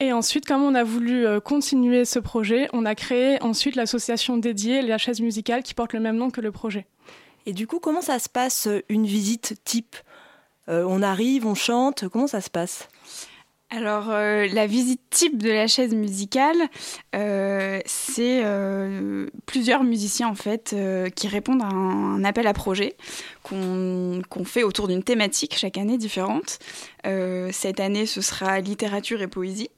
Et 0.00 0.12
ensuite, 0.12 0.44
comme 0.46 0.62
on 0.62 0.74
a 0.74 0.84
voulu 0.84 1.26
euh, 1.26 1.40
continuer 1.40 2.04
ce 2.04 2.18
projet, 2.18 2.68
on 2.72 2.84
a 2.84 2.94
créé 2.94 3.40
ensuite 3.42 3.76
l'association 3.76 4.36
dédiée, 4.36 4.82
la 4.82 4.98
chaise 4.98 5.20
musicale, 5.20 5.62
qui 5.62 5.74
porte 5.74 5.92
le 5.92 6.00
même 6.00 6.16
nom 6.16 6.30
que 6.30 6.40
le 6.40 6.50
projet. 6.50 6.86
Et 7.46 7.52
du 7.52 7.66
coup, 7.66 7.78
comment 7.78 8.00
ça 8.00 8.18
se 8.18 8.28
passe 8.28 8.66
euh, 8.66 8.82
une 8.88 9.06
visite 9.06 9.54
type? 9.64 9.96
Euh, 10.68 10.84
On 10.88 11.02
arrive, 11.02 11.46
on 11.46 11.54
chante, 11.54 12.08
comment 12.08 12.26
ça 12.26 12.40
se 12.40 12.50
passe? 12.50 12.88
Alors, 13.70 14.10
euh, 14.10 14.46
la 14.52 14.66
visite 14.66 15.00
type 15.10 15.42
de 15.42 15.50
la 15.50 15.66
chaise 15.66 15.94
musicale, 15.94 16.56
euh, 17.16 17.80
c'est 17.86 18.42
euh, 18.44 19.26
plusieurs 19.46 19.82
musiciens 19.82 20.28
en 20.28 20.34
fait 20.34 20.72
euh, 20.72 21.08
qui 21.08 21.28
répondent 21.28 21.62
à 21.62 21.66
un, 21.66 22.16
un 22.16 22.24
appel 22.24 22.46
à 22.46 22.52
projet 22.52 22.94
qu'on 23.42 24.44
fait 24.44 24.62
autour 24.62 24.86
d'une 24.86 25.02
thématique 25.02 25.56
chaque 25.56 25.76
année 25.76 25.98
différente. 25.98 26.58
Euh, 27.06 27.50
cette 27.52 27.80
année, 27.80 28.06
ce 28.06 28.20
sera 28.20 28.60
littérature 28.60 29.22
et 29.22 29.28
poésie. 29.28 29.70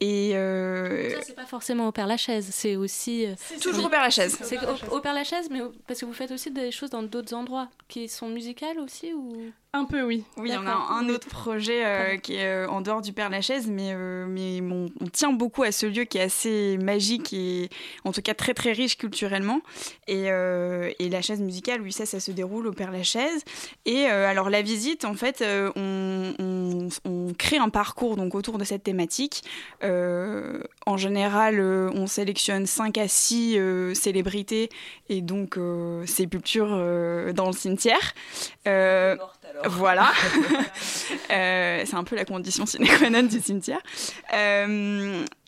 Et 0.00 0.32
euh, 0.36 1.10
Ça, 1.10 1.22
c'est 1.26 1.34
pas 1.34 1.46
forcément 1.46 1.88
au 1.88 1.92
Père 1.92 2.06
Lachaise, 2.06 2.48
c'est 2.52 2.76
aussi. 2.76 3.26
euh, 3.26 3.34
toujours 3.60 3.86
au 3.86 3.88
Père 3.88 4.02
Lachaise. 4.02 4.38
C'est 4.42 4.58
au, 4.58 4.96
au 4.96 5.00
Père 5.00 5.14
Lachaise, 5.14 5.48
mais 5.50 5.60
au- 5.60 5.72
parce 5.86 6.00
que 6.00 6.06
vous 6.06 6.12
faites 6.12 6.30
aussi 6.30 6.50
des 6.50 6.70
choses 6.70 6.90
dans 6.90 7.02
d'autres 7.02 7.34
endroits 7.34 7.68
qui 7.88 8.08
sont 8.08 8.28
musicales 8.28 8.78
aussi 8.78 9.12
ou? 9.12 9.50
Un 9.74 9.84
peu, 9.84 10.02
oui. 10.02 10.24
Oui, 10.38 10.50
on 10.58 10.66
a 10.66 10.72
un 10.72 11.08
autre 11.10 11.28
projet 11.28 11.84
euh, 11.84 12.16
qui 12.16 12.36
est 12.36 12.46
euh, 12.46 12.68
en 12.68 12.80
dehors 12.80 13.02
du 13.02 13.12
Père 13.12 13.28
Lachaise, 13.28 13.66
mais, 13.66 13.92
euh, 13.92 14.24
mais 14.26 14.60
on, 14.62 14.86
on 15.00 15.06
tient 15.08 15.30
beaucoup 15.32 15.62
à 15.62 15.72
ce 15.72 15.84
lieu 15.84 16.04
qui 16.04 16.16
est 16.16 16.22
assez 16.22 16.78
magique 16.78 17.34
et 17.34 17.68
en 18.04 18.12
tout 18.12 18.22
cas 18.22 18.32
très 18.34 18.54
très 18.54 18.72
riche 18.72 18.96
culturellement. 18.96 19.60
Et, 20.06 20.30
euh, 20.30 20.90
et 20.98 21.10
la 21.10 21.20
chaise 21.20 21.40
musicale, 21.42 21.82
oui, 21.82 21.92
ça, 21.92 22.06
ça 22.06 22.18
se 22.18 22.30
déroule 22.30 22.66
au 22.66 22.72
Père 22.72 22.90
Lachaise. 22.90 23.42
Et 23.84 24.06
euh, 24.06 24.26
alors 24.26 24.48
la 24.48 24.62
visite, 24.62 25.04
en 25.04 25.14
fait, 25.14 25.42
euh, 25.42 25.70
on, 25.76 26.32
on- 26.38 26.88
on 27.28 27.34
crée 27.34 27.58
un 27.58 27.68
parcours 27.68 28.16
donc 28.16 28.34
autour 28.34 28.58
de 28.58 28.64
cette 28.64 28.82
thématique. 28.82 29.42
Euh, 29.82 30.62
en 30.86 30.96
général, 30.96 31.60
euh, 31.60 31.90
on 31.94 32.06
sélectionne 32.06 32.66
5 32.66 32.98
à 32.98 33.08
6 33.08 33.58
célébrités 33.94 34.70
et 35.08 35.20
donc 35.20 35.56
euh, 35.56 36.04
sépultures 36.06 36.72
euh, 36.72 37.32
dans 37.32 37.46
le 37.46 37.52
cimetière. 37.52 38.14
Euh, 38.66 39.16
voilà. 39.66 40.10
Euh, 41.30 41.82
c'est 41.84 41.94
un 41.94 42.04
peu 42.04 42.16
la 42.16 42.24
condition 42.24 42.64
sine 42.64 42.86
qua 42.86 43.10
non 43.10 43.22
du 43.22 43.40
cimetière. 43.40 43.80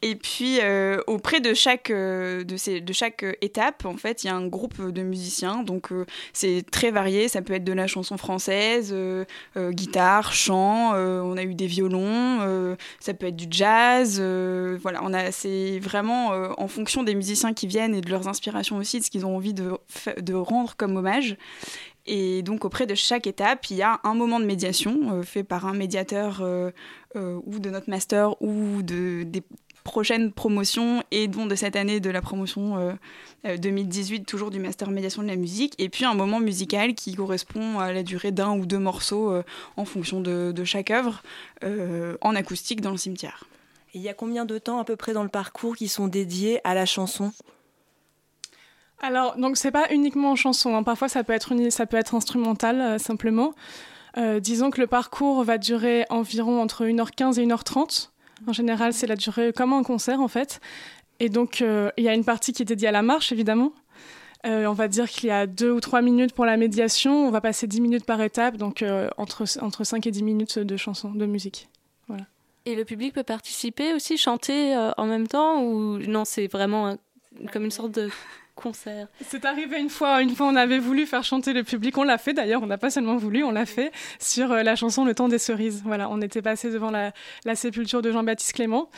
Et 0.02 0.14
puis, 0.14 0.60
euh, 0.62 0.98
auprès 1.06 1.40
de 1.40 1.52
chaque, 1.52 1.90
euh, 1.90 2.42
de, 2.42 2.56
ces, 2.56 2.80
de 2.80 2.92
chaque 2.92 3.22
euh, 3.22 3.32
étape, 3.42 3.84
en 3.84 3.98
fait, 3.98 4.24
il 4.24 4.28
y 4.28 4.30
a 4.30 4.34
un 4.34 4.46
groupe 4.46 4.80
de 4.80 5.02
musiciens. 5.02 5.62
Donc, 5.62 5.90
c'est 6.32 6.64
très 6.70 6.90
varié. 6.90 7.28
Ça 7.28 7.42
peut 7.42 7.52
être 7.52 7.64
de 7.64 7.72
la 7.72 7.86
chanson 7.86 8.16
française, 8.16 8.94
guitare, 9.56 10.32
chant. 10.32 10.92
on 10.94 11.36
a 11.36 11.42
eu 11.42 11.54
des 11.54 11.66
violons. 11.66 12.76
ça 13.00 13.14
peut 13.14 13.26
être 13.26 13.36
du 13.36 13.46
jazz. 13.50 14.20
voilà, 14.80 15.00
on 15.02 15.12
a. 15.12 15.32
C'est 15.32 15.78
vraiment 15.80 16.30
en 16.58 16.68
fonction 16.68 17.02
des 17.02 17.14
musiciens 17.14 17.52
qui 17.52 17.66
viennent 17.66 17.94
et 17.94 18.00
de 18.00 18.10
leurs 18.10 18.28
inspirations 18.28 18.76
aussi, 18.76 19.00
de 19.00 19.04
ce 19.04 19.10
qu'ils 19.10 19.26
ont 19.26 19.36
envie 19.36 19.54
de, 19.54 19.72
de 20.18 20.34
rendre 20.34 20.76
comme 20.76 20.96
hommage. 20.96 21.36
Et 22.06 22.42
donc, 22.42 22.64
auprès 22.64 22.86
de 22.86 22.94
chaque 22.94 23.26
étape, 23.26 23.70
il 23.70 23.76
y 23.76 23.82
a 23.82 24.00
un 24.04 24.14
moment 24.14 24.40
de 24.40 24.46
médiation 24.46 25.22
fait 25.22 25.44
par 25.44 25.66
un 25.66 25.74
médiateur 25.74 26.42
ou 27.14 27.58
de 27.58 27.70
notre 27.70 27.90
master 27.90 28.40
ou 28.42 28.82
de, 28.82 29.24
des 29.24 29.42
prochaines 29.84 30.32
promotions 30.32 31.02
et 31.10 31.28
dont 31.28 31.46
de 31.46 31.54
cette 31.54 31.76
année 31.76 32.00
de 32.00 32.10
la 32.10 32.20
promotion 32.20 32.78
euh, 32.78 32.92
euh, 33.46 33.56
2018, 33.56 34.24
toujours 34.24 34.50
du 34.50 34.58
master 34.58 34.90
médiation 34.90 35.22
de 35.22 35.28
la 35.28 35.36
musique. 35.36 35.74
Et 35.78 35.88
puis 35.88 36.04
un 36.04 36.14
moment 36.14 36.40
musical 36.40 36.94
qui 36.94 37.14
correspond 37.14 37.78
à 37.78 37.92
la 37.92 38.02
durée 38.02 38.32
d'un 38.32 38.56
ou 38.56 38.66
deux 38.66 38.78
morceaux 38.78 39.30
euh, 39.30 39.42
en 39.76 39.84
fonction 39.84 40.20
de, 40.20 40.52
de 40.52 40.64
chaque 40.64 40.90
œuvre 40.90 41.22
euh, 41.64 42.16
en 42.20 42.34
acoustique 42.34 42.80
dans 42.80 42.90
le 42.90 42.98
cimetière. 42.98 43.44
Et 43.94 43.98
il 43.98 44.02
y 44.02 44.08
a 44.08 44.14
combien 44.14 44.44
de 44.44 44.58
temps 44.58 44.78
à 44.78 44.84
peu 44.84 44.96
près 44.96 45.12
dans 45.12 45.24
le 45.24 45.28
parcours 45.28 45.76
qui 45.76 45.88
sont 45.88 46.06
dédiés 46.06 46.60
à 46.64 46.74
la 46.74 46.86
chanson? 46.86 47.32
Alors, 49.02 49.36
donc 49.36 49.56
c'est 49.56 49.70
pas 49.70 49.90
uniquement 49.90 50.32
en 50.32 50.36
chanson, 50.36 50.76
hein. 50.76 50.82
parfois 50.82 51.08
ça 51.08 51.24
peut 51.24 51.32
être, 51.32 51.54
ça 51.70 51.86
peut 51.86 51.96
être 51.96 52.14
instrumental 52.14 52.80
euh, 52.80 52.98
simplement. 52.98 53.54
Euh, 54.18 54.40
disons 54.40 54.70
que 54.70 54.80
le 54.80 54.86
parcours 54.86 55.42
va 55.42 55.56
durer 55.56 56.04
environ 56.10 56.60
entre 56.60 56.84
1h15 56.84 57.40
et 57.40 57.46
1h30. 57.46 58.10
En 58.46 58.52
général, 58.52 58.92
c'est 58.92 59.06
la 59.06 59.16
durée 59.16 59.52
comme 59.52 59.72
un 59.72 59.82
concert 59.82 60.20
en 60.20 60.28
fait. 60.28 60.60
Et 61.18 61.28
donc, 61.28 61.60
euh, 61.60 61.90
il 61.96 62.04
y 62.04 62.08
a 62.08 62.14
une 62.14 62.24
partie 62.24 62.52
qui 62.52 62.62
est 62.62 62.64
dédiée 62.64 62.88
à 62.88 62.92
la 62.92 63.02
marche 63.02 63.32
évidemment. 63.32 63.72
Euh, 64.46 64.64
on 64.64 64.72
va 64.72 64.88
dire 64.88 65.08
qu'il 65.08 65.28
y 65.28 65.32
a 65.32 65.46
deux 65.46 65.70
ou 65.70 65.80
trois 65.80 66.00
minutes 66.00 66.32
pour 66.32 66.46
la 66.46 66.56
médiation. 66.56 67.26
On 67.26 67.30
va 67.30 67.42
passer 67.42 67.66
10 67.66 67.82
minutes 67.82 68.06
par 68.06 68.22
étape, 68.22 68.56
donc 68.56 68.82
euh, 68.82 69.10
entre, 69.18 69.44
entre 69.60 69.84
5 69.84 70.06
et 70.06 70.10
10 70.10 70.22
minutes 70.22 70.58
de 70.58 70.76
chansons, 70.78 71.10
de 71.10 71.26
musique. 71.26 71.68
Voilà. 72.08 72.24
Et 72.64 72.74
le 72.74 72.86
public 72.86 73.12
peut 73.12 73.22
participer 73.22 73.92
aussi, 73.92 74.16
chanter 74.16 74.74
en 74.96 75.06
même 75.06 75.26
temps 75.26 75.62
ou 75.62 75.98
non, 75.98 76.24
c'est 76.24 76.46
vraiment 76.46 76.96
comme 77.52 77.64
une 77.64 77.70
sorte 77.70 77.92
de 77.92 78.08
concert 78.60 79.08
C'est 79.26 79.44
arrivé 79.44 79.80
une 79.80 79.90
fois, 79.90 80.22
une 80.22 80.30
fois 80.30 80.46
on 80.46 80.56
avait 80.56 80.78
voulu 80.78 81.06
faire 81.06 81.24
chanter 81.24 81.52
le 81.52 81.64
public, 81.64 81.96
on 81.98 82.04
l'a 82.04 82.18
fait 82.18 82.32
d'ailleurs, 82.32 82.62
on 82.62 82.66
n'a 82.66 82.78
pas 82.78 82.90
seulement 82.90 83.16
voulu, 83.16 83.42
on 83.42 83.50
l'a 83.50 83.66
fait 83.66 83.90
sur 84.18 84.52
euh, 84.52 84.62
la 84.62 84.76
chanson 84.76 85.04
Le 85.04 85.14
temps 85.14 85.28
des 85.28 85.38
cerises. 85.38 85.82
Voilà, 85.84 86.08
on 86.10 86.20
était 86.20 86.42
passé 86.42 86.70
devant 86.70 86.90
la, 86.90 87.12
la 87.44 87.54
sépulture 87.54 88.02
de 88.02 88.12
Jean-Baptiste 88.12 88.52
Clément 88.52 88.88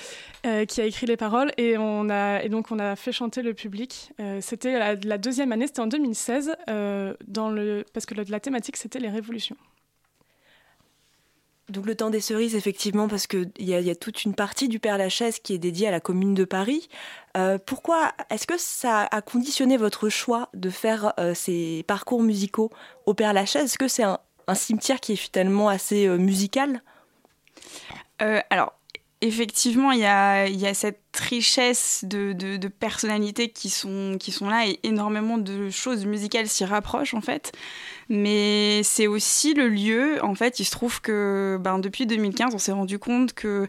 euh, 0.44 0.64
qui 0.64 0.80
a 0.80 0.84
écrit 0.84 1.06
les 1.06 1.16
paroles 1.16 1.52
et, 1.56 1.78
on 1.78 2.10
a, 2.10 2.42
et 2.42 2.48
donc 2.48 2.70
on 2.70 2.78
a 2.78 2.96
fait 2.96 3.12
chanter 3.12 3.42
le 3.42 3.54
public. 3.54 4.12
Euh, 4.20 4.40
c'était 4.40 4.78
la, 4.78 4.96
la 4.96 5.18
deuxième 5.18 5.52
année, 5.52 5.66
c'était 5.66 5.80
en 5.80 5.86
2016, 5.86 6.56
euh, 6.68 7.14
dans 7.28 7.50
le, 7.50 7.84
parce 7.92 8.06
que 8.06 8.14
la, 8.14 8.24
la 8.28 8.40
thématique 8.40 8.76
c'était 8.76 8.98
les 8.98 9.08
révolutions. 9.08 9.56
Donc 11.68 11.86
le 11.86 11.94
temps 11.94 12.10
des 12.10 12.20
cerises, 12.20 12.54
effectivement, 12.54 13.08
parce 13.08 13.26
qu'il 13.26 13.50
y, 13.58 13.72
a- 13.74 13.80
y 13.80 13.90
a 13.90 13.94
toute 13.94 14.24
une 14.24 14.34
partie 14.34 14.68
du 14.68 14.78
Père 14.78 14.98
Lachaise 14.98 15.38
qui 15.38 15.54
est 15.54 15.58
dédiée 15.58 15.88
à 15.88 15.90
la 15.90 16.00
commune 16.00 16.34
de 16.34 16.44
Paris. 16.44 16.88
Euh, 17.36 17.58
pourquoi 17.64 18.12
est-ce 18.30 18.46
que 18.46 18.58
ça 18.58 19.08
a 19.10 19.22
conditionné 19.22 19.76
votre 19.76 20.08
choix 20.08 20.48
de 20.54 20.70
faire 20.70 21.12
euh, 21.18 21.34
ces 21.34 21.84
parcours 21.86 22.22
musicaux 22.22 22.70
au 23.06 23.14
Père 23.14 23.32
Lachaise? 23.32 23.64
Est-ce 23.64 23.78
que 23.78 23.88
c'est 23.88 24.02
un, 24.02 24.18
cimetière 24.54 25.00
qui 25.00 25.12
est 25.12 25.16
finalement 25.16 25.68
assez 25.68 26.06
euh, 26.06 26.18
musical? 26.18 26.82
Alors, 28.50 28.74
effectivement, 29.20 29.90
il 29.90 29.98
y 29.98 30.04
a, 30.04 30.46
y 30.46 30.64
a 30.64 30.74
cette 30.74 31.01
richesse 31.16 32.04
de, 32.04 32.68
personnalités 32.68 33.48
qui 33.48 33.70
sont, 33.70 34.18
là 34.42 34.66
et 34.66 34.78
énormément 34.82 35.38
de 35.38 35.70
choses 35.70 36.06
musicales 36.06 36.48
s'y 36.48 36.64
rapprochent 36.64 37.14
en 37.14 37.20
fait. 37.20 37.52
Mais 38.08 38.82
c'est 38.82 39.06
aussi 39.06 39.54
le 39.54 39.68
lieu, 39.68 40.22
en 40.22 40.34
fait, 40.34 40.60
il 40.60 40.64
se 40.64 40.70
trouve 40.70 41.00
que 41.00 41.58
ben, 41.60 41.78
depuis 41.78 42.04
2015, 42.04 42.54
on 42.54 42.58
s'est 42.58 42.72
rendu 42.72 42.98
compte 42.98 43.32
que 43.32 43.68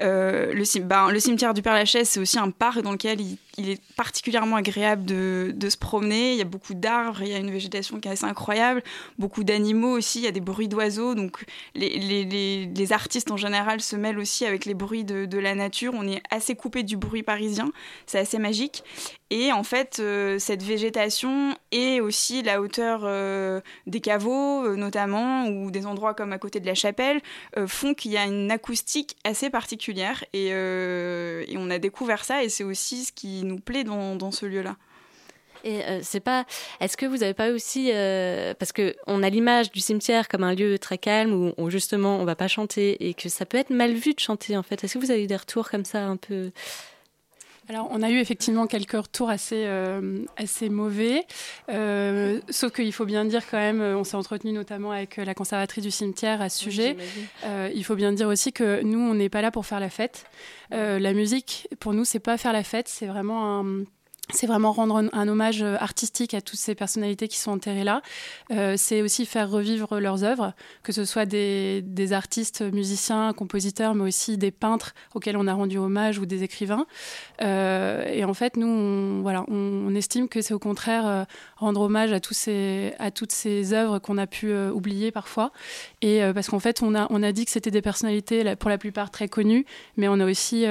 euh, 0.00 0.54
ben, 0.82 1.10
le 1.10 1.20
cimetière 1.20 1.54
du 1.54 1.62
Père-Lachaise, 1.62 2.08
c'est 2.08 2.20
aussi 2.20 2.38
un 2.38 2.50
parc 2.50 2.80
dans 2.82 2.92
lequel 2.92 3.20
il, 3.20 3.38
est 3.68 3.82
particulièrement 3.96 4.56
agréable 4.56 5.04
de, 5.04 5.68
se 5.68 5.76
promener. 5.76 6.32
Il 6.32 6.38
y 6.38 6.42
a 6.42 6.44
beaucoup 6.44 6.72
d'arbres, 6.72 7.20
il 7.22 7.28
y 7.28 7.34
a 7.34 7.38
une 7.38 7.50
végétation 7.50 8.00
qui 8.00 8.08
est 8.08 8.12
assez 8.12 8.24
incroyable, 8.24 8.82
beaucoup 9.18 9.44
d'animaux 9.44 9.98
aussi, 9.98 10.20
il 10.20 10.24
y 10.24 10.28
a 10.28 10.30
des 10.30 10.40
bruits 10.40 10.68
d'oiseaux. 10.68 11.14
Donc 11.14 11.44
les, 11.74 12.92
artistes 12.92 13.30
en 13.30 13.36
général 13.36 13.80
se 13.80 13.96
mêlent 13.96 14.18
aussi 14.18 14.46
avec 14.46 14.64
les 14.64 14.74
bruits 14.74 15.04
de 15.04 15.38
la 15.38 15.54
nature. 15.54 15.92
On 15.94 16.06
est 16.06 16.22
assez 16.30 16.54
coupé 16.54 16.79
du 16.82 16.96
bruit 16.96 17.22
parisien, 17.22 17.72
c'est 18.06 18.18
assez 18.18 18.38
magique. 18.38 18.82
Et 19.30 19.52
en 19.52 19.62
fait, 19.62 19.98
euh, 20.00 20.38
cette 20.40 20.62
végétation 20.62 21.54
et 21.70 22.00
aussi 22.00 22.42
la 22.42 22.60
hauteur 22.60 23.02
euh, 23.04 23.60
des 23.86 24.00
caveaux, 24.00 24.64
euh, 24.64 24.76
notamment, 24.76 25.46
ou 25.46 25.70
des 25.70 25.86
endroits 25.86 26.14
comme 26.14 26.32
à 26.32 26.38
côté 26.38 26.58
de 26.58 26.66
la 26.66 26.74
chapelle, 26.74 27.20
font 27.66 27.94
qu'il 27.94 28.10
y 28.10 28.16
a 28.16 28.24
une 28.24 28.50
acoustique 28.50 29.16
assez 29.24 29.50
particulière. 29.50 30.24
Et, 30.32 30.50
on 31.56 31.70
a 31.70 31.78
découvert 31.78 32.24
ça, 32.24 32.42
et 32.42 32.48
c'est 32.48 32.64
aussi 32.64 33.04
ce 33.04 33.12
qui 33.12 33.44
nous 33.44 33.60
plaît 33.60 33.84
dans 33.84 34.30
ce 34.30 34.46
lieu-là. 34.46 34.76
Et 35.64 35.82
euh, 35.82 36.00
c'est 36.02 36.20
pas. 36.20 36.44
Est-ce 36.80 36.96
que 36.96 37.06
vous 37.06 37.18
n'avez 37.18 37.34
pas 37.34 37.50
aussi 37.50 37.90
euh, 37.92 38.54
parce 38.58 38.72
que 38.72 38.94
on 39.06 39.22
a 39.22 39.30
l'image 39.30 39.70
du 39.70 39.80
cimetière 39.80 40.28
comme 40.28 40.44
un 40.44 40.54
lieu 40.54 40.78
très 40.78 40.98
calme 40.98 41.52
où, 41.56 41.70
justement 41.70 42.18
on 42.18 42.24
va 42.24 42.34
pas 42.34 42.48
chanter 42.48 43.08
et 43.08 43.14
que 43.14 43.28
ça 43.28 43.46
peut 43.46 43.58
être 43.58 43.70
mal 43.70 43.92
vu 43.92 44.14
de 44.14 44.20
chanter 44.20 44.56
en 44.56 44.62
fait. 44.62 44.82
Est-ce 44.82 44.94
que 44.94 44.98
vous 44.98 45.10
avez 45.10 45.24
eu 45.24 45.26
des 45.26 45.36
retours 45.36 45.70
comme 45.70 45.84
ça 45.84 46.04
un 46.04 46.16
peu? 46.16 46.50
Alors, 47.70 47.86
on 47.92 48.02
a 48.02 48.10
eu 48.10 48.18
effectivement 48.18 48.66
quelques 48.66 49.00
retours 49.00 49.30
assez, 49.30 49.62
euh, 49.64 50.24
assez 50.36 50.68
mauvais. 50.68 51.24
Euh, 51.68 52.40
sauf 52.48 52.72
qu'il 52.72 52.92
faut 52.92 53.04
bien 53.04 53.24
dire 53.24 53.44
quand 53.48 53.58
même, 53.58 53.80
on 53.80 54.02
s'est 54.02 54.16
entretenu 54.16 54.50
notamment 54.50 54.90
avec 54.90 55.18
la 55.18 55.34
conservatrice 55.34 55.84
du 55.84 55.92
cimetière 55.92 56.42
à 56.42 56.48
ce 56.48 56.58
sujet. 56.58 56.96
Euh, 57.44 57.70
il 57.72 57.84
faut 57.84 57.94
bien 57.94 58.10
dire 58.12 58.26
aussi 58.26 58.52
que 58.52 58.82
nous, 58.82 58.98
on 58.98 59.14
n'est 59.14 59.28
pas 59.28 59.40
là 59.40 59.52
pour 59.52 59.66
faire 59.66 59.78
la 59.78 59.88
fête. 59.88 60.24
La 60.72 61.12
musique, 61.12 61.68
pour 61.78 61.94
nous, 61.94 62.04
c'est 62.04 62.18
pas 62.18 62.36
faire 62.38 62.52
la 62.52 62.64
fête, 62.64 62.88
c'est 62.88 63.06
vraiment 63.06 63.60
un 63.60 63.84
c'est 64.32 64.46
vraiment 64.46 64.72
rendre 64.72 65.08
un, 65.12 65.28
hommage 65.28 65.62
euh, 65.62 65.76
artistique 65.78 66.34
à 66.34 66.40
toutes 66.40 66.58
ces 66.58 66.74
personnalités 66.74 67.28
qui 67.28 67.38
sont 67.38 67.52
enterrées 67.52 67.84
là. 67.84 68.02
Euh, 68.50 68.74
c'est 68.76 69.02
aussi 69.02 69.26
faire 69.26 69.50
revivre 69.50 70.00
leurs 70.00 70.24
œuvres, 70.24 70.52
que 70.82 70.92
ce 70.92 71.04
soit 71.04 71.26
des, 71.26 72.12
artistes, 72.12 72.62
musiciens, 72.62 73.32
compositeurs, 73.32 73.94
mais 73.94 74.04
aussi 74.04 74.36
des 74.36 74.50
peintres 74.50 74.94
auxquels 75.14 75.36
on 75.36 75.46
a 75.46 75.54
rendu 75.54 75.78
hommage 75.78 76.18
ou 76.18 76.26
des 76.26 76.42
écrivains. 76.42 76.86
Euh, 77.42 78.04
et 78.06 78.24
en 78.24 78.34
fait, 78.34 78.56
nous, 78.56 78.66
on, 78.66 79.22
voilà, 79.22 79.44
on, 79.48 79.94
estime 79.94 80.28
que 80.28 80.40
c'est 80.40 80.54
au 80.54 80.58
contraire 80.58 81.26
rendre 81.56 81.80
hommage 81.80 82.12
à, 82.12 82.20
toutes 82.20 82.34
ces 83.32 83.72
œuvres 83.72 83.98
qu'on 83.98 84.18
a 84.18 84.26
pu 84.26 84.54
oublier 84.54 85.10
parfois. 85.10 85.50
Et 86.00 86.20
parce 86.32 86.48
qu'en 86.48 86.60
fait, 86.60 86.80
on 86.82 86.94
a, 86.94 87.32
dit 87.32 87.44
que 87.44 87.50
c'était 87.50 87.70
des 87.70 87.82
personnalités, 87.82 88.54
pour 88.56 88.70
la 88.70 88.78
plupart 88.78 89.10
très 89.10 89.28
connues, 89.28 89.66
mais 89.96 90.08
on 90.08 90.20
a 90.20 90.26
aussi 90.26 90.64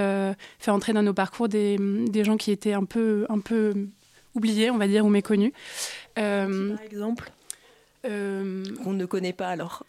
fait 0.60 0.72
entrer 0.72 0.93
dans 0.93 1.03
nos 1.03 1.14
parcours 1.14 1.49
des, 1.49 1.78
gens 2.24 2.38
qui 2.38 2.51
étaient 2.51 2.74
un 2.74 2.86
peu 2.86 3.26
oubliés, 4.36 4.72
on 4.72 4.78
va 4.78 4.88
dire, 4.88 5.06
ou 5.06 5.10
méconnus. 5.10 5.54
Euh, 6.18 6.76
Par 6.76 6.84
exemple 6.84 7.32
euh, 8.06 8.64
On 8.86 8.93
ne 8.93 9.06
connaît 9.06 9.34
pas 9.34 9.50
alors. 9.50 9.86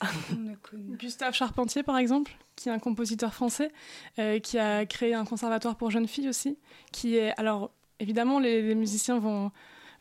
Gustave 0.98 1.34
Charpentier, 1.34 1.82
par 1.82 1.98
exemple, 1.98 2.32
qui 2.56 2.68
est 2.68 2.72
un 2.72 2.78
compositeur 2.78 3.34
français, 3.34 3.70
euh, 4.18 4.38
qui 4.38 4.58
a 4.58 4.86
créé 4.86 5.14
un 5.14 5.24
conservatoire 5.24 5.76
pour 5.76 5.90
jeunes 5.90 6.08
filles 6.08 6.28
aussi, 6.28 6.58
qui 6.92 7.16
est... 7.16 7.32
Alors, 7.38 7.70
évidemment, 7.98 8.38
les, 8.38 8.62
les 8.62 8.74
musiciens 8.74 9.18
vont, 9.18 9.50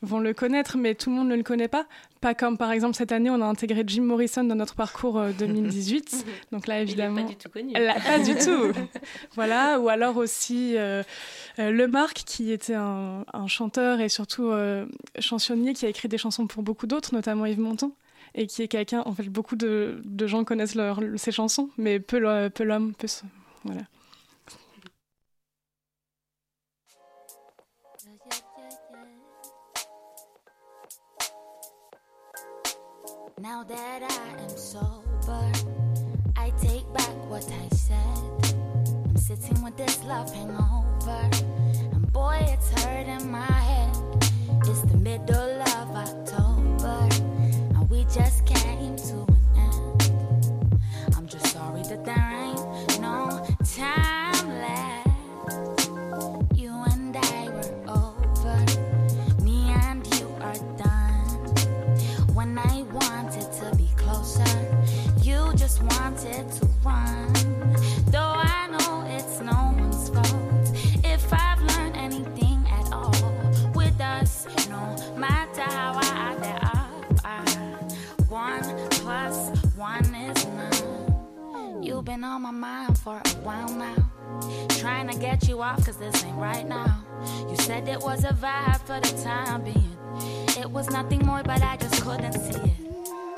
vont 0.02 0.20
le 0.20 0.34
connaître, 0.34 0.78
mais 0.78 0.96
tout 0.96 1.10
le 1.10 1.16
monde 1.18 1.28
ne 1.28 1.36
le 1.36 1.44
connaît 1.44 1.68
pas. 1.68 1.86
Pas 2.22 2.34
comme, 2.34 2.58
par 2.58 2.72
exemple, 2.72 2.96
cette 2.96 3.12
année, 3.12 3.30
on 3.30 3.42
a 3.42 3.46
intégré 3.46 3.84
Jim 3.86 4.04
Morrison 4.04 4.44
dans 4.44 4.56
notre 4.56 4.76
parcours 4.76 5.18
euh, 5.20 5.32
2018. 5.38 6.26
Donc 6.52 6.68
là, 6.68 6.82
évidemment... 6.82 7.24
pas 7.24 7.30
du 7.30 7.36
tout 7.36 7.50
connu. 7.50 7.74
Là, 7.74 7.96
pas 8.06 8.20
du 8.20 8.34
tout 8.36 8.72
Voilà, 9.36 9.80
ou 9.80 9.90
alors 9.90 10.18
aussi 10.18 10.78
euh, 10.78 11.04
euh, 11.60 11.72
Le 11.72 11.88
Marc, 11.88 12.24
qui 12.26 12.52
était 12.52 12.76
un, 12.76 13.26
un 13.34 13.48
chanteur 13.48 14.00
et 14.02 14.10
surtout 14.10 14.48
euh, 14.52 14.86
chansonnier, 15.20 15.74
qui 15.74 15.86
a 15.86 15.90
écrit 15.90 16.08
des 16.08 16.18
chansons 16.18 16.48
pour 16.48 16.64
beaucoup 16.64 16.88
d'autres, 16.88 17.14
notamment 17.14 17.46
Yves 17.46 17.60
Montand 17.60 17.92
et 18.36 18.46
qui 18.48 18.62
est 18.62 18.68
quelqu'un, 18.68 19.02
en 19.06 19.14
fait, 19.14 19.24
beaucoup 19.24 19.56
de, 19.56 20.02
de 20.06 20.28
gens 20.28 20.44
connaissent 20.44 20.76
leur, 20.76 21.00
ses 21.16 21.32
chansons, 21.32 21.70
mais 21.78 22.00
peu, 22.00 22.20
l'homme, 22.20 22.94
peu 22.94 23.08
ce- 23.08 23.24
voilà. 23.64 23.82
Now 33.42 33.64
that 33.64 34.04
I 34.04 34.44
am 34.44 34.50
sober, 34.50 35.52
I 36.36 36.50
take 36.62 36.92
back 36.92 37.16
what 37.30 37.50
I 37.50 37.74
said. 37.74 38.56
I'm 39.08 39.16
sitting 39.16 39.64
with 39.64 39.78
this 39.78 40.04
love 40.04 40.34
hangover, 40.34 41.30
and 41.94 42.12
boy, 42.12 42.38
it's 42.50 42.70
hurting 42.84 43.32
my 43.32 43.46
head. 43.46 43.96
It's 44.66 44.82
the 44.82 44.98
middle 44.98 45.62
of 45.62 45.96
October, 45.96 47.08
and 47.76 47.90
we 47.90 48.04
just 48.14 48.46
came 48.46 48.98
to 48.98 49.16
an 49.22 49.42
end. 49.56 50.12
I'm 51.16 51.26
just 51.26 51.48
sorry 51.48 51.84
that 51.84 52.04
there 52.04 52.32
ain't 52.34 53.00
no 53.00 53.42
time 53.64 54.09
wanted 65.82 66.52
to 66.52 66.66
run. 66.84 67.34
Though 68.08 68.34
I 68.36 68.68
know 68.68 69.06
it's 69.08 69.40
no 69.40 69.76
one's 69.78 70.10
fault. 70.10 70.26
If 71.04 71.32
I've 71.32 71.62
learned 71.62 71.96
anything 71.96 72.66
at 72.70 72.92
all 72.92 73.14
with 73.74 74.00
us, 74.02 74.48
no 74.70 74.96
matter 75.16 75.62
how 75.62 75.94
I 75.96 76.20
up, 76.64 77.26
I, 77.26 77.42
one 78.28 78.64
plus 78.90 79.50
one 79.76 80.16
is 80.16 80.46
none. 80.46 81.84
You've 81.84 82.06
been 82.06 82.24
on 82.24 82.42
my 82.42 82.52
mind 82.52 82.98
for 82.98 83.22
a 83.24 83.30
while 83.44 83.74
now. 83.74 83.96
Trying 84.70 85.10
to 85.10 85.18
get 85.18 85.48
you 85.48 85.62
off, 85.62 85.86
cause 85.86 85.98
this 85.98 86.24
ain't 86.24 86.38
right 86.38 86.68
now. 86.68 87.04
You 87.50 87.56
said 87.58 87.88
it 87.88 88.00
was 88.00 88.24
a 88.24 88.34
vibe 88.34 88.82
for 88.82 89.00
the 89.00 89.24
time 89.24 89.64
being. 89.64 89.98
It 90.58 90.70
was 90.70 90.90
nothing 90.90 91.26
more, 91.26 91.44
but 91.44 91.62
I 91.62 91.78
just 91.78 92.02
couldn't 92.02 92.34
see 92.34 92.60
it. 92.60 92.89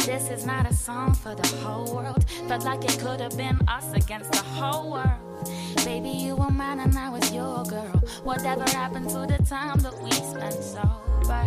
This 0.06 0.32
is 0.32 0.46
not 0.48 0.70
a 0.70 0.74
song 0.74 1.14
for 1.14 1.36
the 1.36 1.48
whole 1.58 1.96
world. 1.96 2.26
Felt 2.48 2.66
like 2.66 2.84
it 2.84 2.98
could 3.00 3.22
have 3.22 3.38
been 3.38 3.60
us 3.68 3.94
against 3.94 4.32
the 4.32 4.40
whole 4.40 4.92
world. 4.92 5.50
Baby, 5.86 6.10
you 6.10 6.36
were 6.36 6.50
mine 6.50 6.80
and 6.80 6.98
I 6.98 7.10
was 7.10 7.32
your 7.32 7.64
girl. 7.64 8.02
Whatever 8.24 8.64
happened 8.64 9.10
to 9.10 9.28
the 9.28 9.38
time 9.48 9.78
that 9.80 10.02
we 10.02 10.12
spent 10.12 10.56
sober? 10.56 11.44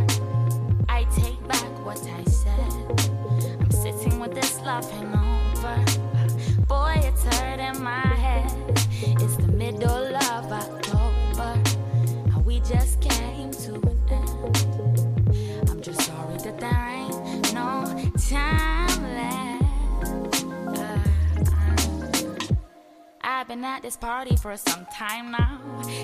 I 0.89 1.05
take 1.17 1.47
back 1.49 1.85
what 1.85 2.01
I 2.07 2.25
said. 2.31 3.11
I'm 3.61 3.71
sitting 3.73 4.21
with 4.21 4.35
this 4.35 4.61
love 4.61 4.89
hangover. 4.89 5.85
Boy, 6.69 7.01
it's 7.03 7.25
hurting 7.25 7.83
my 7.83 8.07
head. 8.07 8.53
It's 9.03 9.37
the 9.37 9.49
middle 9.49 10.15
of 10.17 10.53
October. 10.53 11.61
We 12.45 12.61
just 12.61 13.01
came 13.01 13.14
time 18.35 19.03
left. 19.15 19.63
I've 23.23 23.47
been 23.47 23.65
at 23.65 23.83
this 23.83 23.97
party 23.97 24.35
for 24.37 24.57
some 24.57 24.87
time 24.93 25.31
now, 25.31 25.61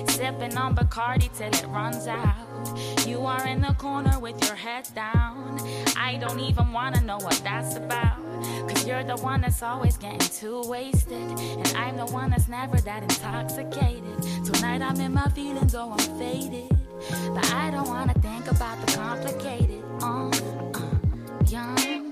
sipping 0.07 0.57
on 0.57 0.75
Bacardi 0.75 1.29
till 1.37 1.49
it 1.49 1.65
runs 1.67 2.07
out. 2.07 2.47
You 3.05 3.25
are 3.25 3.45
in 3.45 3.59
the 3.61 3.73
corner 3.73 4.17
with 4.19 4.41
your 4.45 4.55
head 4.55 4.87
down. 4.95 5.59
I 5.97 6.17
don't 6.21 6.39
even 6.39 6.71
wanna 6.71 7.01
know 7.01 7.17
what 7.17 7.41
that's 7.43 7.75
about. 7.75 8.19
Cause 8.69 8.87
you're 8.87 9.03
the 9.03 9.17
one 9.17 9.41
that's 9.41 9.61
always 9.61 9.97
getting 9.97 10.19
too 10.19 10.61
wasted. 10.65 11.27
And 11.61 11.73
I'm 11.75 11.97
the 11.97 12.05
one 12.05 12.29
that's 12.31 12.47
never 12.47 12.77
that 12.77 13.03
intoxicated. 13.03 14.21
Tonight 14.45 14.81
I'm 14.81 14.99
in 15.01 15.13
my 15.13 15.27
feelings, 15.29 15.75
oh, 15.75 15.91
I'm 15.91 16.17
faded. 16.17 16.69
But 17.35 17.51
I 17.53 17.71
don't 17.71 17.89
wanna 17.89 18.13
think 18.13 18.49
about 18.49 18.79
the 18.85 18.93
complicated. 18.93 19.83
Uh, 20.01 20.29
uh, 20.29 20.91
young 21.47 22.10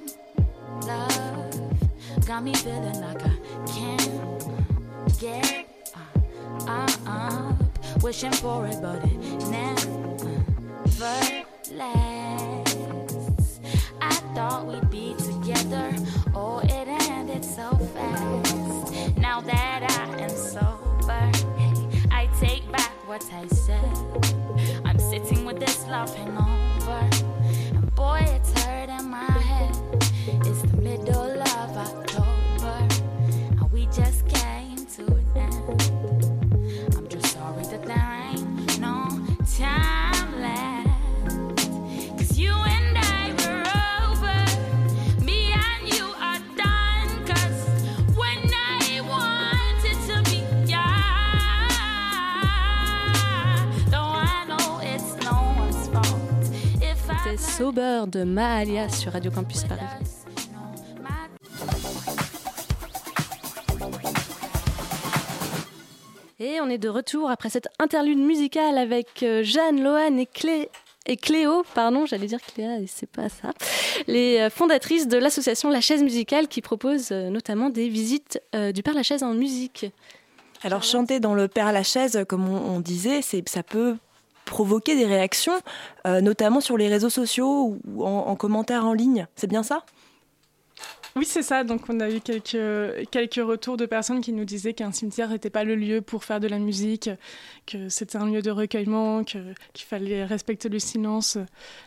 love 0.90 2.26
got 2.26 2.44
me 2.44 2.54
feeling 2.54 3.00
like 3.02 3.22
I 3.24 3.36
can't 3.66 4.10
get 5.20 5.68
uh, 5.96 6.22
uh, 6.68 6.88
up. 7.08 8.04
Wishing 8.04 8.32
for 8.32 8.68
it, 8.68 8.78
but 8.82 9.04
it 9.04 9.18
never 9.50 9.80
lasts. 11.74 13.60
I 14.00 14.14
thought 14.36 14.68
we'd 14.68 14.90
be 14.90 15.16
together. 15.18 15.88
Oh, 16.36 16.60
it 16.64 16.88
ended 17.10 17.44
so 17.44 17.68
fast. 17.94 19.18
Now 19.18 19.42
that 19.42 19.82
I 20.00 20.22
am 20.22 20.30
sober, 20.30 21.32
I 22.12 22.30
take 22.40 22.72
back 22.72 22.92
what 23.08 23.26
I 23.34 23.48
said. 23.48 23.96
I'm 24.86 25.00
sitting 25.00 25.46
with 25.46 25.60
this 25.60 25.88
love 25.88 26.16
de 58.10 58.24
Mahalia 58.24 58.90
sur 58.90 59.14
Radio 59.14 59.32
Campus 59.32 59.64
Paris. 59.64 59.82
Et 66.40 66.62
on 66.62 66.70
est 66.70 66.78
de 66.78 66.90
retour 66.90 67.30
après 67.30 67.50
cette 67.50 67.68
interlude 67.80 68.18
musicale 68.18 68.78
avec 68.78 69.24
euh, 69.24 69.44
Jeanne, 69.44 69.84
Loane 69.84 70.20
et 70.20 70.26
Clé. 70.26 70.70
Et 71.06 71.18
Cléo, 71.18 71.64
pardon, 71.74 72.06
j'allais 72.06 72.28
dire 72.28 72.40
Cléa, 72.42 72.78
c'est 72.88 73.10
pas 73.10 73.30
ça. 73.30 73.52
Les 74.08 74.40
euh, 74.40 74.50
fondatrices 74.50 75.08
de 75.08 75.18
l'association 75.18 75.70
La 75.70 75.82
Chaise 75.82 76.04
Musicale 76.04 76.48
qui 76.48 76.62
propose 76.62 77.10
euh, 77.12 77.30
notamment 77.30 77.70
des 77.70 77.90
visites 77.90 78.42
du 78.74 78.84
Père 78.84 78.94
Lachaise 78.94 79.24
en 79.24 79.34
musique. 79.34 79.86
Alors 80.62 80.84
chanter 80.84 81.20
dans 81.20 81.34
le 81.34 81.48
Père 81.48 81.72
Lachaise, 81.72 82.26
comme 82.28 82.48
on, 82.50 82.80
disait, 82.80 83.22
ça 83.22 83.64
peut 83.64 83.96
provoquer 84.50 84.96
des 84.96 85.06
réactions, 85.06 85.54
euh, 86.08 86.20
notamment 86.22 86.60
sur 86.60 86.76
les 86.78 86.90
réseaux 86.90 87.10
sociaux 87.10 87.78
ou 87.88 88.04
en, 88.06 88.28
en 88.28 88.36
commentaire 88.36 88.86
en 88.86 88.94
ligne. 88.94 89.28
C'est 89.36 89.48
bien 89.48 89.64
ça? 89.64 89.84
Oui, 91.16 91.26
c'est 91.26 91.42
ça. 91.42 91.64
Donc, 91.64 91.82
on 91.90 92.00
a 92.00 92.10
eu 92.10 92.22
quelques, 92.22 93.10
quelques 93.10 93.44
retours 93.44 93.78
de 93.78 93.86
personnes 93.86 94.22
qui 94.22 94.32
nous 94.32 94.46
disaient 94.46 94.74
qu'un 94.74 94.92
cimetière 94.92 95.30
n'était 95.30 95.50
pas 95.50 95.64
le 95.64 95.76
lieu 95.76 96.02
pour 96.02 96.24
faire 96.24 96.40
de 96.40 96.48
la 96.48 96.60
musique, 96.60 97.10
que 97.66 97.90
c'était 97.90 98.18
un 98.18 98.28
lieu 98.28 98.42
de 98.42 98.52
recueillement, 98.52 99.24
que- 99.24 99.54
qu'il 99.74 99.86
fallait 99.88 100.24
respecter 100.24 100.70
le 100.70 100.78
silence, 100.80 101.38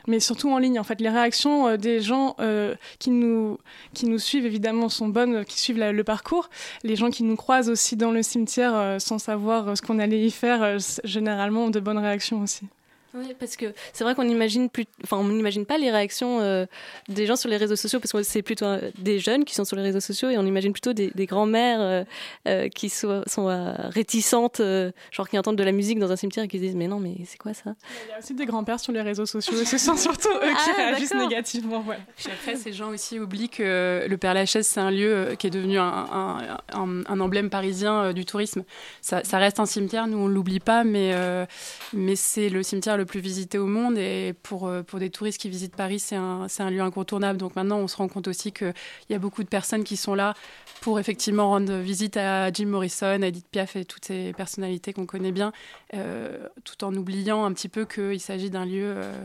mais 0.09 0.19
surtout 0.21 0.51
en 0.51 0.59
ligne. 0.59 0.79
En 0.81 0.85
fait, 0.85 1.01
les 1.01 1.09
réactions 1.09 1.69
euh, 1.69 1.77
des 1.77 2.01
gens 2.01 2.35
euh, 2.41 2.75
qui, 2.99 3.11
nous, 3.11 3.59
qui 3.95 4.07
nous 4.07 4.19
suivent, 4.19 4.45
évidemment, 4.47 4.89
sont 4.89 5.09
bonnes, 5.09 5.45
qui 5.45 5.59
suivent 5.59 5.79
le 5.79 6.05
parcours. 6.05 6.51
Les 6.83 6.97
gens 6.97 7.11
qui 7.11 7.23
nous 7.23 7.37
croisent 7.37 7.71
aussi 7.71 7.97
dans 7.97 8.11
le 8.11 8.23
cimetière 8.23 8.75
euh, 8.75 8.99
sans 8.99 9.19
savoir 9.19 9.77
ce 9.77 9.83
qu'on 9.83 9.99
allait 10.01 10.27
y 10.27 10.31
faire, 10.31 10.79
généralement, 11.05 11.67
ont 11.67 11.71
de 11.71 11.81
bonnes 11.81 11.99
réactions 11.99 12.43
aussi. 12.43 12.67
Oui, 13.15 13.35
parce 13.39 13.57
que 13.57 13.67
c'est 13.93 14.05
vrai 14.05 14.15
qu'on 14.15 14.25
n'imagine 14.25 14.71
plus, 14.71 14.85
enfin, 15.05 15.19
on 15.19 15.25
n'imagine 15.25 15.67
pas 15.67 15.77
les 15.79 15.91
réactions 15.91 16.41
euh, 16.41 16.65
des 17.09 17.27
gens 17.27 17.37
sur 17.37 17.49
les 17.51 17.57
réseaux 17.59 17.77
sociaux, 17.77 18.01
parce 18.01 18.13
que 18.13 18.23
c'est 18.23 18.43
plutôt 18.43 18.65
euh, 18.65 18.91
des 18.99 19.19
jeunes 19.19 19.45
qui 19.45 19.55
sont 19.55 19.65
sur 19.65 19.77
les 19.77 19.83
réseaux 19.83 20.01
sociaux 20.01 20.31
et 20.31 20.39
on 20.39 20.47
imagine 20.47 20.73
plutôt 20.73 20.93
des, 20.95 21.11
des 21.15 21.27
grands-mères 21.27 21.81
euh, 21.81 22.05
euh, 22.49 22.69
qui 22.69 22.89
sont, 22.89 23.23
sont 23.27 23.49
euh, 23.49 23.73
réticentes, 23.91 24.61
euh, 24.61 24.91
genre 25.11 25.29
qui 25.29 25.39
entendent 25.39 25.57
de 25.59 25.63
la 25.65 25.73
musique 25.73 25.99
dans 25.99 26.11
un 26.11 26.17
cimetière 26.17 26.45
et 26.45 26.49
qui 26.49 26.57
se 26.59 26.63
disent 26.63 26.75
mais 26.77 26.89
non, 26.89 27.01
mais 27.01 27.17
c'est 27.27 27.39
quoi 27.39 27.53
ça? 27.55 27.75
Il 28.07 28.11
y 28.11 28.15
a 28.15 28.19
aussi 28.19 28.35
des 28.35 28.47
grands-pères 28.47 28.81
sur 28.81 28.93
les 28.93 29.03
réseaux 29.03 29.27
sociaux 29.27 29.55
et 29.61 29.65
ce 29.65 29.77
sont 29.79 29.97
surtout 29.97 30.29
eux 30.31 30.49
qui 30.49 30.71
Ah, 30.71 30.77
réagissent 30.77 31.15
négativement. 31.15 31.85
Ouais. 31.87 31.99
Puis 32.17 32.29
après, 32.33 32.57
ces 32.57 32.73
gens 32.73 32.89
aussi 32.91 33.19
oublient 33.21 33.49
que 33.51 34.07
le 34.09 34.17
Père 34.17 34.33
Lachaise, 34.35 34.67
c'est 34.67 34.81
un 34.81 34.91
lieu 34.91 35.35
qui 35.39 35.47
est 35.49 35.51
devenu 35.51 35.79
un, 35.79 35.85
un- 35.85 36.59
un- 36.73 37.03
un 37.07 37.21
emblème 37.21 37.51
parisien 37.51 38.05
euh, 38.05 38.13
du 38.13 38.25
tourisme. 38.25 38.65
Ça, 39.01 39.23
ça 39.25 39.39
reste 39.39 39.61
un 39.61 39.67
cimetière, 39.67 40.07
nous 40.07 40.19
on 40.19 40.29
l'oublie 40.29 40.61
pas, 40.61 40.83
mais, 40.85 41.13
euh, 41.15 41.45
mais 41.93 42.17
c'est 42.17 42.49
le 42.49 42.63
cimetière 42.63 42.97
le 42.97 43.02
plus 43.05 43.21
visité 43.21 43.59
au 43.59 43.67
monde. 43.67 43.99
Et 43.99 44.35
pour, 44.43 44.67
euh, 44.67 44.83
pour 44.83 44.99
des 44.99 45.11
touristes 45.11 45.41
qui 45.41 45.49
visitent 45.49 45.77
Paris, 45.77 45.99
c'est 45.99 46.17
un, 46.17 46.47
un 46.59 46.71
lieu 46.71 46.81
incontournable. 46.81 47.39
Donc 47.39 47.57
maintenant, 47.57 47.79
on 47.79 47.89
se 47.89 47.97
rend 47.97 48.09
compte 48.09 48.29
aussi 48.29 48.53
qu'il 48.53 48.75
y 49.11 49.15
a 49.15 49.19
beaucoup 49.19 49.43
de 49.43 49.49
personnes 49.49 49.85
qui 49.85 49.97
sont 49.97 50.15
là 50.15 50.35
pour 50.81 50.99
effectivement 50.99 51.49
rendre 51.49 51.75
visite 51.79 52.17
à 52.17 52.53
Jim 52.53 52.67
Morrison, 52.67 53.23
à 53.23 53.27
Edith 53.27 53.47
Piaf 53.51 53.77
et 53.77 53.85
toutes 53.85 54.05
ces 54.05 54.33
personnalités 54.33 54.93
qu'on 54.93 55.07
connaît 55.07 55.33
bien, 55.33 55.53
euh, 55.95 56.49
tout 56.65 56.85
en 56.85 56.95
oubliant 56.95 57.45
un 57.45 57.53
petit 57.53 57.69
peu 57.69 57.85
qu'il 57.85 58.21
s'agit 58.21 58.51
d'un 58.51 58.67
lieu. 58.67 58.95
euh, 58.97 59.25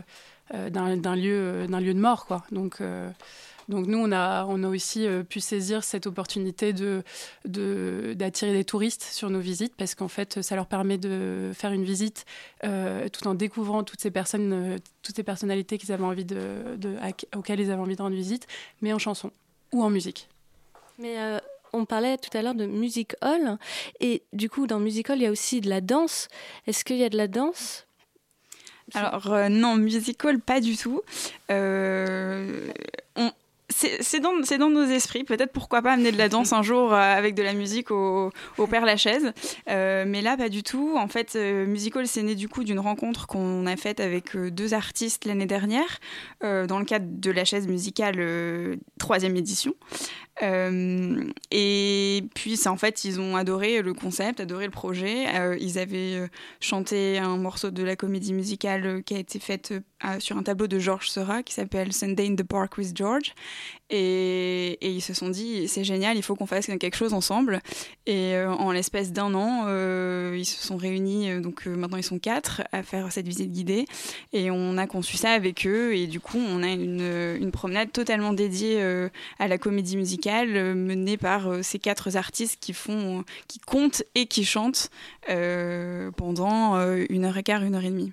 euh, 0.54 0.70
d'un 0.70 1.14
lieu, 1.14 1.66
lieu 1.66 1.92
de 1.92 2.00
mort. 2.00 2.24
Quoi. 2.24 2.42
Donc, 2.52 2.80
donc 3.68 3.86
nous, 3.86 3.98
on 3.98 4.10
a, 4.12 4.44
on 4.46 4.62
a 4.64 4.68
aussi 4.68 5.06
euh, 5.06 5.22
pu 5.22 5.40
saisir 5.40 5.84
cette 5.84 6.06
opportunité 6.06 6.72
de, 6.72 7.02
de, 7.44 8.14
d'attirer 8.16 8.52
des 8.52 8.64
touristes 8.64 9.02
sur 9.02 9.28
nos 9.30 9.40
visites 9.40 9.74
parce 9.76 9.94
qu'en 9.94 10.08
fait, 10.08 10.40
ça 10.42 10.56
leur 10.56 10.66
permet 10.66 10.96
de 10.98 11.50
faire 11.54 11.72
une 11.72 11.84
visite 11.84 12.24
euh, 12.64 13.08
tout 13.10 13.26
en 13.28 13.34
découvrant 13.34 13.84
toutes 13.84 14.00
ces 14.00 14.10
personnes, 14.10 14.52
euh, 14.52 14.78
toutes 15.02 15.16
ces 15.16 15.22
personnalités 15.22 15.76
qu'ils 15.78 15.92
avaient 15.92 16.04
envie 16.04 16.24
de, 16.24 16.76
de, 16.76 16.96
à- 17.02 17.36
auxquelles 17.38 17.60
ils 17.60 17.70
avaient 17.70 17.80
envie 17.82 17.96
de 17.96 18.02
rendre 18.02 18.16
visite, 18.16 18.46
mais 18.80 18.92
en 18.92 18.98
chanson 18.98 19.30
ou 19.72 19.82
en 19.84 19.90
musique. 19.90 20.28
Mais 20.98 21.18
euh, 21.18 21.38
on 21.74 21.84
parlait 21.84 22.16
tout 22.16 22.34
à 22.36 22.40
l'heure 22.40 22.54
de 22.54 22.64
music 22.64 23.14
hall 23.22 23.58
et 24.00 24.22
du 24.32 24.48
coup 24.48 24.66
dans 24.66 24.80
music 24.80 25.10
hall 25.10 25.18
il 25.18 25.24
y 25.24 25.26
a 25.26 25.30
aussi 25.30 25.60
de 25.60 25.68
la 25.68 25.82
danse. 25.82 26.28
Est-ce 26.66 26.84
qu'il 26.84 26.96
y 26.96 27.04
a 27.04 27.10
de 27.10 27.16
la 27.18 27.28
danse? 27.28 27.84
Alors 28.94 29.30
euh, 29.30 29.50
non, 29.50 29.76
musical, 29.76 30.40
pas 30.40 30.60
du 30.62 30.74
tout. 30.78 31.02
Euh, 31.50 32.68
on- 33.16 33.32
c'est 33.70 34.20
dans, 34.20 34.70
nos 34.70 34.84
esprits. 34.84 35.24
Peut-être 35.24 35.52
pourquoi 35.52 35.82
pas 35.82 35.92
amener 35.92 36.10
de 36.10 36.18
la 36.18 36.28
danse 36.28 36.52
un 36.52 36.62
jour 36.62 36.92
euh, 36.92 36.96
avec 36.96 37.34
de 37.34 37.42
la 37.42 37.52
musique 37.52 37.90
au, 37.90 38.30
Père 38.70 38.84
Lachaise. 38.84 39.32
Euh, 39.68 40.04
mais 40.06 40.22
là, 40.22 40.36
pas 40.36 40.48
du 40.48 40.62
tout. 40.62 40.96
En 40.96 41.08
fait, 41.08 41.36
euh, 41.36 41.66
Musical, 41.66 42.06
c'est 42.06 42.22
né 42.22 42.34
du 42.34 42.48
coup 42.48 42.64
d'une 42.64 42.78
rencontre 42.78 43.26
qu'on 43.26 43.66
a 43.66 43.76
faite 43.76 44.00
avec 44.00 44.36
deux 44.36 44.74
artistes 44.74 45.24
l'année 45.24 45.46
dernière 45.46 45.98
dans 46.40 46.78
le 46.78 46.84
cadre 46.84 47.06
de 47.08 47.30
la 47.30 47.44
chaise 47.44 47.66
musicale 47.66 48.78
troisième 48.98 49.36
édition. 49.36 49.74
Euh, 50.42 51.24
et 51.50 52.24
puis, 52.34 52.58
en 52.66 52.76
fait, 52.76 53.04
ils 53.04 53.20
ont 53.20 53.36
adoré 53.36 53.82
le 53.82 53.94
concept, 53.94 54.40
adoré 54.40 54.66
le 54.66 54.70
projet. 54.70 55.26
Euh, 55.34 55.56
ils 55.60 55.78
avaient 55.78 56.14
euh, 56.14 56.28
chanté 56.60 57.18
un 57.18 57.36
morceau 57.36 57.70
de 57.70 57.82
la 57.82 57.96
comédie 57.96 58.32
musicale 58.32 59.02
qui 59.04 59.14
a 59.14 59.18
été 59.18 59.38
faite 59.38 59.74
sur 60.20 60.36
un 60.36 60.42
tableau 60.42 60.68
de 60.68 60.78
Georges 60.78 61.10
Seurat 61.10 61.42
qui 61.42 61.54
s'appelle 61.54 61.92
Sunday 61.92 62.28
in 62.28 62.36
the 62.36 62.44
Park 62.44 62.78
with 62.78 62.96
George. 62.96 63.34
Et, 63.90 64.78
ils 64.82 65.00
se 65.00 65.14
sont 65.14 65.28
dit, 65.28 65.66
c'est 65.68 65.84
génial, 65.84 66.16
il 66.16 66.22
faut 66.22 66.34
qu'on 66.34 66.46
fasse 66.46 66.66
quelque 66.66 66.96
chose 66.96 67.14
ensemble. 67.14 67.60
Et 68.06 68.34
euh, 68.34 68.50
en 68.50 68.70
l'espace 68.72 69.12
d'un 69.12 69.34
an, 69.34 69.64
euh, 69.66 70.36
ils 70.36 70.44
se 70.44 70.62
sont 70.62 70.76
réunis, 70.76 71.30
euh, 71.30 71.40
donc 71.40 71.66
maintenant 71.66 71.96
ils 71.96 72.02
sont 72.02 72.18
quatre, 72.18 72.62
à 72.72 72.82
faire 72.82 73.10
cette 73.12 73.26
visite 73.26 73.50
guidée. 73.50 73.86
Et 74.32 74.50
on 74.50 74.76
a 74.76 74.86
conçu 74.86 75.16
ça 75.16 75.30
avec 75.30 75.66
eux. 75.66 75.94
Et 75.94 76.06
du 76.06 76.20
coup, 76.20 76.38
on 76.38 76.62
a 76.62 76.68
une, 76.68 77.50
promenade 77.52 77.90
totalement 77.92 78.34
dédiée 78.34 78.80
à 79.38 79.48
la 79.48 79.58
comédie 79.58 79.96
musicale, 79.96 80.74
menée 80.74 81.16
par 81.16 81.64
ces 81.64 81.78
quatre 81.78 82.16
artistes 82.16 82.58
qui 82.60 82.72
font, 82.72 83.24
qui 83.48 83.58
comptent 83.58 84.02
et 84.14 84.26
qui 84.26 84.44
chantent 84.44 84.90
pendant 85.26 86.78
une 87.08 87.24
heure 87.24 87.36
et 87.38 87.42
quart, 87.42 87.62
une 87.62 87.74
heure 87.74 87.84
et 87.84 87.90
demie. 87.90 88.12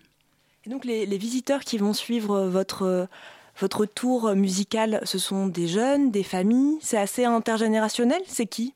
Et 0.66 0.70
donc 0.70 0.86
les 0.86 1.18
visiteurs 1.18 1.62
qui 1.62 1.78
vont 1.78 1.94
suivre 1.94 2.46
votre, 2.48 3.08
votre 3.60 3.86
tour 3.86 4.36
musical, 4.36 5.02
ce 5.04 5.18
sont 5.18 5.48
des 5.48 5.68
jeunes, 5.68 6.12
des 6.12 6.24
familles, 6.24 6.78
c'est 6.82 6.98
assez 6.98 7.26
intergénérationnel, 7.26 8.22
c'est 8.28 8.46
qui? 8.46 8.74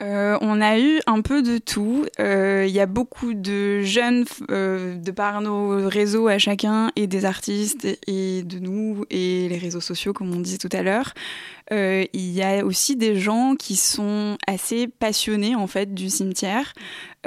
Euh, 0.00 0.36
on 0.40 0.60
a 0.60 0.78
eu 0.78 1.00
un 1.06 1.20
peu 1.20 1.42
de 1.42 1.58
tout. 1.58 2.04
Euh, 2.18 2.64
Il 2.66 2.74
y 2.74 2.80
a 2.80 2.86
beaucoup 2.86 3.32
de 3.32 3.80
jeunes 3.82 4.24
euh, 4.50 4.96
de 4.96 5.10
par 5.12 5.40
nos 5.40 5.88
réseaux 5.88 6.26
à 6.26 6.38
chacun 6.38 6.90
et 6.96 7.06
des 7.06 7.24
artistes 7.24 7.86
et 8.08 8.42
de 8.42 8.58
nous 8.58 9.04
et 9.10 9.48
les 9.48 9.58
réseaux 9.58 9.80
sociaux 9.80 10.12
comme 10.12 10.34
on 10.34 10.40
disait 10.40 10.58
tout 10.58 10.68
à 10.72 10.82
l'heure. 10.82 11.14
Euh, 11.72 12.04
Il 12.12 12.30
y 12.32 12.42
a 12.42 12.64
aussi 12.64 12.96
des 12.96 13.16
gens 13.18 13.54
qui 13.58 13.76
sont 13.76 14.36
assez 14.46 14.86
passionnés 14.86 15.54
en 15.54 15.66
fait 15.66 15.94
du 15.94 16.10
cimetière, 16.10 16.72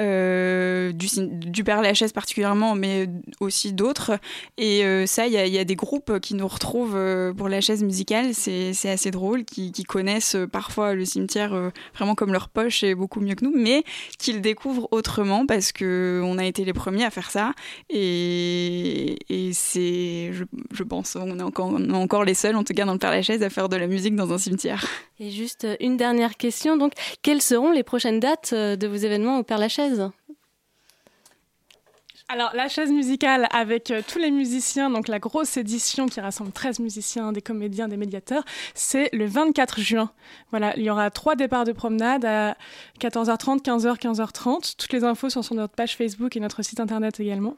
euh, 0.00 0.92
du, 0.92 1.08
du 1.16 1.64
Père 1.64 1.82
Lachaise 1.82 2.12
particulièrement, 2.12 2.74
mais 2.74 3.08
aussi 3.40 3.72
d'autres. 3.72 4.18
Et 4.56 4.84
euh, 4.84 5.06
ça, 5.06 5.26
il 5.26 5.32
y, 5.32 5.58
a- 5.58 5.64
des 5.64 5.76
groupes 5.76 6.20
qui 6.20 6.34
nous 6.34 6.46
retrouvent 6.46 6.96
euh, 6.96 7.32
pour 7.34 7.48
la 7.48 7.60
chaise 7.60 7.82
musicale. 7.82 8.32
C'est 8.32 8.88
assez 8.88 9.10
drôle, 9.10 9.44
qui, 9.44 9.72
connaissent 9.84 10.36
parfois 10.52 10.94
le 10.94 11.04
cimetière 11.04 11.70
vraiment 11.94 12.14
comme 12.14 12.32
leur 12.32 12.48
poche 12.48 12.82
et 12.82 12.94
beaucoup 12.94 13.20
mieux 13.20 13.34
que 13.34 13.44
nous, 13.44 13.52
mais 13.54 13.84
qui 14.18 14.32
le 14.32 14.40
découvrent 14.40 14.86
autrement 14.90 15.46
parce 15.46 15.72
que 15.72 16.20
on 16.24 16.36
a 16.38 16.44
été 16.44 16.64
les 16.64 16.72
premiers 16.72 17.04
à 17.04 17.10
faire 17.10 17.30
ça. 17.30 17.52
Et, 17.88 19.16
et 19.28 19.52
c'est, 19.52 20.32
je, 20.32 20.82
pense, 20.84 21.16
on 21.16 21.38
est, 21.38 21.42
encore, 21.42 21.74
encore 21.92 22.24
les 22.24 22.34
seuls, 22.34 22.56
en 22.56 22.64
tout 22.64 22.74
cas 22.74 22.84
dans 22.84 22.92
le 22.92 22.98
Père 22.98 23.10
Lachaise, 23.10 23.42
à 23.42 23.50
faire 23.50 23.68
de 23.68 23.76
la 23.76 23.86
musique 23.86 24.14
dans 24.14 24.27
un 24.32 24.38
cimetière. 24.38 24.84
Et 25.20 25.30
juste 25.30 25.64
euh, 25.64 25.76
une 25.80 25.96
dernière 25.96 26.36
question. 26.36 26.76
Donc, 26.76 26.92
quelles 27.22 27.42
seront 27.42 27.70
les 27.70 27.82
prochaines 27.82 28.20
dates 28.20 28.50
euh, 28.52 28.76
de 28.76 28.86
vos 28.86 28.96
événements 28.96 29.38
au 29.38 29.42
Père 29.42 29.58
Lachaise? 29.58 30.10
Alors, 32.30 32.50
la 32.54 32.68
chaise 32.68 32.90
musicale 32.90 33.48
avec 33.52 33.90
euh, 33.90 34.02
tous 34.06 34.18
les 34.18 34.30
musiciens, 34.30 34.90
donc 34.90 35.08
la 35.08 35.18
grosse 35.18 35.56
édition 35.56 36.08
qui 36.08 36.20
rassemble 36.20 36.52
13 36.52 36.78
musiciens, 36.80 37.32
des 37.32 37.40
comédiens, 37.40 37.88
des 37.88 37.96
médiateurs, 37.96 38.44
c'est 38.74 39.08
le 39.14 39.24
24 39.24 39.80
juin. 39.80 40.10
Voilà, 40.50 40.76
il 40.76 40.82
y 40.82 40.90
aura 40.90 41.10
trois 41.10 41.36
départs 41.36 41.64
de 41.64 41.72
promenade 41.72 42.26
à 42.26 42.54
14h30, 43.00 43.62
15h, 43.62 43.98
15h30. 43.98 44.76
Toutes 44.76 44.92
les 44.92 45.04
infos 45.04 45.30
sont 45.30 45.40
sur 45.40 45.54
notre 45.54 45.74
page 45.74 45.96
Facebook 45.96 46.36
et 46.36 46.40
notre 46.40 46.60
site 46.62 46.80
internet 46.80 47.18
également. 47.18 47.56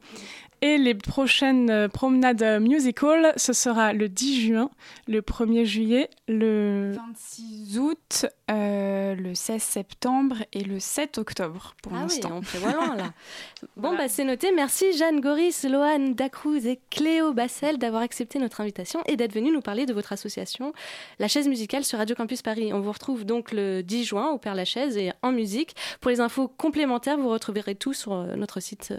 Et 0.62 0.76
les 0.76 0.94
prochaines 0.94 1.70
euh, 1.70 1.88
promenades 1.88 2.42
euh, 2.42 2.60
musical, 2.60 3.32
ce 3.36 3.54
sera 3.54 3.94
le 3.94 4.10
10 4.10 4.40
juin, 4.42 4.70
le 5.08 5.22
1er 5.22 5.64
juillet, 5.64 6.10
le 6.28 6.92
26 6.94 7.78
août, 7.78 8.26
euh, 8.50 9.14
le 9.14 9.34
16 9.34 9.62
septembre 9.62 10.36
et 10.52 10.62
le 10.62 10.78
7 10.78 11.16
octobre 11.16 11.74
pour 11.82 11.92
Ah 11.94 11.96
oui, 11.96 12.02
l'instant. 12.02 12.30
on 12.34 12.40
prévoit 12.42 12.72
loin 12.72 12.94
là. 12.96 13.12
Bon, 13.76 13.96
bah, 13.96 14.08
c'est 14.08 14.24
noté. 14.24 14.52
Merci 14.52 14.92
Jeanne 14.96 15.20
Goris, 15.20 15.64
Loane 15.64 16.14
Dacruz 16.14 16.66
et 16.66 16.78
Cléo 16.90 17.32
Bassel 17.32 17.78
d'avoir 17.78 18.02
accepté 18.02 18.38
notre 18.38 18.60
invitation 18.60 19.00
et 19.06 19.16
d'être 19.16 19.32
venus 19.32 19.52
nous 19.54 19.62
parler 19.62 19.86
de 19.86 19.94
votre 19.94 20.12
association, 20.12 20.74
La 21.18 21.28
Chaise 21.28 21.48
Musicale 21.48 21.84
sur 21.84 21.98
Radio 21.98 22.14
Campus 22.14 22.42
Paris. 22.42 22.72
On 22.74 22.80
vous 22.80 22.92
retrouve 22.92 23.24
donc 23.24 23.52
le 23.52 23.82
10 23.82 24.04
juin 24.04 24.28
au 24.30 24.36
Père 24.38 24.54
Lachaise 24.54 24.98
et 24.98 25.12
en 25.22 25.32
musique. 25.32 25.74
Pour 26.02 26.10
les 26.10 26.20
infos 26.20 26.48
complémentaires, 26.48 27.16
vous 27.16 27.30
retrouverez 27.30 27.76
tout 27.76 27.94
sur 27.94 28.14
notre 28.36 28.60
site 28.60 28.90
euh, 28.92 28.98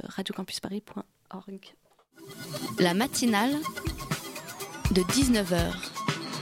La 2.80 2.94
matinale 2.94 3.54
de 4.92 5.02
19h 5.02 5.72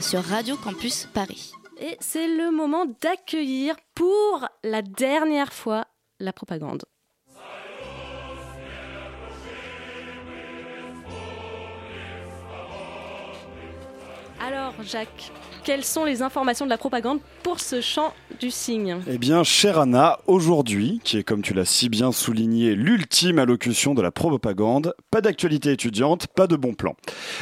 sur 0.02 0.22
Radio 0.22 0.56
Campus 0.56 1.06
Paris. 1.12 1.52
Et 1.78 1.96
c'est 2.00 2.26
le 2.26 2.50
moment 2.50 2.86
d'accueillir 3.00 3.76
pour 3.94 4.46
la 4.64 4.82
dernière 4.82 5.52
fois 5.52 5.86
la 6.18 6.32
propagande. 6.32 6.84
Alors, 14.40 14.74
Jacques, 14.82 15.30
quelles 15.62 15.84
sont 15.84 16.04
les 16.04 16.22
informations 16.22 16.64
de 16.64 16.70
la 16.70 16.78
propagande 16.78 17.20
pour 17.42 17.60
ce 17.60 17.80
chant 17.80 18.12
du 18.40 18.50
cygne? 18.50 18.98
Eh 19.08 19.18
bien, 19.18 19.44
chère 19.44 19.78
Anna, 19.78 20.18
aujourd'hui, 20.26 21.00
qui 21.04 21.18
est 21.18 21.22
comme 21.22 21.42
tu 21.42 21.54
l'as 21.54 21.64
si 21.64 21.88
bien 21.88 22.12
souligné, 22.12 22.74
l'ultime 22.74 23.38
allocution 23.38 23.94
de 23.94 24.02
la 24.02 24.10
propagande, 24.10 24.94
pas 25.10 25.20
d'actualité 25.20 25.72
étudiante, 25.72 26.26
pas 26.28 26.46
de 26.46 26.56
bon 26.56 26.74
plan. 26.74 26.96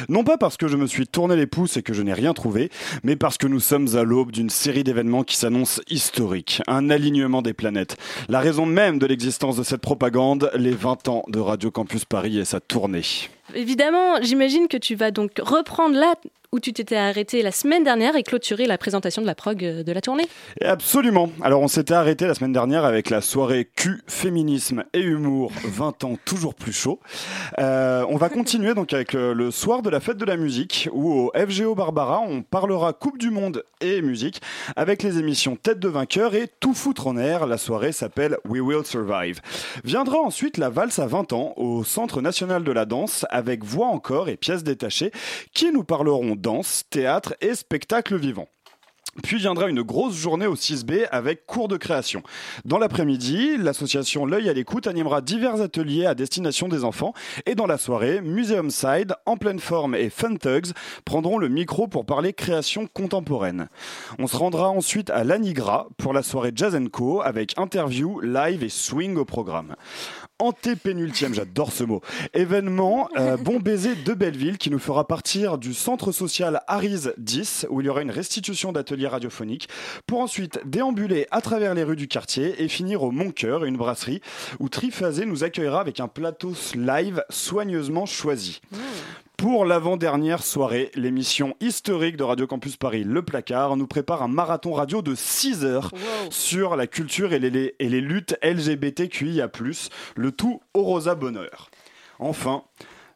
Non 0.07 0.23
pas 0.23 0.37
parce 0.37 0.57
que 0.57 0.67
je 0.67 0.77
me 0.77 0.87
suis 0.87 1.07
tourné 1.07 1.35
les 1.35 1.47
pouces 1.47 1.77
et 1.77 1.83
que 1.83 1.93
je 1.93 2.01
n'ai 2.01 2.13
rien 2.13 2.33
trouvé, 2.33 2.69
mais 3.03 3.15
parce 3.15 3.37
que 3.37 3.47
nous 3.47 3.59
sommes 3.59 3.95
à 3.95 4.03
l'aube 4.03 4.31
d'une 4.31 4.49
série 4.49 4.83
d'événements 4.83 5.23
qui 5.23 5.35
s'annoncent 5.35 5.81
historiques, 5.89 6.61
un 6.67 6.89
alignement 6.89 7.41
des 7.41 7.53
planètes. 7.53 7.97
La 8.27 8.39
raison 8.39 8.65
même 8.65 8.99
de 8.99 9.05
l'existence 9.05 9.55
de 9.55 9.63
cette 9.63 9.81
propagande, 9.81 10.51
les 10.55 10.71
20 10.71 11.07
ans 11.07 11.23
de 11.27 11.39
Radio 11.39 11.71
Campus 11.71 12.05
Paris 12.05 12.39
et 12.39 12.45
sa 12.45 12.59
tournée. 12.59 13.03
Évidemment, 13.55 14.21
j'imagine 14.21 14.67
que 14.67 14.77
tu 14.77 14.95
vas 14.95 15.11
donc 15.11 15.31
reprendre 15.39 15.95
là 15.95 16.13
où 16.51 16.59
tu 16.59 16.73
t'étais 16.73 16.95
arrêté 16.95 17.43
la 17.43 17.51
semaine 17.51 17.83
dernière 17.83 18.15
et 18.15 18.23
clôturer 18.23 18.65
la 18.65 18.79
présentation 18.79 19.21
de 19.21 19.27
la 19.27 19.35
prog 19.35 19.63
euh, 19.63 19.83
de 19.83 19.91
la 19.91 20.01
tournée. 20.01 20.27
Absolument. 20.61 21.29
Alors 21.41 21.61
on 21.61 21.67
s'était 21.67 21.93
arrêté 21.93 22.25
la 22.25 22.33
semaine 22.33 22.53
dernière 22.53 22.85
avec 22.85 23.11
la 23.11 23.21
soirée 23.21 23.69
Q, 23.75 24.01
féminisme 24.07 24.83
et 24.93 25.01
humour, 25.01 25.51
20 25.65 26.03
ans 26.05 26.17
toujours 26.25 26.55
plus 26.55 26.73
chaud. 26.73 26.99
Euh, 27.59 28.03
on 28.09 28.17
va 28.17 28.29
continuer 28.29 28.73
donc 28.73 28.93
avec 28.93 29.13
le, 29.13 29.33
le 29.33 29.51
soir 29.51 29.83
de 29.83 29.91
la 29.91 29.99
fête 29.99 30.17
de 30.17 30.25
la 30.25 30.37
musique 30.37 30.89
où 30.91 31.11
au 31.11 31.31
FGO 31.35 31.75
Barbara 31.75 32.19
on 32.19 32.41
parlera 32.41 32.93
Coupe 32.93 33.19
du 33.19 33.29
Monde 33.29 33.63
et 33.81 34.01
musique 34.01 34.41
avec 34.75 35.03
les 35.03 35.19
émissions 35.19 35.55
Tête 35.55 35.79
de 35.79 35.87
vainqueur 35.87 36.33
et 36.33 36.47
Tout 36.59 36.73
foutre 36.73 37.05
en 37.05 37.17
air. 37.17 37.45
La 37.45 37.59
soirée 37.59 37.91
s'appelle 37.91 38.37
We 38.47 38.61
Will 38.61 38.85
Survive. 38.85 39.39
Viendra 39.83 40.17
ensuite 40.17 40.57
la 40.57 40.69
valse 40.69 40.97
à 40.97 41.05
20 41.05 41.31
ans 41.33 41.53
au 41.57 41.83
Centre 41.83 42.21
national 42.21 42.63
de 42.63 42.71
la 42.71 42.85
danse 42.85 43.27
avec 43.29 43.63
voix 43.63 43.87
encore 43.87 44.29
et 44.29 44.35
pièces 44.35 44.63
détachées 44.63 45.11
qui 45.53 45.71
nous 45.71 45.83
parleront 45.83 46.38
danse, 46.39 46.83
théâtre 46.89 47.35
et 47.41 47.55
spectacle 47.55 48.17
vivant. 48.17 48.47
Puis 49.23 49.37
viendra 49.37 49.67
une 49.67 49.81
grosse 49.81 50.15
journée 50.15 50.45
au 50.45 50.55
6B 50.55 51.07
avec 51.11 51.45
cours 51.45 51.67
de 51.67 51.77
création. 51.77 52.21
Dans 52.63 52.77
l'après-midi, 52.77 53.57
l'association 53.57 54.25
L'œil 54.25 54.49
à 54.49 54.53
l'écoute 54.53 54.87
animera 54.87 55.21
divers 55.21 55.61
ateliers 55.61 56.05
à 56.05 56.15
destination 56.15 56.67
des 56.67 56.83
enfants. 56.83 57.13
Et 57.45 57.55
dans 57.55 57.65
la 57.65 57.77
soirée, 57.77 58.21
Museum 58.21 58.69
Side, 58.69 59.15
En 59.25 59.35
pleine 59.35 59.59
forme 59.59 59.95
et 59.95 60.09
Fun 60.09 60.35
Thugs 60.35 60.71
prendront 61.05 61.37
le 61.37 61.49
micro 61.49 61.87
pour 61.87 62.05
parler 62.05 62.33
création 62.33 62.87
contemporaine. 62.87 63.67
On 64.19 64.27
se 64.27 64.37
rendra 64.37 64.69
ensuite 64.69 65.09
à 65.09 65.23
l'Anigra 65.23 65.87
pour 65.97 66.13
la 66.13 66.23
soirée 66.23 66.51
Jazz 66.55 66.77
Co 66.91 67.21
avec 67.21 67.57
interview, 67.57 68.21
live 68.21 68.63
et 68.63 68.69
swing 68.69 69.17
au 69.17 69.25
programme. 69.25 69.75
Antépénultième, 70.41 71.33
j'adore 71.33 71.73
ce 71.73 71.83
mot. 71.83 72.01
Événement, 72.33 73.09
euh, 73.17 73.35
Bon 73.35 73.59
Baiser 73.59 73.95
de 73.95 74.13
Belleville 74.13 74.57
qui 74.57 74.69
nous 74.69 74.79
fera 74.79 75.05
partir 75.05 75.57
du 75.57 75.73
centre 75.73 76.13
social 76.13 76.61
Arise 76.65 77.13
10 77.17 77.67
où 77.69 77.81
il 77.81 77.87
y 77.87 77.89
aura 77.89 78.01
une 78.01 78.09
restitution 78.09 78.71
d'ateliers 78.71 79.07
radiophoniques 79.07 79.67
pour 80.07 80.21
ensuite 80.21 80.61
déambuler 80.65 81.27
à 81.31 81.41
travers 81.41 81.73
les 81.73 81.83
rues 81.83 81.97
du 81.97 82.07
quartier 82.07 82.63
et 82.63 82.69
finir 82.69 83.03
au 83.03 83.11
Moncoeur, 83.11 83.65
une 83.65 83.75
brasserie 83.75 84.21
où 84.59 84.69
Triphasé 84.69 85.25
nous 85.25 85.43
accueillera 85.43 85.81
avec 85.81 85.99
un 85.99 86.07
plateau 86.07 86.53
live 86.73 87.21
soigneusement 87.29 88.05
choisi. 88.05 88.61
Pour 89.39 89.63
l'avant-dernière 89.63 90.43
soirée, 90.43 90.91
l'émission 90.95 91.55
historique 91.61 92.17
de 92.17 92.23
Radio 92.23 92.45
Campus 92.45 92.75
Paris, 92.75 93.05
Le 93.05 93.21
Placard, 93.21 93.77
nous 93.77 93.87
prépare 93.87 94.21
un 94.21 94.27
marathon 94.27 94.73
radio 94.73 95.01
de 95.01 95.15
6 95.15 95.63
heures 95.63 95.93
sur 96.29 96.75
la 96.75 96.87
culture 96.87 97.31
et 97.31 97.39
les, 97.39 97.73
et 97.79 97.87
les 97.87 98.01
luttes 98.01 98.37
LGBTQIA+, 98.43 99.49
le 100.17 100.31
tout 100.33 100.59
au 100.73 100.83
rosa 100.83 101.15
bonheur. 101.15 101.71
Enfin, 102.19 102.63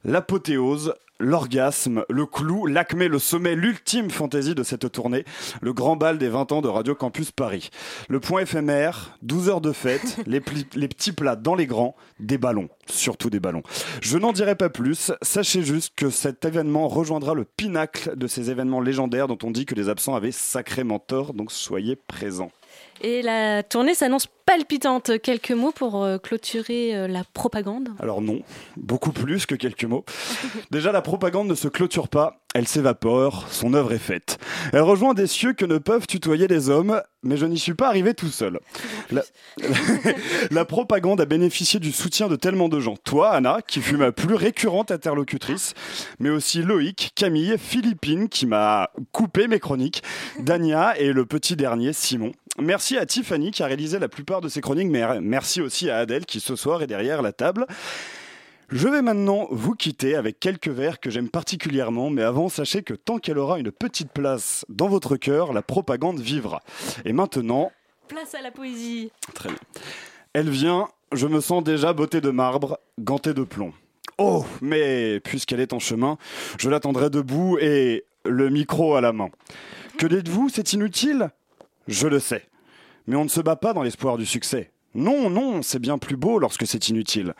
l'apothéose, 0.05 0.93
l'orgasme, 1.19 2.05
le 2.09 2.25
clou, 2.25 2.65
l'acmé, 2.65 3.07
le 3.07 3.19
sommet, 3.19 3.55
l'ultime 3.55 4.09
fantaisie 4.09 4.55
de 4.55 4.63
cette 4.63 4.91
tournée, 4.91 5.25
le 5.61 5.73
grand 5.73 5.95
bal 5.95 6.17
des 6.17 6.29
20 6.29 6.51
ans 6.51 6.61
de 6.61 6.67
Radio 6.67 6.95
Campus 6.95 7.31
Paris. 7.31 7.69
Le 8.09 8.19
point 8.19 8.41
éphémère, 8.41 9.17
12 9.21 9.49
heures 9.49 9.61
de 9.61 9.71
fête, 9.71 10.17
les, 10.25 10.41
les 10.75 10.87
petits 10.87 11.11
plats 11.11 11.35
dans 11.35 11.55
les 11.55 11.67
grands, 11.67 11.95
des 12.19 12.37
ballons, 12.37 12.69
surtout 12.89 13.29
des 13.29 13.39
ballons. 13.39 13.63
Je 14.01 14.17
n'en 14.17 14.31
dirai 14.31 14.55
pas 14.55 14.69
plus, 14.69 15.11
sachez 15.21 15.63
juste 15.63 15.93
que 15.95 16.09
cet 16.09 16.45
événement 16.45 16.87
rejoindra 16.87 17.33
le 17.33 17.45
pinacle 17.45 18.15
de 18.15 18.27
ces 18.27 18.49
événements 18.49 18.81
légendaires 18.81 19.27
dont 19.27 19.37
on 19.43 19.51
dit 19.51 19.65
que 19.65 19.75
les 19.75 19.89
absents 19.89 20.15
avaient 20.15 20.31
sacrément 20.31 20.99
tort, 20.99 21.33
donc 21.33 21.51
soyez 21.51 21.95
présents. 21.95 22.51
Et 23.01 23.21
la 23.21 23.63
tournée 23.63 23.95
s'annonce 23.95 24.27
palpitante. 24.45 25.19
Quelques 25.21 25.51
mots 25.51 25.71
pour 25.71 26.03
euh, 26.03 26.17
clôturer 26.17 26.95
euh, 26.95 27.07
la 27.07 27.23
propagande? 27.23 27.89
Alors 27.99 28.21
non, 28.21 28.41
beaucoup 28.77 29.11
plus 29.11 29.45
que 29.45 29.55
quelques 29.55 29.85
mots. 29.85 30.05
Déjà, 30.71 30.91
la 30.91 31.01
propagande 31.01 31.47
ne 31.47 31.55
se 31.55 31.67
clôture 31.67 32.07
pas, 32.07 32.43
elle 32.53 32.67
s'évapore, 32.67 33.47
son 33.49 33.73
œuvre 33.73 33.93
est 33.93 33.99
faite. 33.99 34.37
Elle 34.73 34.81
rejoint 34.81 35.13
des 35.13 35.27
cieux 35.27 35.53
que 35.53 35.65
ne 35.65 35.79
peuvent 35.79 36.05
tutoyer 36.05 36.47
les 36.47 36.69
hommes, 36.69 37.01
mais 37.23 37.35
je 37.35 37.45
n'y 37.45 37.57
suis 37.57 37.73
pas 37.73 37.87
arrivé 37.87 38.13
tout 38.13 38.27
seul. 38.27 38.59
La, 40.51 40.65
propagande 40.65 41.19
a 41.19 41.25
bénéficié 41.25 41.79
du 41.79 41.91
soutien 41.91 42.27
de 42.27 42.35
tellement 42.35 42.69
de 42.69 42.79
gens. 42.79 42.95
Toi, 43.03 43.31
Anna, 43.31 43.59
qui 43.65 43.81
fut 43.81 43.97
ma 43.97 44.11
plus 44.11 44.35
récurrente 44.35 44.91
interlocutrice, 44.91 45.73
mais 46.19 46.29
aussi 46.29 46.61
Loïc, 46.61 47.11
Camille, 47.15 47.55
Philippine, 47.57 48.29
qui 48.29 48.45
m'a 48.45 48.91
coupé 49.11 49.47
mes 49.47 49.59
chroniques, 49.59 50.03
Dania 50.39 50.97
et 50.99 51.11
le 51.11 51.25
petit 51.25 51.55
dernier, 51.55 51.91
Simon. 51.93 52.33
Merci 52.59 52.97
à 52.97 53.05
Tiffany 53.05 53.51
qui 53.51 53.63
a 53.63 53.65
réalisé 53.65 53.97
la 53.99 54.07
plupart 54.07 54.39
de 54.41 54.47
ces 54.47 54.61
chroniques, 54.61 54.89
mais 54.89 55.19
merci 55.21 55.61
aussi 55.61 55.89
à 55.89 55.97
Adèle 55.97 56.25
qui 56.25 56.39
ce 56.39 56.55
soir 56.55 56.83
est 56.83 56.87
derrière 56.87 57.21
la 57.21 57.31
table. 57.31 57.65
Je 58.69 58.87
vais 58.87 59.01
maintenant 59.01 59.47
vous 59.51 59.73
quitter 59.73 60.15
avec 60.15 60.39
quelques 60.39 60.67
vers 60.67 60.99
que 60.99 61.09
j'aime 61.09 61.29
particulièrement, 61.29 62.09
mais 62.09 62.21
avant, 62.21 62.49
sachez 62.49 62.81
que 62.83 62.93
tant 62.93 63.17
qu'elle 63.17 63.37
aura 63.37 63.59
une 63.59 63.71
petite 63.71 64.11
place 64.11 64.65
dans 64.69 64.87
votre 64.87 65.15
cœur, 65.17 65.51
la 65.53 65.61
propagande 65.61 66.19
vivra. 66.19 66.61
Et 67.05 67.13
maintenant, 67.13 67.71
Place 68.07 68.35
à 68.35 68.41
la 68.41 68.51
poésie. 68.51 69.11
très 69.33 69.49
bien. 69.49 69.57
Elle 70.33 70.49
vient, 70.49 70.87
je 71.11 71.25
me 71.27 71.41
sens 71.41 71.63
déjà 71.63 71.93
beauté 71.93 72.21
de 72.21 72.29
marbre, 72.29 72.79
gantée 72.99 73.33
de 73.33 73.43
plomb. 73.43 73.73
Oh, 74.17 74.45
mais 74.61 75.19
puisqu'elle 75.21 75.59
est 75.59 75.73
en 75.73 75.79
chemin, 75.79 76.17
je 76.59 76.69
l'attendrai 76.69 77.09
debout 77.09 77.57
et 77.59 78.05
le 78.25 78.49
micro 78.49 78.95
à 78.95 79.01
la 79.01 79.11
main. 79.13 79.29
Que 79.97 80.05
dites-vous, 80.05 80.49
c'est 80.49 80.73
inutile? 80.73 81.29
Je 81.87 82.07
le 82.07 82.19
sais. 82.19 82.45
Mais 83.07 83.15
on 83.15 83.23
ne 83.23 83.29
se 83.29 83.41
bat 83.41 83.55
pas 83.55 83.73
dans 83.73 83.83
l'espoir 83.83 84.17
du 84.17 84.25
succès. 84.25 84.71
Non, 84.95 85.29
non, 85.29 85.61
c'est 85.61 85.79
bien 85.79 85.97
plus 85.97 86.15
beau 86.15 86.39
lorsque 86.39 86.67
c'est 86.67 86.89
inutile. 86.89 87.33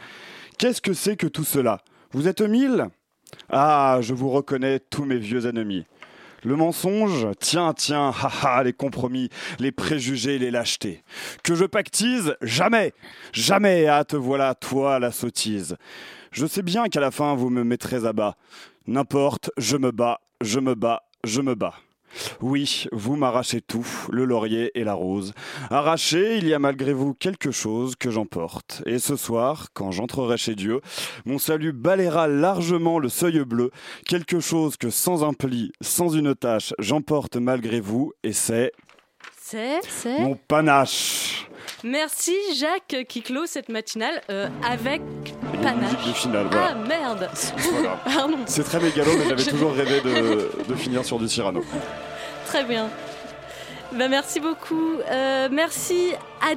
Qu'est-ce 0.58 0.82
que 0.82 0.94
c'est 0.94 1.16
que 1.16 1.28
tout 1.28 1.44
cela? 1.44 1.82
Vous 2.12 2.28
êtes 2.28 2.42
mille? 2.42 2.88
Ah, 3.50 4.00
je 4.02 4.14
vous 4.14 4.30
reconnais 4.30 4.80
tous 4.80 5.06
mes 5.06 5.18
vieux 5.18 5.46
ennemis. 5.46 5.86
Le 6.44 6.56
mensonge 6.58 7.28
Tiens, 7.40 7.74
tiens, 7.74 8.10
haha, 8.10 8.64
les 8.64 8.74
compromis, 8.74 9.30
les 9.60 9.72
préjugés, 9.72 10.40
les 10.40 10.52
lâchetés. 10.52 11.04
Que 11.44 11.56
je 11.56 11.66
pactise 11.66 12.36
Jamais 12.42 12.94
Jamais 13.32 13.88
Ah, 13.88 14.04
te 14.04 14.18
voilà, 14.18 14.54
toi, 14.54 15.00
la 15.00 15.12
sottise. 15.12 15.78
Je 16.32 16.46
sais 16.46 16.62
bien 16.64 16.88
qu'à 16.90 17.00
la 17.00 17.12
fin, 17.12 17.36
vous 17.36 17.50
me 17.50 17.64
mettrez 17.64 18.06
à 18.06 18.14
bas. 18.14 18.36
N'importe, 18.88 19.52
je 19.58 19.78
me 19.78 19.92
bats, 19.92 20.20
je 20.42 20.60
me 20.60 20.76
bats, 20.76 21.04
je 21.24 21.42
me 21.42 21.56
bats. 21.56 21.76
Oui, 22.42 22.86
vous 22.92 23.16
m'arrachez 23.16 23.62
tout, 23.62 23.88
le 24.12 24.26
laurier 24.26 24.72
et 24.76 24.84
la 24.84 24.94
rose. 24.94 25.34
Arraché, 25.70 26.38
il 26.38 26.48
y 26.48 26.54
a 26.54 26.60
malgré 26.60 26.94
vous 26.94 27.14
quelque 27.14 27.52
chose 27.52 27.96
que 27.96 28.12
j'emporte. 28.12 28.84
Et 28.86 29.00
ce 29.00 29.16
soir, 29.16 29.68
quand 29.74 29.92
j'entrerai 29.92 30.38
chez 30.38 30.56
Dieu, 30.56 30.82
mon 31.26 31.38
salut 31.38 31.74
balayera 31.74 32.28
largement 32.28 33.00
le 33.00 33.10
seuil 33.10 33.44
bleu, 33.46 33.72
quelque 34.06 34.40
chose 34.40 34.78
que 34.78 34.90
sans 34.90 35.24
un 35.24 35.34
pli, 35.34 35.72
sans 35.82 36.10
une 36.10 36.36
tache, 36.36 36.74
j'emporte 36.80 37.38
malgré 37.38 37.80
vous, 37.80 38.14
et 38.24 38.34
c'est 38.34 38.72
C'est, 39.40 39.80
c'est. 39.88 40.20
mon 40.20 40.36
panache. 40.36 41.48
Merci 41.84 42.36
Jacques 42.56 43.06
qui 43.10 43.22
clôt 43.22 43.46
cette 43.46 43.70
matinale 43.70 44.22
euh, 44.30 44.48
avec 44.66 45.02
Ah 45.66 46.76
merde 46.76 47.30
Voilà. 47.58 47.98
C'est 48.46 48.64
très 48.64 48.80
mégalo, 48.80 49.12
mais 49.18 49.30
j'avais 49.30 49.44
toujours 49.44 49.74
rêvé 49.74 50.02
de, 50.02 50.52
de 50.68 50.76
finir 50.76 51.04
sur 51.06 51.20
du 51.20 51.28
Cyrano. 51.28 51.64
Très 52.46 52.64
bien. 52.64 52.90
Bah, 53.94 54.08
merci 54.08 54.40
beaucoup. 54.40 54.98
Euh, 55.10 55.50
merci 55.52 56.14
à... 56.42 56.56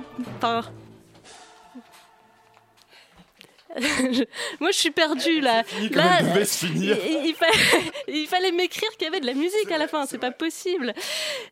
Moi, 4.61 4.71
je 4.73 4.79
suis 4.79 4.91
perdue 4.91 5.41
là. 5.41 5.63
comme 5.89 5.97
Là, 5.97 6.17
elle 6.21 6.27
devait 6.31 6.45
se 6.45 6.67
finir. 6.67 6.97
Il, 7.07 7.27
il 7.31 7.35
fa- 7.35 7.47
il 8.09 8.27
fallait 8.27 8.53
m'écrire 8.53 8.89
qu'il 8.99 9.05
y 9.05 9.09
avait 9.09 9.21
de 9.21 9.27
la 9.27 9.35
musique 9.35 9.71
à 9.73 9.79
la 9.79 9.87
fin. 9.89 10.07
C'est 10.07 10.19
pas 10.19 10.31
possible. 10.31 10.95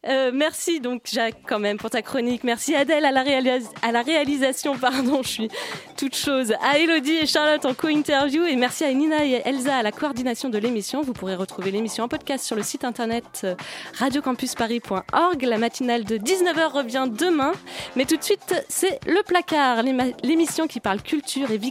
Euh, 0.06 0.30
merci 0.32 0.80
donc 0.80 1.02
Jacques 1.12 1.36
quand 1.46 1.58
même 1.58 1.76
pour 1.78 1.90
ta 1.90 2.02
chronique. 2.02 2.44
Merci 2.44 2.74
Adèle 2.74 3.04
à 3.04 3.10
la, 3.12 3.22
réalis- 3.24 3.68
à 3.82 3.92
la 3.92 4.02
réalisation. 4.02 4.76
Pardon, 4.78 5.22
je 5.22 5.28
suis 5.28 5.48
toute 5.96 6.16
chose. 6.16 6.52
À 6.62 6.78
Elodie 6.78 7.16
et 7.22 7.26
Charlotte 7.26 7.64
en 7.66 7.74
co-interview 7.74 8.44
et 8.44 8.56
merci 8.56 8.84
à 8.84 8.92
Nina 8.92 9.24
et 9.24 9.42
Elsa 9.44 9.76
à 9.76 9.82
la 9.82 9.92
coordination 9.92 10.48
de 10.48 10.58
l'émission. 10.58 11.02
Vous 11.02 11.12
pourrez 11.12 11.34
retrouver 11.36 11.70
l'émission 11.70 12.04
en 12.04 12.08
podcast 12.08 12.44
sur 12.44 12.56
le 12.56 12.62
site 12.62 12.84
internet 12.84 13.24
euh, 13.44 13.54
radiocampusparis.org. 13.98 15.42
La 15.42 15.58
matinale 15.58 16.04
de 16.04 16.16
19h 16.18 16.72
revient 16.72 17.06
demain. 17.10 17.52
Mais 17.96 18.04
tout 18.04 18.16
de 18.16 18.22
suite, 18.22 18.54
c'est 18.68 18.98
le 19.06 19.22
placard, 19.22 19.82
l'émission 20.22 20.66
qui 20.66 20.80
parle 20.80 21.02
culture 21.02 21.50
et 21.50 21.58
vie 21.58 21.70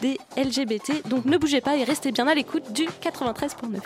des 0.00 0.18
LGBT. 0.36 1.08
Donc 1.08 1.24
ne 1.24 1.36
bougez 1.36 1.60
pas 1.60 1.76
et 1.76 1.84
restez 1.84 2.12
bien 2.12 2.26
à 2.26 2.34
l'écoute 2.34 2.72
du 2.72 2.84
93.9. 2.84 3.80